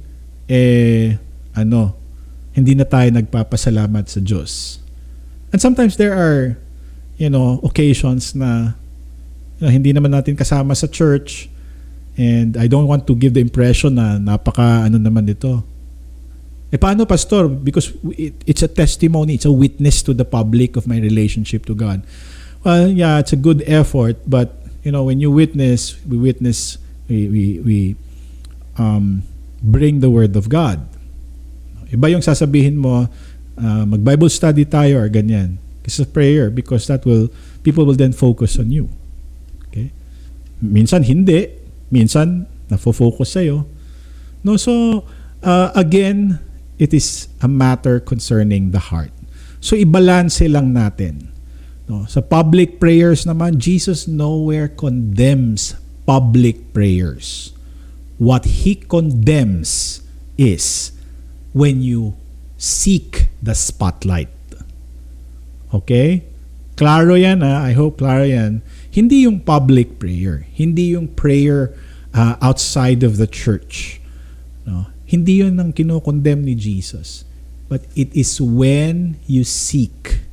[0.45, 1.17] eh
[1.57, 1.98] ano
[2.59, 4.83] hindi na tayo nagpapasalamat sa Diyos
[5.55, 6.59] and sometimes there are
[7.19, 8.73] you know, occasions na
[9.59, 11.51] you know, hindi naman natin kasama sa church
[12.15, 15.61] and I don't want to give the impression na napaka ano naman dito.
[16.71, 17.51] Eh paano pastor?
[17.51, 21.75] Because it, it's a testimony, it's a witness to the public of my relationship to
[21.75, 22.07] God.
[22.63, 24.55] Well, yeah, it's a good effort, but
[24.87, 26.79] you know, when you witness, we witness,
[27.11, 27.79] we we, we
[28.79, 29.27] um,
[29.59, 30.87] bring the word of God.
[31.89, 33.09] Iba yung sasabihin mo,
[33.59, 35.57] uh, mag-Bible study tayo or ganyan
[35.89, 37.33] is a prayer because that will
[37.65, 38.85] people will then focus on you.
[39.67, 39.89] Okay?
[40.61, 41.49] Minsan hindi,
[41.89, 43.65] minsan nafo-focus sa iyo.
[44.45, 45.03] No, so
[45.41, 46.37] uh, again,
[46.77, 49.11] it is a matter concerning the heart.
[49.59, 51.33] So ibalanse lang natin.
[51.89, 55.73] No, sa public prayers naman, Jesus nowhere condemns
[56.05, 57.51] public prayers.
[58.21, 60.01] What he condemns
[60.37, 60.93] is
[61.53, 62.15] when you
[62.57, 64.29] seek the spotlight.
[65.73, 66.23] Okay?
[66.75, 67.63] Klaro yan ha.
[67.63, 68.61] I hope klaro yan.
[68.89, 70.47] Hindi yung public prayer.
[70.53, 71.75] Hindi yung prayer
[72.13, 74.01] uh, outside of the church.
[74.65, 74.87] No?
[75.05, 77.25] Hindi yun ang kinokondemn ni Jesus.
[77.69, 80.25] But it is when you seek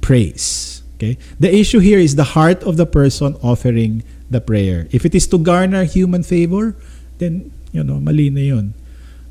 [0.00, 0.82] praise.
[0.98, 1.18] Okay?
[1.38, 4.88] The issue here is the heart of the person offering the prayer.
[4.90, 6.74] If it is to garner human favor,
[7.18, 8.74] then, you know, mali na yun.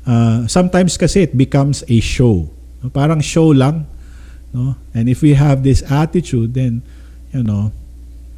[0.04, 2.48] Uh, sometimes kasi it becomes a show.
[2.92, 3.88] Parang show lang
[4.54, 4.78] No?
[4.94, 6.86] And if we have this attitude, then,
[7.34, 7.74] you know,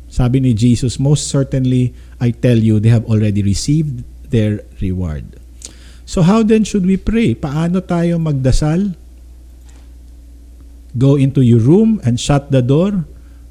[0.08, 4.00] sabi ni Jesus, most certainly, I tell you, they have already received
[4.32, 5.36] their reward.
[6.08, 7.36] So how then should we pray?
[7.36, 8.96] Paano tayo magdasal?
[10.96, 13.04] Go into your room and shut the door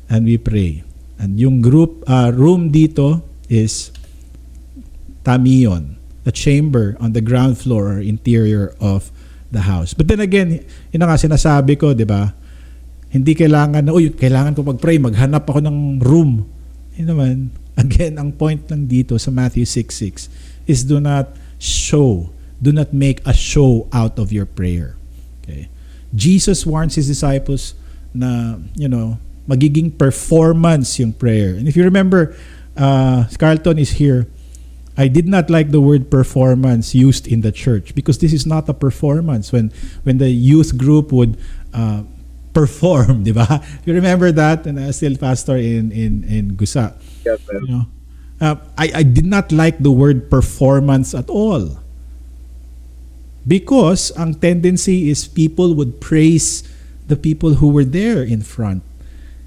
[0.09, 0.81] and we pray.
[1.21, 3.93] And yung group uh, room dito is
[5.21, 9.13] tamion, a chamber on the ground floor or interior of
[9.53, 9.93] the house.
[9.93, 12.33] But then again, yun nga sinasabi ko, di ba?
[13.13, 16.49] Hindi kailangan na, uy, kailangan ko mag-pray, maghanap ako ng room.
[16.97, 17.35] Yun naman,
[17.77, 20.27] again, ang point lang dito sa Matthew 6.6
[20.65, 24.97] is do not show, do not make a show out of your prayer.
[25.43, 25.69] Okay?
[26.11, 27.77] Jesus warns His disciples
[28.11, 31.53] na, you know, magiging performance yung prayer.
[31.53, 32.33] And if you remember,
[32.73, 34.25] uh, Carlton is here,
[34.97, 38.69] I did not like the word performance used in the church because this is not
[38.69, 39.51] a performance.
[39.51, 39.71] When
[40.03, 41.35] when the youth group would
[41.73, 42.03] uh,
[42.55, 43.59] perform, di ba?
[43.83, 44.65] You remember that?
[44.65, 46.95] And I was still pastor in in in Gusa.
[47.27, 47.59] Yes, sir.
[47.59, 47.83] You know,
[48.39, 51.83] uh, I I did not like the word performance at all.
[53.45, 56.65] Because ang tendency is people would praise
[57.05, 58.81] the people who were there in front.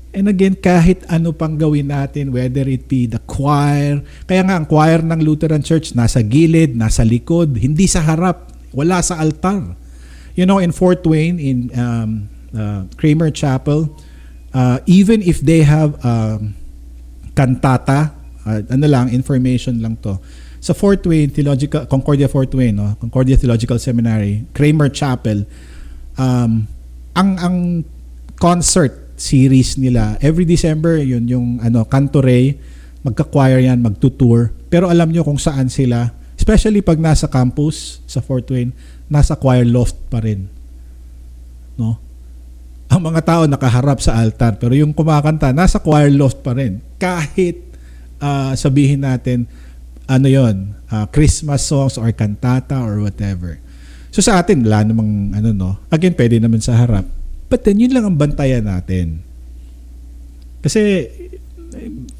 [0.09, 4.65] And again, kahit ano pang gawin natin, whether it be the choir, kaya nga ang
[4.65, 9.77] choir ng Lutheran Church nasa gilid, nasa likod, hindi sa harap, wala sa altar.
[10.33, 13.93] You know, in Fort Wayne, in um, uh, Kramer Chapel,
[14.57, 16.57] uh, even if they have um,
[17.37, 18.17] kantata,
[18.49, 20.17] uh, ano lang, information lang to.
[20.59, 22.97] Sa Fort Wayne Theological Concordia Fort Wayne, no?
[22.97, 25.45] Concordia Theological Seminary, Kramer Chapel,
[26.17, 26.65] um,
[27.13, 27.57] ang ang
[28.39, 30.17] concert series nila.
[30.23, 32.55] Every December yun yung ano Cantoray
[33.03, 34.55] magka-choir yan magtutour.
[34.71, 36.15] Pero alam nyo kung saan sila.
[36.39, 38.73] Especially pag nasa campus sa Fort Wayne
[39.11, 40.47] nasa choir loft pa rin.
[41.75, 41.99] No?
[42.89, 46.79] Ang mga tao nakaharap sa altar pero yung kumakanta nasa choir loft pa rin.
[46.97, 47.59] Kahit
[48.23, 49.51] uh, sabihin natin
[50.09, 53.59] ano yon uh, Christmas songs or kantata or whatever.
[54.15, 55.71] So sa atin wala namang ano no?
[55.91, 57.18] Again pwede naman sa harap
[57.49, 59.25] but then yun lang ang bantayan natin
[60.65, 61.09] kasi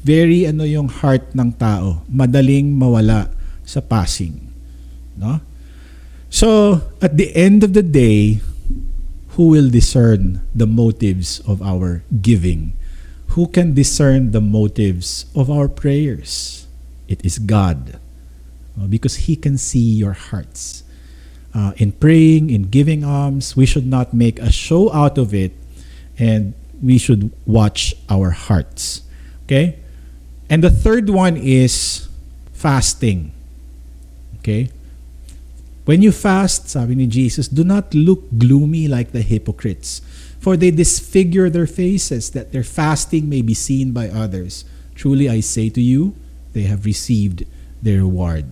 [0.05, 3.29] very ano yung heart ng tao, madaling mawala
[3.65, 4.39] sa passing,
[5.17, 5.41] no?
[6.29, 8.41] So, at the end of the day,
[9.33, 12.77] who will discern the motives of our giving?
[13.33, 16.65] Who can discern the motives of our prayers?
[17.09, 17.97] It is God.
[18.77, 20.85] Because He can see your hearts.
[21.53, 25.51] Uh, in praying, in giving alms, we should not make a show out of it
[26.17, 29.01] and we should watch our hearts.
[29.45, 29.79] Okay?
[30.49, 32.07] And the third one is
[32.53, 33.31] fasting.
[34.39, 34.69] Okay?
[35.85, 40.01] When you fast, sabi ni Jesus, do not look gloomy like the hypocrites,
[40.39, 44.65] for they disfigure their faces that their fasting may be seen by others.
[44.93, 46.13] Truly I say to you,
[46.53, 47.45] they have received
[47.81, 48.45] their reward.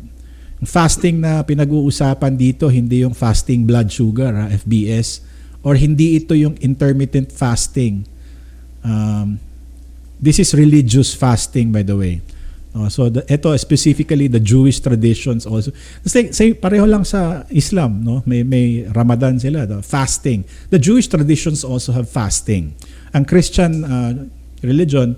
[0.65, 5.21] Fasting na pinag-uusapan dito, hindi yung fasting blood sugar, ha, FBS,
[5.61, 8.07] or hindi ito yung intermittent fasting.
[8.81, 9.37] Um,
[10.17, 12.25] this is religious fasting, by the way.
[12.77, 15.73] Uh, so the, ito specifically the Jewish traditions also.
[16.05, 18.21] Kasi say, pareho lang sa Islam, no?
[18.29, 20.45] May may Ramadan sila, the fasting.
[20.69, 22.77] The Jewish traditions also have fasting.
[23.17, 24.13] Ang Christian uh,
[24.61, 25.17] religion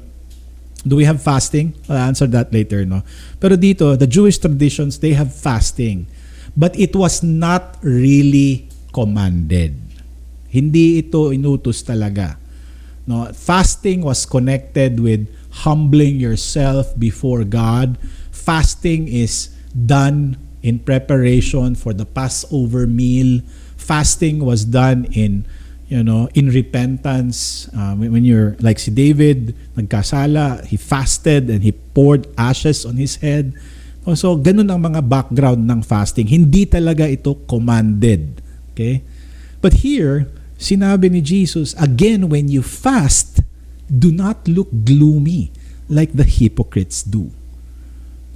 [0.87, 1.75] Do we have fasting?
[1.89, 3.03] I'll answer that later, no?
[3.39, 6.07] Pero dito, the Jewish traditions, they have fasting.
[6.55, 9.75] But it was not really commanded.
[10.49, 12.37] Hindi ito inutos talaga.
[13.05, 15.29] No, fasting was connected with
[15.65, 17.97] humbling yourself before God.
[18.29, 23.41] Fasting is done in preparation for the Passover meal.
[23.77, 25.45] Fasting was done in
[25.89, 27.67] you know, in repentance.
[27.73, 33.17] Uh, when you're like si David, nagkasala, he fasted and he poured ashes on his
[33.19, 33.57] head.
[34.05, 36.29] Oh, so, ganun ang mga background ng fasting.
[36.29, 38.39] Hindi talaga ito commanded.
[38.71, 39.03] Okay?
[39.59, 43.43] But here, sinabi ni Jesus, again, when you fast,
[43.89, 45.51] do not look gloomy
[45.89, 47.33] like the hypocrites do.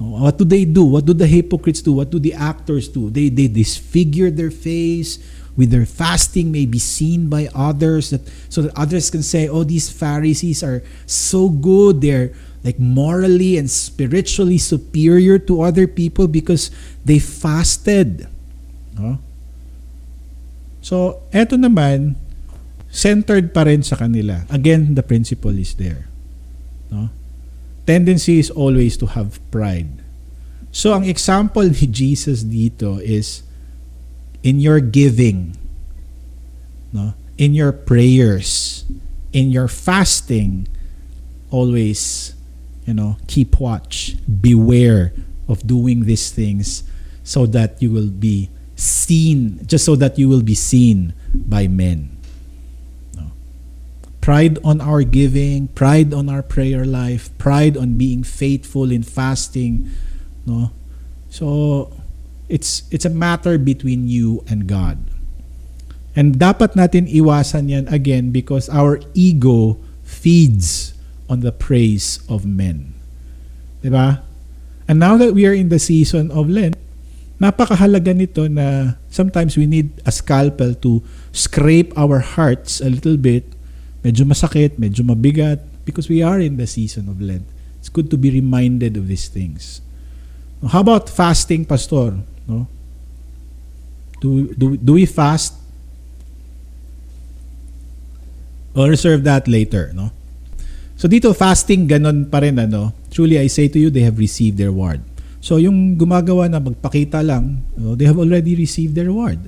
[0.02, 0.84] What do they do?
[0.84, 1.94] What do the hypocrites do?
[1.94, 3.14] What do the actors do?
[3.14, 5.22] They, they disfigure their face
[5.56, 9.64] with their fasting may be seen by others that so that others can say oh
[9.64, 16.72] these pharisees are so good they're like morally and spiritually superior to other people because
[17.06, 18.26] they fasted
[18.98, 19.20] no?
[20.84, 22.20] So, eto naman,
[22.92, 24.44] centered pa rin sa kanila.
[24.52, 26.12] Again, the principle is there.
[26.92, 27.08] No?
[27.88, 30.04] Tendency is always to have pride.
[30.76, 33.48] So, ang example ni Jesus dito is
[34.44, 35.58] in your giving,
[36.92, 37.14] no?
[37.38, 38.86] in your prayers,
[39.32, 40.68] in your fasting,
[41.50, 42.36] always,
[42.86, 45.14] you know, keep watch, beware
[45.48, 46.84] of doing these things
[47.24, 52.16] so that you will be seen, just so that you will be seen by men.
[53.16, 53.32] No.
[54.20, 59.90] Pride on our giving, pride on our prayer life, pride on being faithful in fasting,
[60.46, 60.72] no.
[61.30, 61.92] So
[62.54, 65.02] it's it's a matter between you and God.
[66.14, 70.94] And dapat natin iwasan yan again because our ego feeds
[71.26, 72.94] on the praise of men.
[73.82, 74.22] 'Di ba?
[74.86, 76.78] And now that we are in the season of Lent,
[77.42, 81.02] napakahalaga nito na sometimes we need a scalpel to
[81.34, 83.50] scrape our hearts a little bit.
[84.06, 87.48] Medyo masakit, medyo mabigat because we are in the season of Lent.
[87.82, 89.82] It's good to be reminded of these things.
[90.62, 92.22] How about fasting, Pastor?
[92.48, 92.68] No?
[94.20, 95.60] Do, do, do we fast?
[98.74, 99.92] I'll reserve that later.
[99.94, 100.10] No?
[100.98, 102.58] So dito, fasting, ganon pa rin.
[102.58, 102.96] Ano?
[103.12, 105.04] Truly, I say to you, they have received their reward.
[105.44, 109.44] So yung gumagawa na magpakita lang, no, they have already received their reward.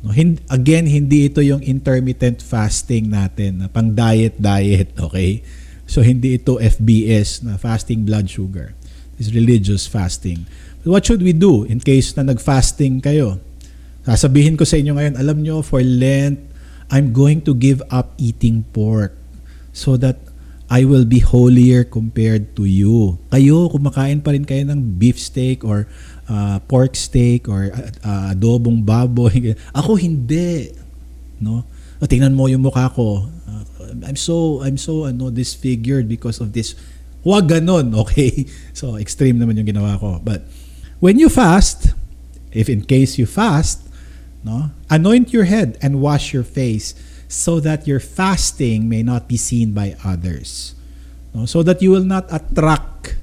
[0.00, 5.44] No, hin- again, hindi ito yung intermittent fasting natin na pang diet-diet, okay?
[5.84, 8.72] So hindi ito FBS na fasting blood sugar.
[9.20, 10.48] It's religious fasting.
[10.88, 13.36] What should we do in case na nag-fasting kayo?
[14.08, 16.40] Sasabihin ko sa inyo ngayon, alam nyo, for Lent,
[16.88, 19.12] I'm going to give up eating pork
[19.76, 20.16] so that
[20.72, 23.20] I will be holier compared to you.
[23.28, 25.84] Kayo, kumakain pa rin kayo ng beef steak or
[26.24, 27.68] uh, pork steak or
[28.00, 29.52] uh, adobong baboy.
[29.84, 30.72] Ako hindi.
[31.36, 31.68] No?
[32.00, 33.28] O, tingnan mo yung mukha ko.
[33.44, 33.64] Uh,
[34.08, 36.72] I'm so I'm so ano disfigured because of this.
[37.24, 38.48] Huwag ganon, okay?
[38.78, 40.20] So extreme naman yung ginawa ko.
[40.20, 40.48] But
[41.00, 41.94] when you fast,
[42.52, 43.86] if in case you fast,
[44.44, 46.94] no, anoint your head and wash your face
[47.28, 50.74] so that your fasting may not be seen by others.
[51.34, 51.44] No?
[51.44, 53.16] So that you will not attract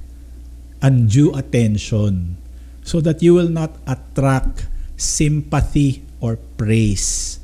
[0.80, 2.36] undue attention.
[2.84, 7.40] So that you will not attract sympathy or praise.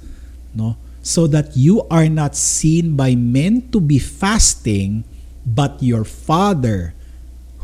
[0.55, 0.77] No?
[1.03, 5.03] So that you are not seen by men to be fasting,
[5.45, 6.95] but your Father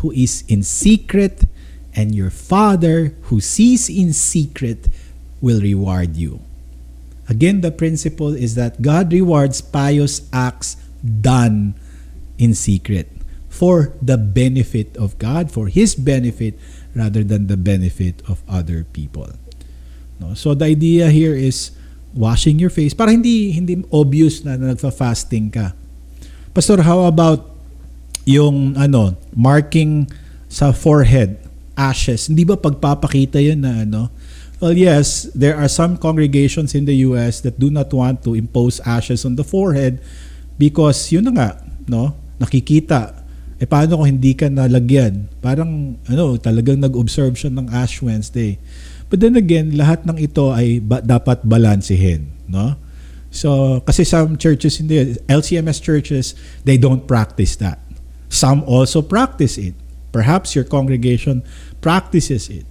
[0.03, 1.45] who is in secret,
[1.99, 4.87] and your Father who sees in secret
[5.43, 6.39] will reward you.
[7.27, 11.75] Again, the principle is that God rewards pious acts done
[12.39, 13.11] in secret
[13.51, 16.55] for the benefit of God, for His benefit,
[16.95, 19.35] rather than the benefit of other people.
[20.23, 20.39] No?
[20.39, 21.75] So the idea here is
[22.15, 25.75] washing your face para hindi hindi obvious na, na nagfa-fasting ka.
[26.55, 27.51] Pastor, how about
[28.23, 30.07] yung ano, marking
[30.49, 31.48] sa forehead,
[31.79, 32.27] ashes.
[32.27, 34.11] Hindi ba pagpapakita 'yun na ano?
[34.59, 38.83] Well, yes, there are some congregations in the US that do not want to impose
[38.83, 40.03] ashes on the forehead
[40.59, 41.51] because yun na nga,
[41.87, 42.19] no?
[42.43, 43.23] Nakikita.
[43.63, 45.31] Eh paano kung hindi ka nalagyan?
[45.39, 48.59] Parang ano, talagang nag-observe siya ng Ash Wednesday.
[49.07, 52.75] But then again, lahat ng ito ay ba- dapat balansehin, no?
[53.31, 56.35] So, kasi some churches in the LCMS churches,
[56.65, 57.79] they don't practice that.
[58.29, 59.77] Some also practice it.
[60.13, 61.45] Perhaps your congregation
[61.81, 62.67] practices it,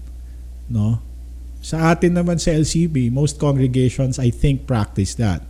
[0.70, 1.00] no?
[1.62, 5.44] Sa atin naman sa LCB, most congregations I think practice that.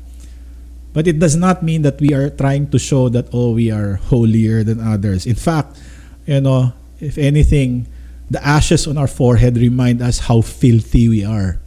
[0.94, 4.02] But it does not mean that we are trying to show that oh we are
[4.10, 5.30] holier than others.
[5.30, 5.78] In fact,
[6.26, 7.86] you know, if anything,
[8.30, 11.60] the ashes on our forehead remind us how filthy we are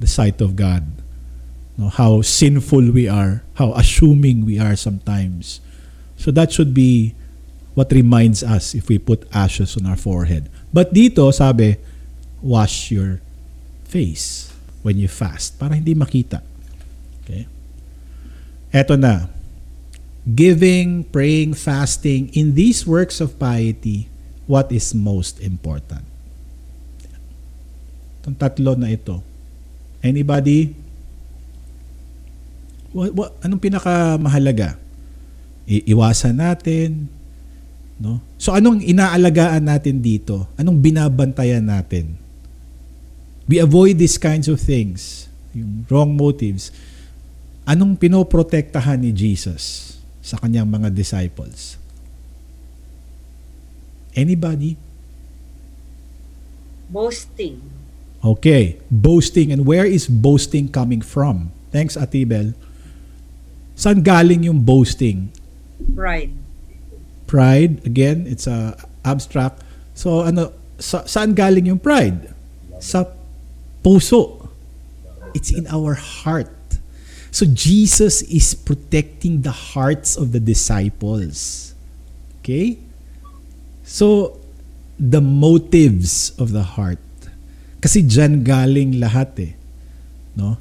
[0.00, 0.84] the sight of God.
[1.78, 5.60] No, how sinful we are, how assuming we are sometimes.
[6.16, 7.14] So that should be
[7.74, 10.50] what reminds us if we put ashes on our forehead.
[10.68, 11.80] But dito, sabi,
[12.44, 13.24] wash your
[13.88, 14.52] face
[14.84, 16.44] when you fast para hindi makita.
[17.24, 17.48] Okay?
[18.72, 19.32] Eto na.
[20.28, 24.12] Giving, praying, fasting, in these works of piety,
[24.44, 26.04] what is most important?
[28.20, 29.24] Itong tatlo na ito.
[30.04, 30.76] Anybody?
[32.92, 34.76] What, what, anong pinakamahalaga?
[35.64, 37.08] I- iwasan natin,
[37.98, 38.22] no?
[38.38, 40.46] So anong inaalagaan natin dito?
[40.54, 42.14] Anong binabantayan natin?
[43.50, 45.26] We avoid these kinds of things,
[45.56, 46.70] yung wrong motives.
[47.68, 51.80] Anong pinoprotektahan ni Jesus sa kanyang mga disciples?
[54.16, 54.76] Anybody?
[56.88, 57.60] Boasting.
[58.24, 59.52] Okay, boasting.
[59.52, 61.52] And where is boasting coming from?
[61.70, 62.56] Thanks, Atibel.
[63.78, 65.30] Saan galing yung boasting?
[65.94, 66.47] Pride.
[67.28, 68.74] Pride, again, it's a
[69.04, 69.60] abstract.
[69.92, 70.50] So, ano,
[70.80, 72.32] sa, saan galing yung pride?
[72.80, 73.04] Sa
[73.84, 74.48] puso.
[75.36, 76.50] It's in our heart.
[77.28, 81.70] So, Jesus is protecting the hearts of the disciples.
[82.40, 82.80] Okay?
[83.84, 84.40] So,
[84.96, 87.04] the motives of the heart.
[87.78, 89.52] Kasi dyan galing lahat eh.
[90.34, 90.58] No?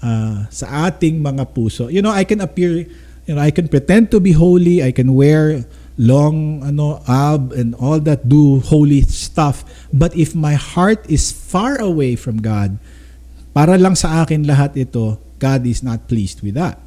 [0.00, 1.90] Ah, sa ating mga puso.
[1.90, 2.86] You know, I can appear,
[3.26, 5.66] you know, I can pretend to be holy, I can wear
[6.00, 9.68] long ano ab and all that do holy stuff.
[9.92, 12.80] But if my heart is far away from God
[13.52, 16.80] para lang sa akin lahat ito God is not pleased with that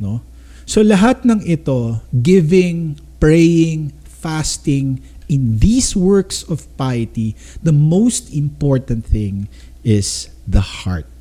[0.00, 0.24] no?
[0.64, 9.04] So lahat ng ito giving praying fasting in these works of piety the most important
[9.04, 9.52] thing
[9.84, 11.12] is the heart.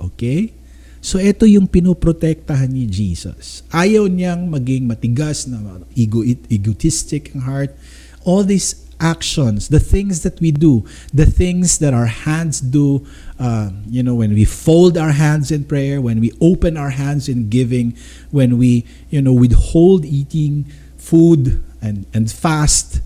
[0.00, 0.63] Okay
[1.04, 3.60] So ito yung pinoprotektahan ni Jesus.
[3.68, 5.60] Ayaw niyang maging matigas na
[5.92, 7.76] ego egotistic ang heart.
[8.24, 10.80] All these actions, the things that we do,
[11.12, 13.04] the things that our hands do,
[13.36, 17.28] uh, you know, when we fold our hands in prayer, when we open our hands
[17.28, 17.92] in giving,
[18.32, 20.64] when we, you know, withhold eating
[20.96, 23.04] food and, and fast,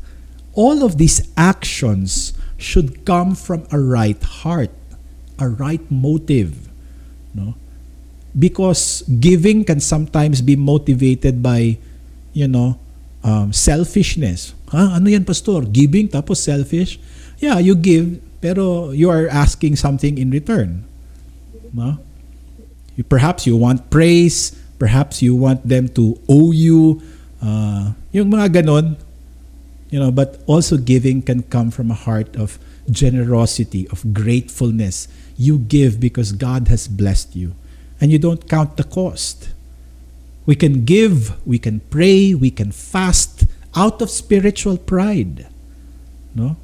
[0.55, 2.31] all of these actions
[2.63, 4.71] should come from a right heart,
[5.43, 6.71] a right motive,
[7.35, 7.59] no?
[8.37, 11.79] Because giving can sometimes be motivated by
[12.33, 12.79] you know
[13.23, 14.53] um, selfishness.
[14.75, 15.65] Ha ano yan pastor?
[15.65, 17.01] Giving tapos selfish?
[17.39, 20.85] Yeah you give pero you are asking something in return.
[21.73, 22.01] No?
[23.07, 26.99] perhaps you want praise perhaps you want them to owe you
[27.39, 28.99] uh, yung mga ganon.
[29.89, 32.59] You know but also giving can come from a heart of
[32.91, 35.09] generosity of gratefulness.
[35.39, 37.55] You give because God has blessed you
[38.01, 39.51] and you don't count the cost.
[40.47, 43.45] We can give, we can pray, we can fast
[43.77, 45.47] out of spiritual pride.
[46.35, 46.57] No?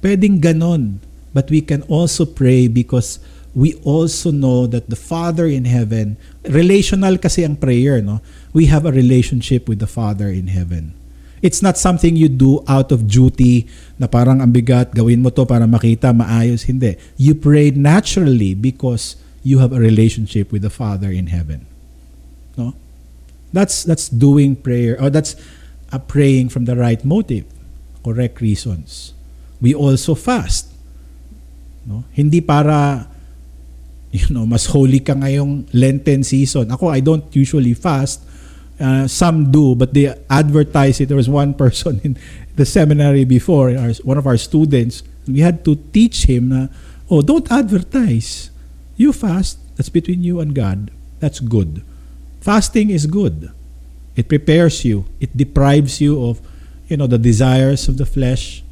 [0.00, 1.04] Pwedeng ganon.
[1.34, 3.20] But we can also pray because
[3.54, 6.16] we also know that the Father in heaven,
[6.48, 8.24] relational kasi ang prayer, no?
[8.56, 10.96] We have a relationship with the Father in heaven.
[11.38, 15.46] It's not something you do out of duty na parang ang bigat, gawin mo to
[15.46, 16.66] para makita maayos.
[16.66, 16.98] Hindi.
[17.14, 19.14] You pray naturally because
[19.48, 21.64] you have a relationship with the Father in heaven.
[22.56, 22.76] No?
[23.52, 25.32] That's that's doing prayer or that's
[25.88, 27.48] uh, praying from the right motive,
[28.04, 29.16] correct reasons.
[29.60, 30.68] We also fast.
[31.88, 32.04] No?
[32.12, 33.08] Hindi para
[34.12, 36.68] you know, mas holy ka ngayong Lenten season.
[36.72, 38.24] Ako, I don't usually fast.
[38.78, 41.08] Uh, some do, but they advertise it.
[41.08, 42.16] There was one person in
[42.56, 46.68] the seminary before, our, one of our students, we had to teach him na,
[47.10, 48.50] oh, don't advertise.
[48.98, 50.90] You fast, that's between you and God.
[51.20, 51.80] That's good.
[52.42, 53.50] Fasting is good.
[54.16, 55.06] It prepares you.
[55.20, 56.42] It deprives you of,
[56.88, 58.62] you know, the desires of the flesh.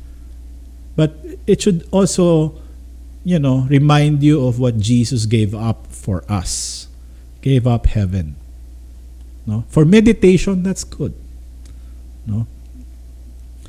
[0.96, 1.16] But
[1.46, 2.60] it should also
[3.26, 6.86] you know, remind you of what Jesus gave up for us.
[7.42, 8.36] Gave up heaven.
[9.44, 9.66] No?
[9.66, 11.10] For meditation, that's good.
[12.24, 12.46] No?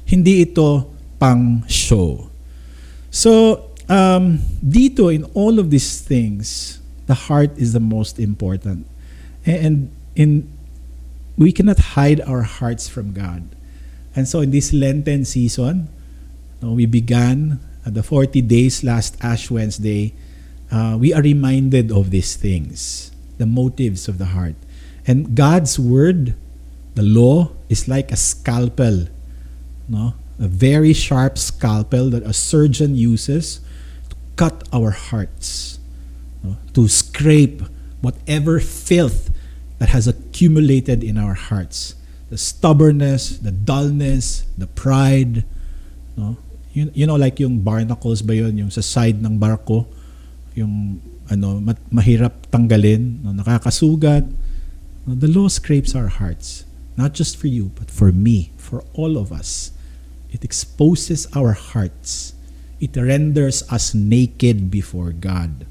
[0.06, 2.30] Hindi ito pang show.
[3.10, 8.86] So, um, dito in all of these things, the heart is the most important.
[9.46, 10.52] And in
[11.38, 13.44] we cannot hide our hearts from God.
[14.16, 15.88] And so in this Lenten season,
[16.62, 20.14] we began uh, the 40 days last Ash Wednesday,
[20.72, 24.56] uh, we are reminded of these things, the motives of the heart.
[25.06, 26.34] And God's word,
[26.96, 29.08] the law, is like a scalpel,
[29.88, 30.16] no?
[30.40, 33.62] a very sharp scalpel that a surgeon uses
[34.38, 35.80] cut our hearts,
[36.44, 36.56] no?
[36.74, 37.62] to scrape
[38.00, 39.30] whatever filth
[39.80, 41.96] that has accumulated in our hearts
[42.30, 45.46] the stubbornness, the dullness, the pride,
[46.18, 46.36] no?
[46.78, 49.90] you, you know like yung barnacles ba yun yung sa side ng barko
[50.54, 54.30] yung ano mat, mahirap tanggalin no, nakakasugat
[55.10, 59.18] no, the law scrapes our hearts not just for you but for me for all
[59.18, 59.74] of us
[60.30, 62.37] it exposes our hearts
[62.80, 65.66] it renders us naked before God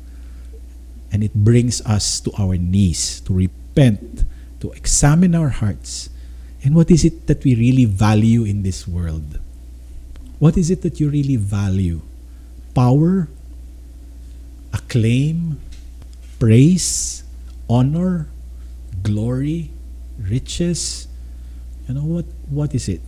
[1.12, 4.24] and it brings us to our knees to repent
[4.61, 6.11] to examine our hearts
[6.62, 9.39] and what is it that we really value in this world
[10.39, 12.05] What is it that you really value?
[12.77, 13.28] Power,
[14.73, 15.57] acclaim,
[16.37, 17.24] praise,
[17.73, 18.28] honor,
[19.01, 19.73] glory,
[20.20, 21.09] riches.
[21.89, 23.01] You know what what is it?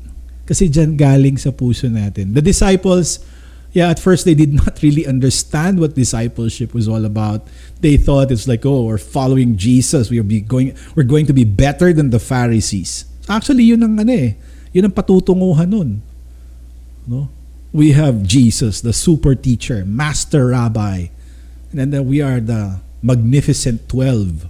[0.48, 2.32] Kasi diyan galing sa puso natin.
[2.32, 3.20] The disciples,
[3.78, 7.46] yeah, at first they did not really understand what discipleship was all about.
[7.78, 10.10] They thought it's like, oh, we're following Jesus.
[10.10, 13.06] We're be going we're going to be better than the Pharisees.
[13.30, 14.34] Actually, yun ang ano eh.
[14.74, 16.02] Yun ang patutunguhan nun.
[17.06, 17.30] No?
[17.70, 21.14] We have Jesus, the super teacher, master rabbi.
[21.70, 24.48] And then we are the magnificent 12.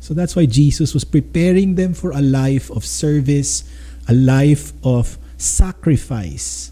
[0.00, 3.68] So that's why Jesus was preparing them for a life of service,
[4.08, 6.70] a life of sacrifice.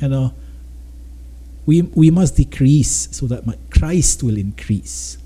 [0.00, 0.34] You know,
[1.64, 5.18] we, we must decrease so that Christ will increase.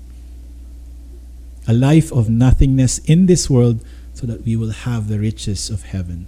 [1.67, 5.83] A life of nothingness in this world so that we will have the riches of
[5.83, 6.25] heaven.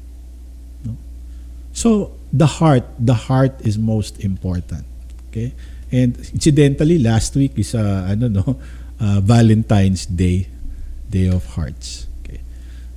[1.74, 4.86] So, the heart, the heart is most important.
[5.30, 5.53] Okay?
[5.91, 8.60] And incidentally, last week is uh, no,
[8.99, 10.48] uh, Valentine's Day,
[11.10, 12.07] Day of Hearts.
[12.22, 12.40] Okay.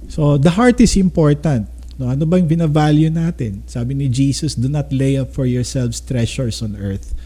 [0.08, 1.68] So, the heart is important.
[1.96, 3.64] No, ano bang binavalue natin?
[3.64, 7.16] Sabi ni Jesus, do not lay up for yourselves treasures on earth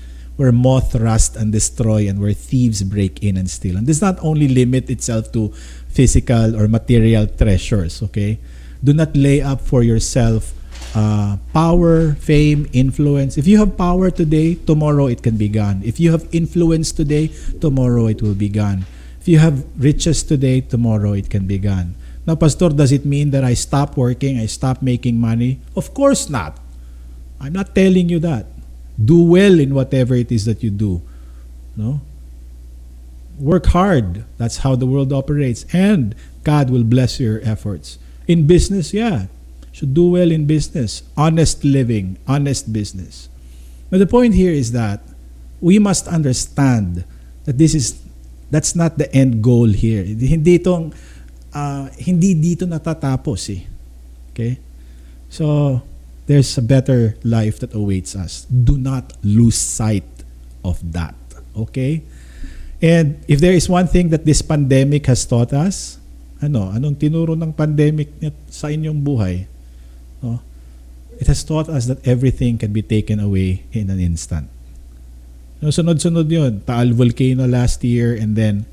[0.40, 3.76] where moth rust and destroy and where thieves break in and steal.
[3.76, 5.52] And this not only limit itself to
[5.92, 8.40] physical or material treasures, okay?
[8.82, 10.55] Do not lay up for yourself
[10.94, 13.36] uh, power, fame, influence.
[13.36, 15.82] If you have power today, tomorrow it can be gone.
[15.84, 17.28] If you have influence today,
[17.60, 18.86] tomorrow it will be gone.
[19.20, 21.99] If you have riches today, tomorrow it can be gone.
[22.26, 25.60] Now, Pastor, does it mean that I stop working, I stop making money?
[25.74, 26.59] Of course not.
[27.40, 28.47] I'm not telling you that.
[29.02, 31.01] Do well in whatever it is that you do.
[31.76, 32.01] No?
[33.38, 34.24] Work hard.
[34.36, 35.64] That's how the world operates.
[35.72, 36.14] And
[36.44, 37.98] God will bless your efforts.
[38.28, 39.26] In business, yeah,
[39.72, 43.28] should do well in business, honest living, honest business.
[43.88, 45.01] But the point here is that
[45.60, 47.05] we must understand
[47.44, 48.01] that this is
[48.51, 50.05] that's not the end goal here.
[50.05, 50.92] Hindi itong
[51.55, 53.62] uh, hindi dito natatapos eh.
[54.32, 54.59] Okay?
[55.31, 55.78] So
[56.27, 58.47] there's a better life that awaits us.
[58.51, 60.06] Do not lose sight
[60.62, 61.14] of that.
[61.56, 62.02] Okay?
[62.81, 66.01] And if there is one thing that this pandemic has taught us,
[66.40, 68.09] ano, anong tinuro ng pandemic
[68.48, 69.44] sa inyong buhay?
[70.24, 70.40] No?
[71.20, 74.48] It has taught us that everything can be taken away in an instant.
[75.60, 76.64] No, sunod-sunod yun.
[76.64, 78.64] Taal volcano last year and then,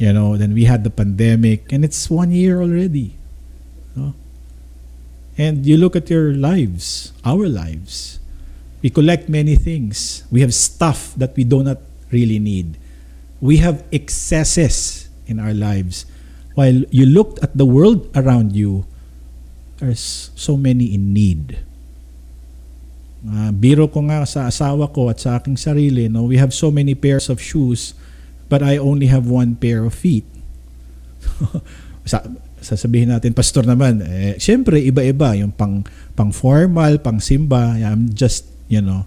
[0.00, 3.14] you know, then we had the pandemic and it's one year already.
[3.94, 4.14] No?
[5.36, 8.18] And you look at your lives, our lives.
[8.80, 10.24] We collect many things.
[10.32, 12.80] We have stuff that we do not really need.
[13.44, 16.06] We have excesses in our lives.
[16.54, 18.86] While you looked at the world around you,
[19.78, 21.60] there's so many in need.
[23.20, 26.72] Uh, biro ko nga sa asawa ko at sa aking sarili, no, we have so
[26.72, 27.92] many pairs of shoes,
[28.50, 30.26] but I only have one pair of feet.
[32.10, 32.26] sa,
[32.58, 35.38] sasabihin natin, pastor naman, eh, syempre, iba-iba.
[35.38, 35.86] Yung pang,
[36.18, 39.06] pang formal, pang simba, I'm just, you know,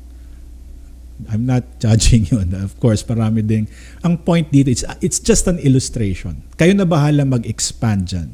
[1.27, 2.55] I'm not judging yun.
[2.55, 3.67] Of course, parami ding.
[4.07, 6.41] Ang point dito, it's, it's just an illustration.
[6.55, 8.29] Kayo na bahala mag-expand dyan.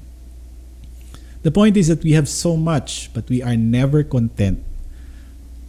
[1.41, 4.69] The point is that we have so much, but we are never content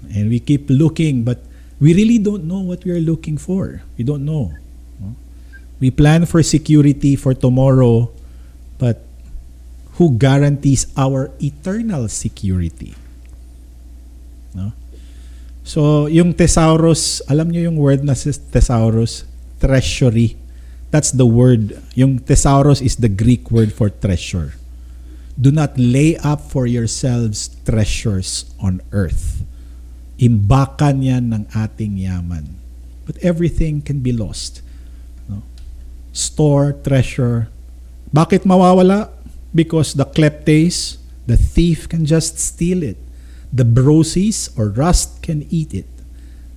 [0.08, 1.44] and we keep looking but
[1.78, 4.52] we really don't know what we are looking for we don't know
[5.80, 8.12] we plan for security for tomorrow
[8.76, 9.02] but
[9.96, 12.94] who guarantees our eternal security?
[14.54, 14.72] No?
[15.64, 19.24] So yung thesaurus alam niyo yung word na thesaurus?
[19.60, 20.40] Treasury.
[20.90, 21.76] That's the word.
[21.94, 24.56] Yung thesaurus is the greek word for treasure.
[25.40, 29.44] Do not lay up for yourselves treasures on earth.
[30.20, 32.60] Imbakan yan ng ating yaman.
[33.06, 34.60] But everything can be lost.
[36.12, 37.48] Store, treasure.
[38.10, 39.10] Bakit mawawala?
[39.54, 42.98] Because the kleptes, the thief can just steal it.
[43.52, 45.86] The broses or rust can eat it.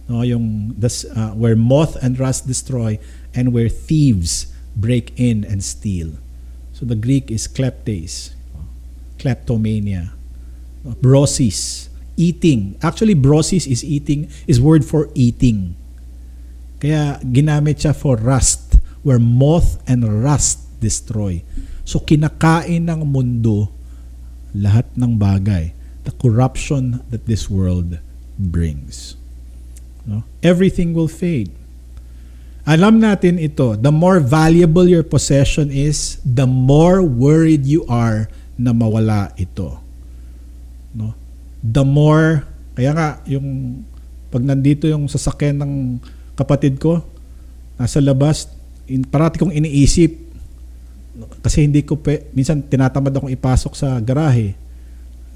[0.10, 3.00] No, yung das, uh, where moth and rust destroy
[3.34, 6.18] and where thieves break in and steal.
[6.74, 8.34] So the Greek is kleptes,
[9.18, 10.14] kleptomania.
[10.84, 12.76] Brosis, eating.
[12.84, 15.76] Actually, brosis is eating, is word for eating.
[16.84, 21.44] Kaya ginamit siya for rust, where moth and rust destroy.
[21.84, 23.70] So kinakain ng mundo
[24.56, 25.76] lahat ng bagay.
[26.04, 28.00] The corruption that this world
[28.36, 29.16] brings.
[30.04, 30.24] No?
[30.44, 31.52] Everything will fade.
[32.64, 38.72] Alam natin ito, the more valuable your possession is, the more worried you are na
[38.72, 39.84] mawala ito.
[40.96, 41.12] No?
[41.64, 42.44] the more,
[42.76, 43.80] kaya nga, yung
[44.28, 45.74] pag nandito yung sasakyan ng
[46.36, 47.00] kapatid ko,
[47.80, 48.52] nasa labas,
[48.88, 50.12] in, parati kong iniisip,
[51.46, 54.58] kasi hindi ko, pe, minsan tinatamad akong ipasok sa garahe.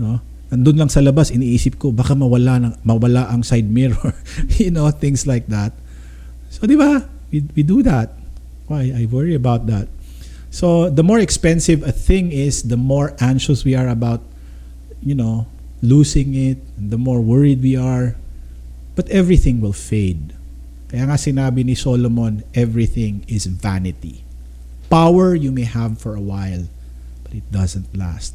[0.02, 0.18] No?
[0.50, 4.16] Nandun lang sa labas, iniisip ko, baka mawala, ng, mawala ang side mirror.
[4.62, 5.76] you know, things like that.
[6.50, 7.06] So, di ba?
[7.30, 8.16] We, we do that.
[8.72, 8.96] Why?
[8.96, 9.88] I worry about that.
[10.50, 14.24] So, the more expensive a thing is, the more anxious we are about,
[15.04, 15.46] you know,
[15.84, 18.16] losing it, the more worried we are.
[18.96, 20.34] But everything will fade.
[20.88, 24.24] Kaya nga sinabi ni Solomon, everything is vanity.
[24.88, 26.72] Power you may have for a while,
[27.28, 28.32] but it doesn't last.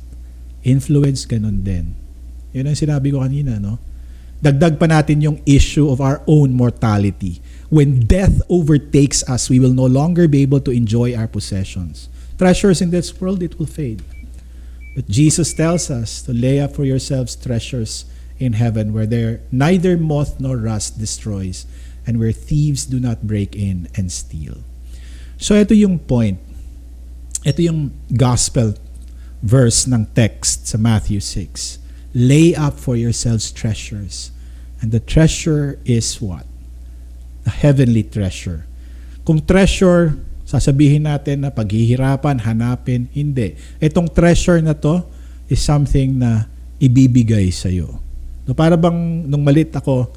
[0.60, 1.96] Influence, ganun din.
[2.52, 3.80] Yun ang sinabi ko kanina, no?
[4.44, 7.40] Dagdag pa natin yung issue of our own mortality.
[7.72, 12.12] When death overtakes us, we will no longer be able to enjoy our possessions.
[12.36, 14.04] Treasures in this world, it will fade.
[14.92, 18.04] But Jesus tells us to lay up for yourselves treasures
[18.36, 21.64] in heaven where there neither moth nor rust destroys
[22.06, 24.62] and where thieves do not break in and steal.
[25.38, 26.38] So ito yung point.
[27.42, 28.78] Ito yung gospel
[29.42, 31.82] verse ng text sa Matthew 6.
[32.14, 34.30] Lay up for yourselves treasures.
[34.78, 36.46] And the treasure is what?
[37.42, 38.66] The heavenly treasure.
[39.26, 40.18] Kung treasure
[40.52, 43.08] sasabihin natin na paghihirapan, hanapin.
[43.16, 43.56] Hindi.
[43.80, 45.00] Itong treasure na to
[45.48, 46.44] is something na
[46.76, 47.96] ibibigay sa iyo.
[48.44, 50.12] No, para bang nung malit ako,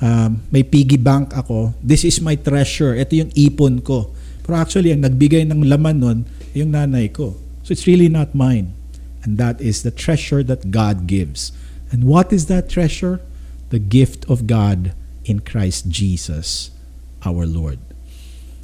[0.00, 2.96] um, may piggy bank ako, this is my treasure.
[2.96, 4.10] Ito yung ipon ko.
[4.42, 6.18] Pero actually, ang nagbigay ng laman nun,
[6.56, 7.36] yung nanay ko.
[7.62, 8.74] So it's really not mine.
[9.22, 11.52] And that is the treasure that God gives.
[11.92, 13.20] And what is that treasure?
[13.68, 16.72] The gift of God in Christ Jesus,
[17.22, 17.78] our Lord.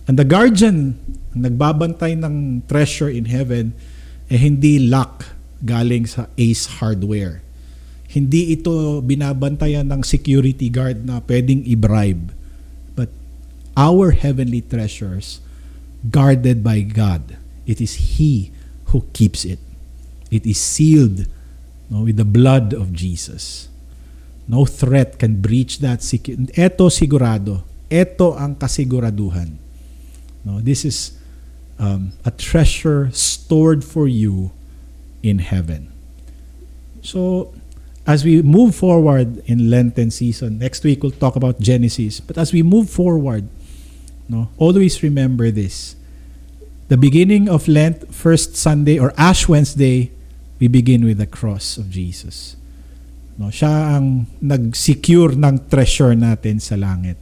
[0.09, 0.99] And the guardian,
[1.35, 3.77] ang nagbabantay ng treasure in heaven,
[4.27, 5.27] eh hindi luck
[5.63, 7.46] galing sa Ace Hardware.
[8.17, 12.33] Hindi ito binabantayan ng security guard na pwedeng i-bribe.
[12.97, 13.13] But
[13.77, 15.45] our heavenly treasures,
[16.09, 17.37] guarded by God,
[17.69, 18.57] it is He
[18.97, 19.61] who keeps it.
[20.33, 21.29] It is sealed
[21.93, 23.69] no, with the blood of Jesus.
[24.49, 26.49] No threat can breach that security.
[26.57, 27.69] Ito sigurado.
[27.93, 29.67] Ito ang kasiguraduhan
[30.47, 31.19] No, this is
[31.77, 34.53] um, a treasure stored for you
[35.21, 35.91] in heaven.
[37.03, 37.53] So,
[38.07, 42.21] as we move forward in Lenten season, next week we'll talk about Genesis.
[42.21, 43.49] But as we move forward,
[44.29, 45.97] no, always remember this.
[46.87, 50.13] The beginning of Lent, first Sunday or Ash Wednesday,
[50.61, 52.55] we begin with the cross of Jesus.
[53.37, 57.19] No, siya ang nag-secure ng treasure natin sa langit.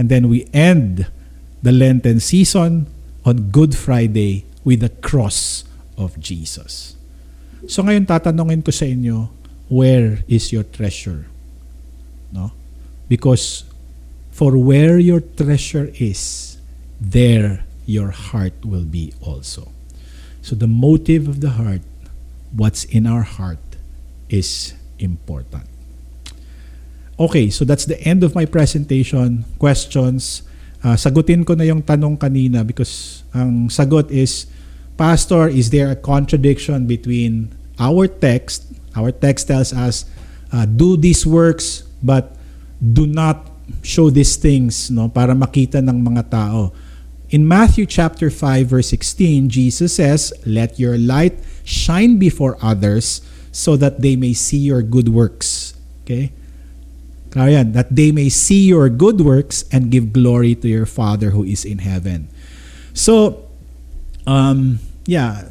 [0.00, 1.12] And then we end
[1.60, 2.88] the Lenten season
[3.28, 5.68] on Good Friday with the cross
[6.00, 6.96] of Jesus.
[7.68, 9.41] So ngayon tatanungin ko sa inyo,
[9.72, 11.24] where is your treasure?
[12.28, 12.52] No?
[13.08, 13.64] Because
[14.28, 16.60] for where your treasure is,
[17.00, 19.72] there your heart will be also.
[20.44, 21.80] So the motive of the heart,
[22.52, 23.64] what's in our heart,
[24.28, 25.64] is important.
[27.18, 29.44] Okay, so that's the end of my presentation.
[29.56, 30.42] Questions?
[30.84, 34.50] Uh, sagutin ko na yung tanong kanina because ang sagot is,
[35.00, 38.68] Pastor, is there a contradiction between our text?
[38.96, 40.04] Our text tells us,
[40.52, 42.36] uh, do these works, but
[42.80, 46.72] do not show these things no para makita ng mga tao.
[47.32, 53.80] In Matthew chapter 5 verse 16, Jesus says, "Let your light shine before others so
[53.80, 55.72] that they may see your good works."
[56.04, 56.36] Okay?
[57.32, 61.32] Kaya yan, that they may see your good works and give glory to your Father
[61.32, 62.28] who is in heaven.
[62.92, 63.48] So,
[64.28, 65.42] um, yeah,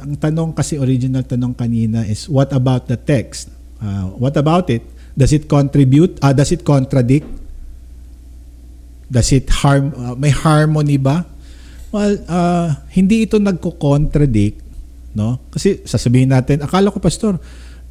[0.00, 3.48] ang tanong kasi original tanong kanina is what about the text?
[3.80, 4.84] Uh, what about it?
[5.16, 6.20] Does it contribute?
[6.20, 7.26] Uh, does it contradict?
[9.10, 9.92] Does it harm?
[9.96, 11.26] Uh, may harmony ba?
[11.90, 14.62] Well, uh, hindi ito nagko-contradict,
[15.18, 15.42] no?
[15.50, 17.34] Kasi sasabihin natin, akala ko pastor,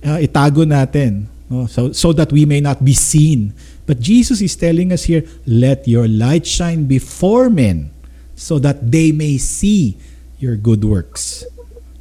[0.08, 1.66] uh, itago natin No?
[1.66, 3.54] So, so that we may not be seen.
[3.90, 7.90] But Jesus is telling us here, let your light shine before men
[8.38, 9.98] so that they may see
[10.40, 11.46] your good works.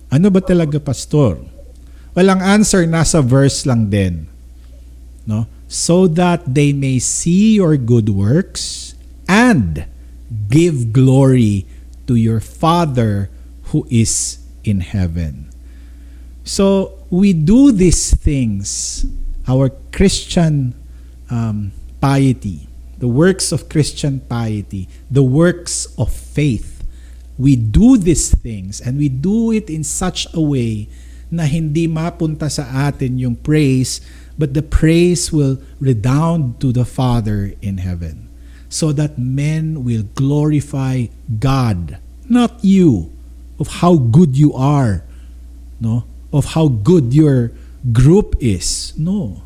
[0.08, 1.42] Ano ba talaga, pastor?
[2.16, 4.26] Walang answer, nasa verse lang din.
[5.28, 5.44] No?
[5.68, 8.96] So that they may see your good works
[9.28, 9.84] and
[10.48, 11.68] give glory
[12.08, 13.28] to your Father
[13.70, 15.52] who is in heaven.
[16.48, 19.04] So, we do these things
[19.48, 20.72] our Christian
[21.30, 26.77] um, piety, the works of Christian piety, the works of faith.
[27.38, 30.90] We do these things and we do it in such a way
[31.30, 34.02] na hindi mapunta sa atin yung praise,
[34.34, 38.28] but the praise will redound to the Father in heaven
[38.68, 41.06] so that men will glorify
[41.38, 41.98] God,
[42.28, 43.12] not you,
[43.58, 45.04] of how good you are,
[45.80, 46.04] no?
[46.32, 47.52] Of how good your
[47.92, 48.92] group is.
[48.96, 49.42] No.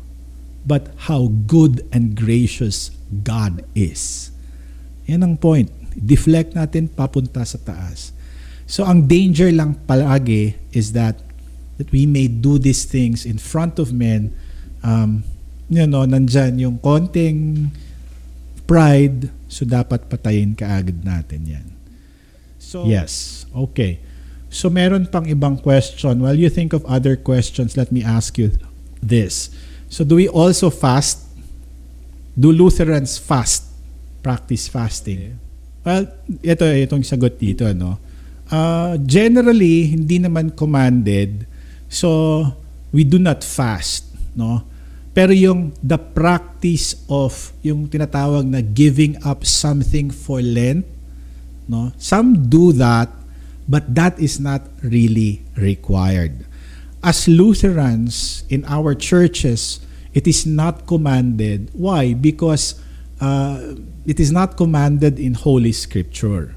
[0.65, 2.91] But how good and gracious
[3.23, 4.31] God is.
[5.07, 5.71] Yan ang point.
[5.95, 8.13] Deflect natin papunta sa taas.
[8.65, 11.19] So ang danger lang palagi is that
[11.81, 14.33] that we may do these things in front of men
[14.85, 15.23] um,
[15.71, 17.71] you know, nandyan yung konting
[18.67, 21.67] pride so dapat patayin kaagad natin yan.
[22.59, 23.45] So, yes.
[23.51, 23.99] Okay.
[24.53, 26.21] So meron pang ibang question.
[26.21, 28.53] While you think of other questions, let me ask you
[29.01, 29.49] this.
[29.89, 31.25] So do we also fast?
[32.37, 33.69] Do Lutherans fast?
[34.21, 35.37] Practice fasting?
[35.83, 36.07] Well,
[36.39, 37.99] ito itong sagot dito, no.
[38.47, 41.47] Uh, generally, hindi naman commanded.
[41.91, 42.43] So
[42.95, 44.63] we do not fast, no.
[45.13, 50.87] Pero yung the practice of yung tinatawag na giving up something for Lent,
[51.69, 51.93] no.
[51.99, 53.23] Some do that
[53.67, 56.45] but that is not really required.
[57.03, 59.83] As Lutherans in our churches,
[60.15, 61.69] it is not commanded.
[61.75, 62.13] Why?
[62.13, 62.79] Because
[63.23, 66.55] uh, it is not commanded in Holy Scripture.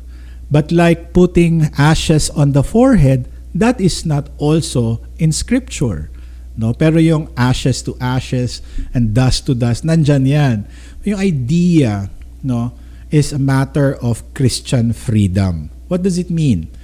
[0.51, 6.11] But like putting ashes on the forehead, that is not also in Scripture.
[6.59, 6.75] No?
[6.75, 10.57] Pero yung ashes to ashes and dust to dust, nandyan yan.
[11.07, 12.11] Yung idea
[12.43, 12.75] no,
[13.11, 15.71] is a matter of Christian freedom.
[15.87, 16.75] What does it mean?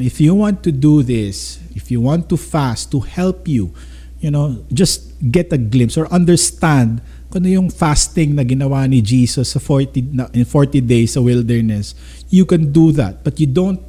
[0.00, 3.74] if you want to do this, if you want to fast to help you,
[4.20, 7.02] you know, just get a glimpse or understand
[7.32, 11.96] kung ano yung fasting na ginawa ni Jesus sa 40 in 40 days sa wilderness.
[12.28, 13.80] You can do that, but you don't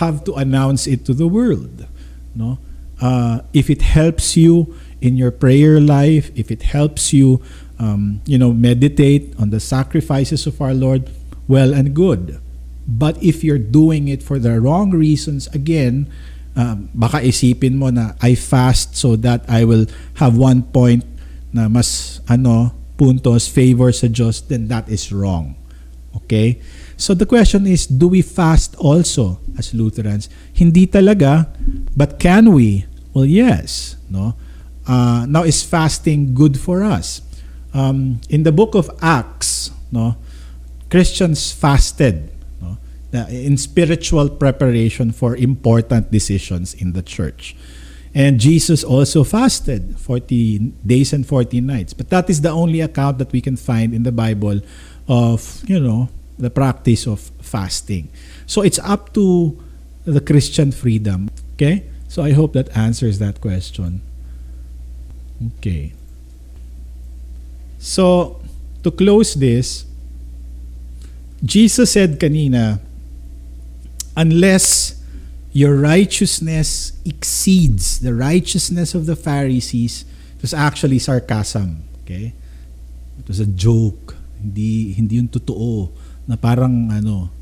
[0.00, 1.84] have to announce it to the world,
[2.32, 2.56] no?
[2.96, 4.72] Uh, if it helps you
[5.04, 7.44] in your prayer life, if it helps you,
[7.76, 11.12] um, you know, meditate on the sacrifices of our Lord,
[11.44, 12.40] well and good.
[12.88, 16.08] But if you're doing it for the wrong reasons, again,
[16.56, 19.84] um, baka isipin mo na I fast so that I will
[20.16, 21.04] have one point
[21.52, 25.54] na mas ano puntos favor sa Diyos, then that is wrong.
[26.14, 26.58] Okay?
[26.98, 30.26] So the question is, do we fast also as Lutherans?
[30.52, 31.46] Hindi talaga,
[31.94, 32.90] but can we?
[33.14, 33.94] Well, yes.
[34.10, 34.34] No.
[34.82, 37.22] Uh, now, is fasting good for us?
[37.72, 40.16] Um, in the book of Acts, no,
[40.90, 42.78] Christians fasted no,
[43.28, 47.54] in spiritual preparation for important decisions in the church.
[48.18, 51.94] And Jesus also fasted 40 days and 40 nights.
[51.94, 54.60] But that is the only account that we can find in the Bible
[55.06, 58.08] of, you know, the practice of fasting.
[58.44, 59.56] So it's up to
[60.04, 61.30] the Christian freedom.
[61.54, 61.84] Okay?
[62.08, 64.02] So I hope that answers that question.
[65.58, 65.92] Okay.
[67.78, 68.42] So,
[68.82, 69.86] to close this,
[71.44, 72.80] Jesus said kanina,
[74.16, 74.97] unless
[75.58, 80.06] your righteousness exceeds the righteousness of the Pharisees,
[80.38, 81.82] it was actually sarcasm.
[82.06, 82.30] Okay?
[83.18, 84.14] It was a joke.
[84.38, 85.90] Hindi, hindi yung totoo
[86.30, 87.34] na parang ano.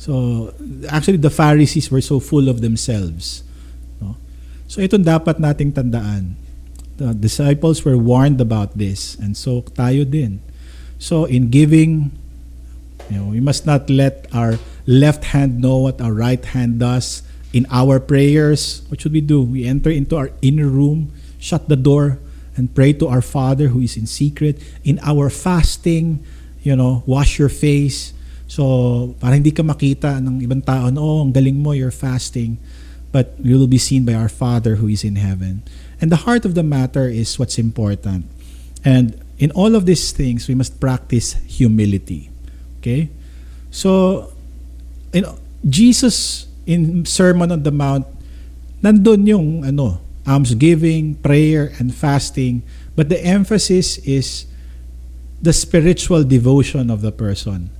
[0.00, 0.56] So,
[0.88, 3.44] actually the Pharisees were so full of themselves.
[4.00, 4.16] No?
[4.64, 6.40] So, ito dapat nating tandaan.
[6.96, 10.40] The disciples were warned about this and so tayo din.
[10.96, 12.16] So, in giving,
[13.12, 14.56] you know, we must not let our
[14.88, 17.20] left hand know what our right hand does.
[17.52, 19.42] In our prayers, what should we do?
[19.42, 22.18] We enter into our inner room, shut the door,
[22.56, 24.62] and pray to our Father who is in secret.
[24.84, 26.22] In our fasting,
[26.62, 28.12] you know, wash your face.
[28.46, 32.58] So, para hindi ka makita ng ibang tao, oh, ang galing mo, you're fasting.
[33.10, 35.62] But you will be seen by our Father who is in heaven.
[36.00, 38.26] And the heart of the matter is what's important.
[38.84, 42.30] And in all of these things, we must practice humility.
[42.78, 43.10] Okay?
[43.70, 44.30] So,
[45.12, 48.06] you know, Jesus in Sermon on the Mount,
[48.78, 52.62] nandun yung ano, almsgiving, prayer, and fasting.
[52.94, 54.46] But the emphasis is
[55.42, 57.74] the spiritual devotion of the person,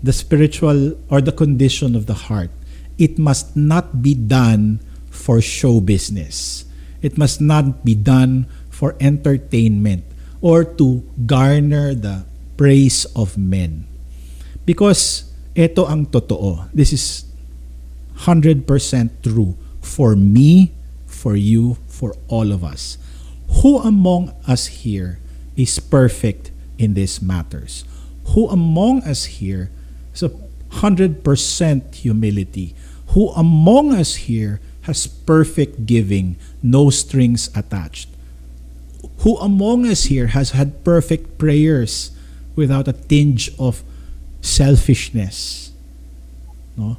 [0.00, 2.48] the spiritual or the condition of the heart.
[2.96, 4.80] It must not be done
[5.12, 6.64] for show business.
[7.04, 10.04] It must not be done for entertainment
[10.40, 12.24] or to garner the
[12.56, 13.84] praise of men.
[14.64, 16.68] Because ito ang totoo.
[16.72, 17.29] This is
[18.26, 20.72] 100% true for me,
[21.06, 22.98] for you, for all of us.
[23.62, 25.18] Who among us here
[25.56, 27.84] is perfect in these matters?
[28.34, 29.70] Who among us here
[30.14, 30.30] is a
[30.84, 32.74] 100% humility?
[33.08, 38.08] Who among us here has perfect giving, no strings attached?
[39.18, 42.12] Who among us here has had perfect prayers
[42.54, 43.82] without a tinge of
[44.40, 45.72] selfishness?
[46.76, 46.96] No?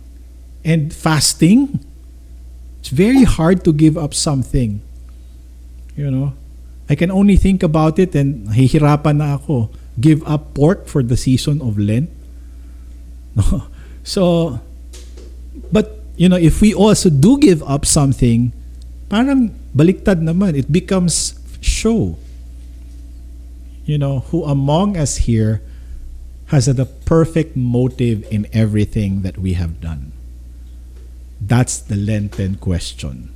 [0.63, 1.79] And fasting,
[2.79, 4.81] it's very hard to give up something.
[5.95, 6.33] You know,
[6.89, 9.69] I can only think about it and hihirapan na ako.
[9.99, 12.09] Give up pork for the season of Lent.
[13.31, 13.63] No?
[14.03, 14.59] So,
[15.71, 18.51] but, you know, if we also do give up something,
[19.07, 20.57] parang baliktad naman.
[20.57, 22.17] It becomes show.
[23.85, 25.61] You know, who among us here
[26.51, 30.11] has the perfect motive in everything that we have done?
[31.41, 33.34] That's the Lenten question.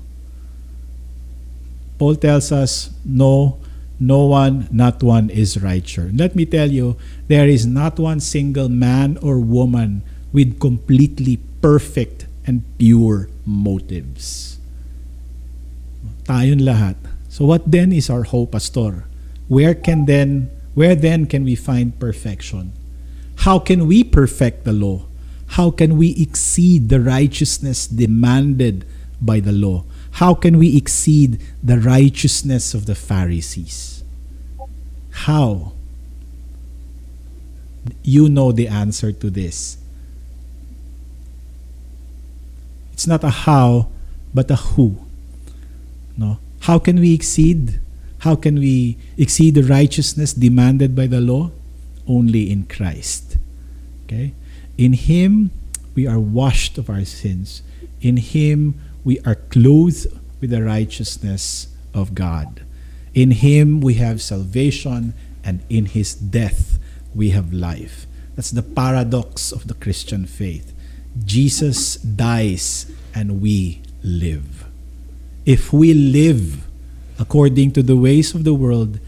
[1.98, 3.58] Paul tells us, no,
[4.00, 6.12] no one, not one is righteous.
[6.14, 12.28] Let me tell you, there is not one single man or woman with completely perfect
[12.46, 14.60] and pure motives.
[16.26, 16.96] Tayon lahat.
[17.30, 19.06] So what then is our hope, Pastor?
[19.48, 22.74] Where can then where then can we find perfection?
[23.48, 25.08] How can we perfect the law?
[25.48, 28.86] How can we exceed the righteousness demanded
[29.22, 29.84] by the law?
[30.12, 34.04] How can we exceed the righteousness of the Pharisees?
[35.12, 35.74] How?
[38.04, 39.78] You know the answer to this.
[42.94, 43.90] It's not a how,
[44.34, 44.98] but a who.
[46.18, 46.40] No?
[46.62, 47.80] How can we exceed?
[48.20, 51.52] How can we exceed the righteousness demanded by the law?
[52.08, 53.38] Only in Christ.
[54.06, 54.34] Okay?
[54.78, 55.52] In Him,
[55.94, 57.62] we are washed of our sins.
[58.02, 60.08] In Him, we are clothed
[60.42, 62.62] with the righteousness of God.
[63.14, 66.78] In Him, we have salvation, and in His death,
[67.14, 68.06] we have life.
[68.36, 70.74] That's the paradox of the Christian faith.
[71.24, 74.66] Jesus dies, and we live.
[75.46, 76.68] If we live
[77.18, 79.00] according to the ways of the world,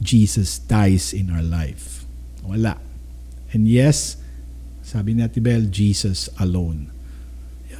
[0.00, 2.06] Jesus dies in our life.
[2.42, 2.78] Wala.
[3.52, 4.16] And yes,
[4.84, 6.92] sabi ni Atibel, Jesus alone.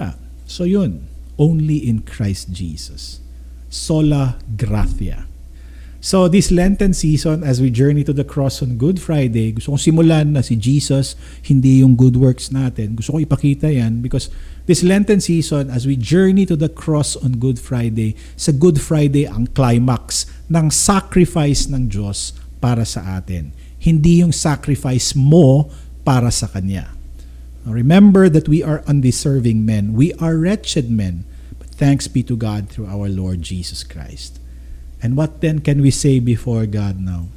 [0.00, 0.16] Yeah.
[0.48, 1.04] So yun,
[1.36, 3.20] only in Christ Jesus.
[3.68, 5.28] Sola gratia.
[6.04, 9.80] So this Lenten season, as we journey to the cross on Good Friday, gusto kong
[9.80, 11.16] simulan na si Jesus,
[11.48, 12.92] hindi yung good works natin.
[12.92, 14.28] Gusto kong ipakita yan because
[14.68, 19.24] this Lenten season, as we journey to the cross on Good Friday, sa Good Friday
[19.24, 23.56] ang climax ng sacrifice ng Diyos para sa atin.
[23.80, 25.72] Hindi yung sacrifice mo
[26.04, 26.93] para sa Kanya.
[27.64, 29.94] Remember that we are undeserving men.
[29.94, 31.24] We are wretched men.
[31.58, 34.38] But thanks be to God through our Lord Jesus Christ.
[35.00, 37.28] And what then can we say before God now?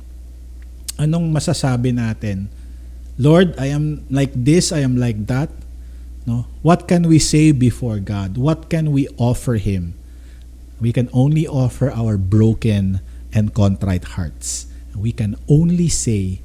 [1.00, 2.48] Anong masasabi natin?
[3.18, 5.50] Lord, I am like this, I am like that.
[6.28, 6.48] No?
[6.62, 8.38] What can we say before God?
[8.38, 9.96] What can we offer Him?
[10.80, 13.00] We can only offer our broken
[13.34, 14.68] and contrite hearts.
[14.96, 16.42] We can only say,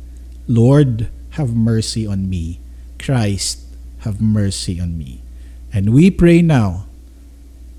[0.46, 2.60] Lord, have mercy on me.
[2.98, 3.61] Christ,
[4.02, 5.22] have mercy on me.
[5.72, 6.86] And we pray now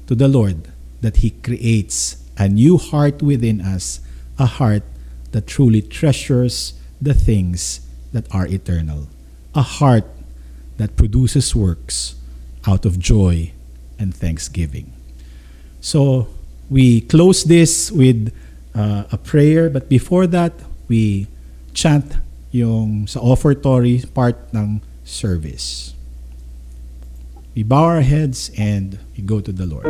[0.08, 0.68] to the Lord
[1.02, 4.00] that He creates a new heart within us,
[4.40, 4.84] a heart
[5.32, 7.82] that truly treasures the things
[8.12, 9.08] that are eternal,
[9.54, 10.06] a heart
[10.78, 12.16] that produces works
[12.66, 13.52] out of joy
[14.00, 14.94] and thanksgiving.
[15.82, 16.28] So
[16.70, 18.34] we close this with
[18.74, 20.54] uh, a prayer, but before that,
[20.88, 21.28] we
[21.74, 22.18] chant
[22.52, 25.94] yung sa offertory part ng service.
[27.56, 29.86] We bow our heads and we go to the Lord.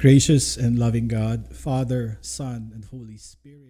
[0.00, 3.69] Gracious and loving God, Father, Son, and Holy Spirit.